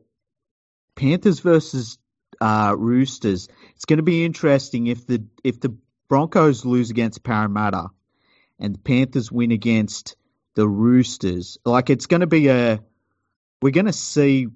[0.95, 1.97] Panthers versus
[2.41, 3.47] uh, Roosters.
[3.75, 5.75] It's going to be interesting if the if the
[6.07, 7.87] Broncos lose against Parramatta
[8.59, 10.15] and the Panthers win against
[10.55, 11.57] the Roosters.
[11.65, 12.81] Like it's going to be a
[13.61, 14.47] we're going to see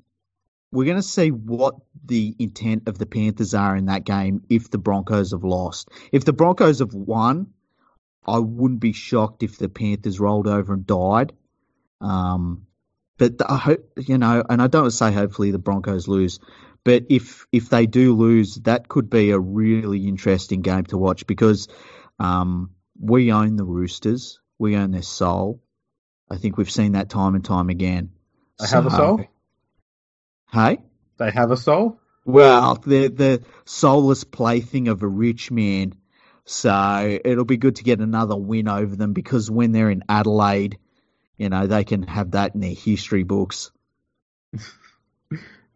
[0.72, 1.76] we're going to see what
[2.06, 5.90] the intent of the Panthers are in that game if the Broncos have lost.
[6.12, 7.48] If the Broncos have won,
[8.26, 11.34] I wouldn't be shocked if the Panthers rolled over and died.
[12.02, 12.68] Um,
[13.18, 16.40] but I hope you know, and I don't say hopefully the Broncos lose,
[16.84, 21.28] but if if they do lose, that could be a really interesting game to watch
[21.28, 21.68] because
[22.20, 25.62] um, we own the Roosters, we own their soul.
[26.32, 28.12] I think we've seen that time and time again.
[28.60, 29.28] They have a soul.
[30.52, 30.80] Hey.
[31.18, 32.00] They have a soul.
[32.26, 35.94] Well, they're the soulless plaything of a rich man.
[36.46, 40.78] So it'll be good to get another win over them because when they're in Adelaide,
[41.38, 43.72] you know, they can have that in their history books.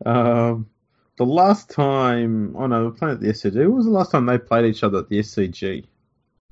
[0.06, 0.70] Um,
[1.18, 3.56] the last time, oh no, they're playing at the SCG.
[3.56, 5.86] When was the last time they played each other at the SCG?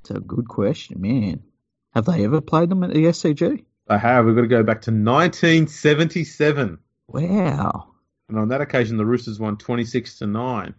[0.00, 1.42] It's a good question, man.
[1.90, 3.64] Have they ever played them at the SCG?
[3.88, 4.24] They have.
[4.24, 6.78] We've got to go back to 1977,
[7.08, 7.91] Wow.
[8.32, 10.74] And on that occasion, the Roosters won 26 to nine.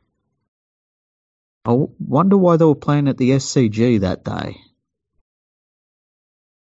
[1.66, 4.58] I wonder why they were playing at the SCG that day.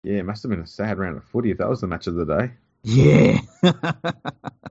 [0.04, 2.08] Yeah, it must have been a sad round of footy if that was the match
[2.08, 2.52] of the day.
[2.84, 3.40] Yeah.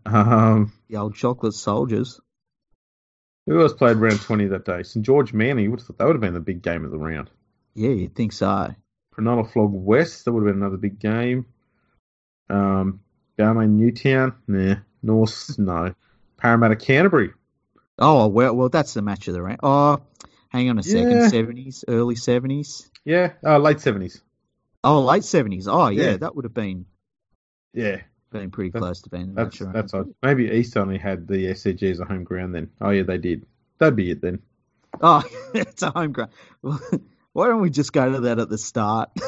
[0.04, 2.20] Um, the old chocolate soldiers.
[3.46, 4.82] who else played round 20 that day?
[4.82, 5.62] St George Manly.
[5.62, 7.30] You Would have thought that would have been the big game of the round.
[7.74, 8.74] Yeah, you'd think so.
[9.14, 10.26] Cronulla Flog West.
[10.26, 11.46] That would have been another big game.
[12.50, 13.00] Um,
[13.38, 14.34] Balmain Newtown.
[14.46, 14.74] Nah.
[15.02, 15.58] North.
[15.58, 15.94] No.
[16.36, 17.32] Parramatta Canterbury.
[17.98, 19.60] Oh, well, well, that's the match of the round.
[19.62, 20.00] Oh,
[20.48, 21.10] hang on a second.
[21.10, 21.28] Yeah.
[21.30, 22.88] 70s, early 70s?
[23.04, 23.32] Yeah.
[23.44, 24.20] Uh, late 70s.
[24.82, 25.66] Oh, late 70s.
[25.68, 26.16] Oh, yeah, Yeah.
[26.18, 26.86] that would have been
[27.72, 28.00] Yeah.
[28.30, 30.14] been pretty close to being the That's match that's odd.
[30.22, 32.70] Maybe East only had the SCG as a home ground then.
[32.80, 33.44] Oh yeah, they did.
[33.78, 34.40] That'd be it then.
[35.00, 35.22] Oh,
[35.54, 36.30] it's a home ground.
[36.62, 39.10] Why don't we just go to that at the start?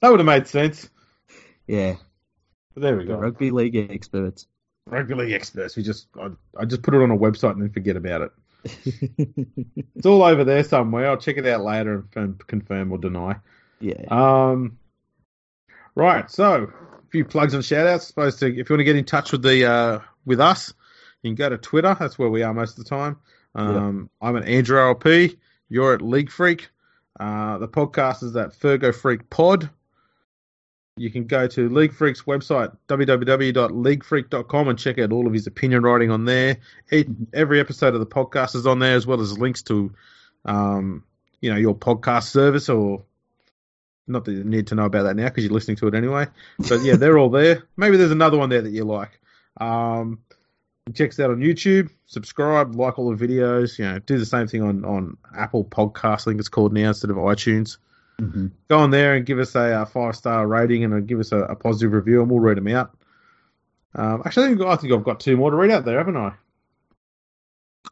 [0.00, 0.90] That would have made sense.
[1.68, 1.94] yeah,
[2.74, 3.18] But there we the go.
[3.20, 4.48] rugby league experts.
[4.90, 5.76] League experts.
[5.76, 8.32] We just I, I just put it on a website and then forget about it.
[9.96, 11.08] It's all over there somewhere.
[11.08, 13.36] I'll check it out later and confirm or deny.
[13.80, 14.04] yeah.
[14.08, 14.78] Um,
[15.94, 16.28] right.
[16.30, 18.06] So a few plugs and shout outs.
[18.06, 20.72] Supposed to if you want to get in touch with the uh, with us,
[21.22, 21.96] you can go to Twitter.
[21.98, 23.16] That's where we are most of the time.
[23.54, 25.38] Um, I'm at Andrew LP.
[25.68, 26.68] You're at League Freak.
[27.20, 29.70] Uh, the podcast is at Fergo Freak Pod.
[30.96, 35.82] You can go to League Freak's website, www.leaguefreak.com, and check out all of his opinion
[35.82, 36.58] writing on there.
[37.32, 39.94] Every episode of the podcast is on there, as well as links to,
[40.44, 41.02] um,
[41.40, 43.04] you know, your podcast service or
[44.06, 46.26] not that you need to know about that now because you're listening to it anyway.
[46.68, 47.62] But yeah, they're all there.
[47.76, 49.18] Maybe there's another one there that you like.
[49.58, 50.20] Um,
[50.94, 51.90] check us out on YouTube.
[52.06, 53.78] Subscribe, like all the videos.
[53.78, 56.22] You know, do the same thing on on Apple Podcast.
[56.22, 57.78] I think it's called now instead of iTunes.
[58.20, 58.50] Mhm.
[58.68, 61.32] Go on there and give us a, uh five star rating and uh, give us
[61.32, 62.96] a, a positive review, and we'll read them out.
[63.94, 66.16] Um, actually, I think, I think I've got two more to read out there, haven't
[66.16, 66.32] I?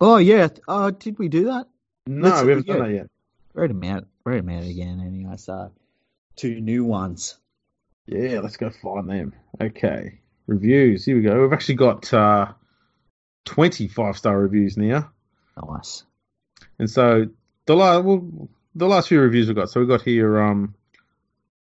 [0.00, 0.48] Oh, yeah.
[0.68, 1.66] Oh, did we do that?
[2.06, 2.74] No, Let's- we haven't yeah.
[2.74, 3.06] done that yet.
[3.54, 4.06] Read them out.
[4.24, 5.36] Read them out again, anyway.
[5.36, 5.72] So,
[6.36, 7.36] two new ones.
[8.06, 9.34] Yeah, let's go find them.
[9.60, 10.20] Okay.
[10.46, 11.04] Reviews.
[11.04, 11.42] Here we go.
[11.42, 12.52] We've actually got uh,
[13.44, 15.10] 20 five star reviews now.
[15.68, 16.04] Nice.
[16.78, 17.26] And so
[17.66, 18.48] the la- well,
[18.80, 19.70] the last few reviews we got.
[19.70, 20.40] So we got here.
[20.40, 20.74] Um,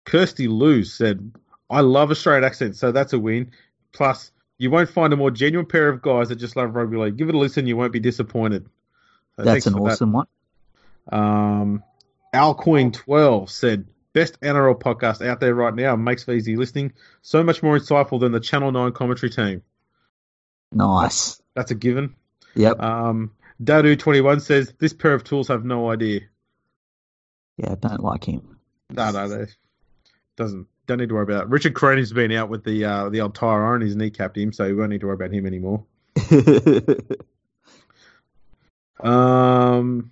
[0.06, 1.32] Kirsty Lou said,
[1.70, 3.52] "I love a straight accent, so that's a win.
[3.92, 7.18] Plus, you won't find a more genuine pair of guys that just love rugby league.
[7.18, 8.66] Give it a listen, you won't be disappointed."
[9.36, 9.92] So That's an for that.
[9.94, 10.28] awesome one.
[11.12, 11.84] Um,
[12.34, 15.96] Alcoin12 said, best NRL podcast out there right now.
[15.96, 16.94] Makes for easy listening.
[17.22, 19.64] So much more insightful than the Channel 9 commentary team.
[20.72, 21.42] Nice.
[21.56, 22.16] That's a given.
[22.56, 22.80] Yep.
[22.82, 23.32] Um,
[23.64, 26.22] Dadu21 says, this pair of tools have no idea.
[27.60, 28.58] Yeah, don't like him.
[28.90, 29.52] No, no, they
[30.38, 30.68] doesn't.
[30.88, 31.50] Don't need to worry about that.
[31.50, 33.82] Richard Cronin's been out with the uh, the old tire iron.
[33.82, 35.84] He's kneecapped him, so we won't need to worry about him anymore.
[39.00, 40.12] Um,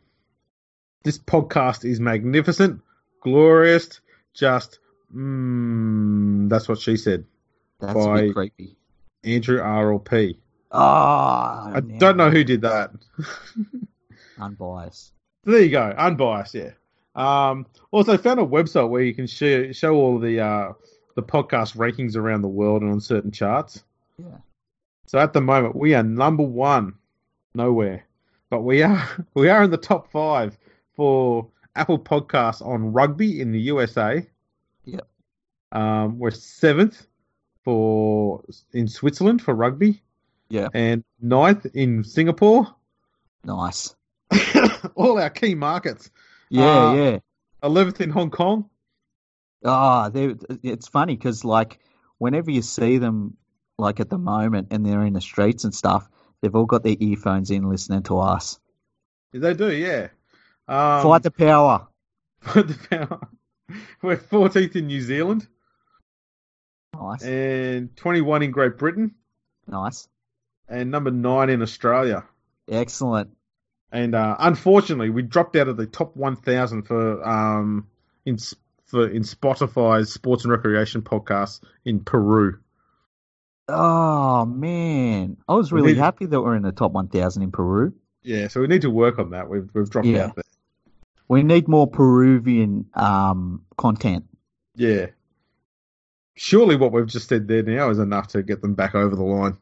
[1.04, 2.82] this podcast is magnificent,
[3.22, 4.00] glorious,
[4.34, 4.80] just
[5.14, 7.26] mm, that's what she said.
[7.80, 8.78] That's a bit creepy.
[9.24, 10.38] Andrew RLP.
[10.72, 12.92] Oh, I don't know who did that.
[14.40, 15.14] Unbiased.
[15.44, 16.54] there you go, unbiased.
[16.54, 16.72] Yeah.
[17.18, 20.74] Um, also, I found a website where you can share, show all the uh,
[21.16, 23.84] the podcast rankings around the world and on certain charts.
[24.18, 24.38] Yeah.
[25.08, 26.94] So at the moment, we are number one,
[27.56, 28.06] nowhere,
[28.50, 29.04] but we are
[29.34, 30.58] we are in the top five
[30.96, 34.26] for Apple Podcasts on rugby in the USA.
[34.86, 35.08] Yep.
[35.72, 37.08] Um, we're seventh
[37.64, 40.02] for in Switzerland for rugby.
[40.50, 40.70] Yeah.
[40.74, 42.74] And ninth in Singapore.
[43.44, 43.96] Nice.
[44.96, 46.10] all our key markets.
[46.50, 47.20] Yeah, Uh, yeah.
[47.64, 48.70] Eleventh in Hong Kong.
[49.66, 51.80] Ah, they it's funny because like
[52.20, 53.36] whenever you see them
[53.78, 56.08] like at the moment and they're in the streets and stuff,
[56.42, 58.60] they've all got their earphones in listening to us.
[59.34, 60.10] They do, yeah.
[60.68, 61.88] Um, Fight the power.
[62.42, 63.28] Fight the power.
[64.02, 65.48] We're 14th in New Zealand
[66.94, 69.14] Nice, and 21 in Great Britain
[69.68, 70.08] nice,
[70.70, 72.24] and number nine in Australia.
[72.70, 73.37] excellent.
[73.92, 77.88] And uh, unfortunately, we dropped out of the top 1,000 for um
[78.26, 78.38] in
[78.86, 82.60] for in Spotify's sports and recreation podcasts in Peru.
[83.70, 87.94] Oh man, I was really need- happy that we're in the top 1,000 in Peru.
[88.24, 89.50] Yeah, so we need to work on that.
[89.50, 90.26] We've we've dropped Yeah.
[90.26, 90.44] out there.
[91.30, 94.26] We need more Peruvian um, content.
[94.76, 95.08] Yeah.
[96.36, 99.24] Surely what we've just said there now is enough to get them back over the
[99.24, 99.58] line.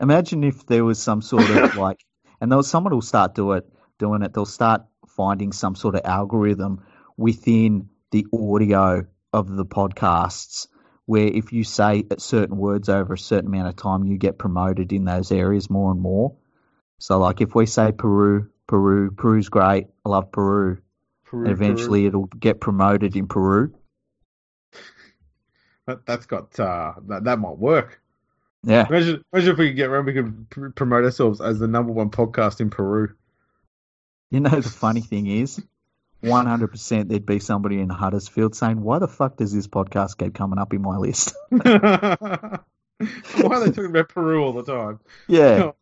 [0.00, 2.04] Imagine if there was some sort of like,
[2.42, 3.64] and there was someone will start do it,
[4.00, 4.34] doing it.
[4.34, 6.84] They'll start finding some sort of algorithm
[7.16, 10.66] within the audio of the podcasts,
[11.06, 14.92] where if you say certain words over a certain amount of time, you get promoted
[14.92, 16.34] in those areas more and more.
[16.98, 19.86] So, like if we say Peru, Peru, Peru's great.
[20.04, 20.78] I love Peru.
[21.24, 23.68] Peru, and eventually, it'll get promoted in Peru.
[23.68, 23.78] Peru.
[25.86, 28.01] That, that's got uh, that that might work.
[28.64, 31.66] Yeah, Imagine, imagine if we could get around, we could pr- promote ourselves as the
[31.66, 33.12] number one podcast in Peru.
[34.30, 35.60] You know, the funny thing is,
[36.22, 40.58] 100% there'd be somebody in Huddersfield saying, Why the fuck does this podcast keep coming
[40.58, 41.34] up in my list?
[41.50, 45.00] Why are they talking about Peru all the time?
[45.26, 45.72] yeah.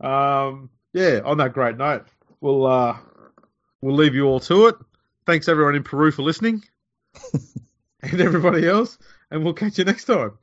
[0.00, 1.20] Um, yeah.
[1.26, 2.06] On that great note,
[2.40, 2.96] we'll uh,
[3.82, 4.76] we'll leave you all to it.
[5.26, 6.64] Thanks everyone in Peru for listening,
[8.02, 8.96] and everybody else,
[9.30, 10.38] and we'll catch you next time.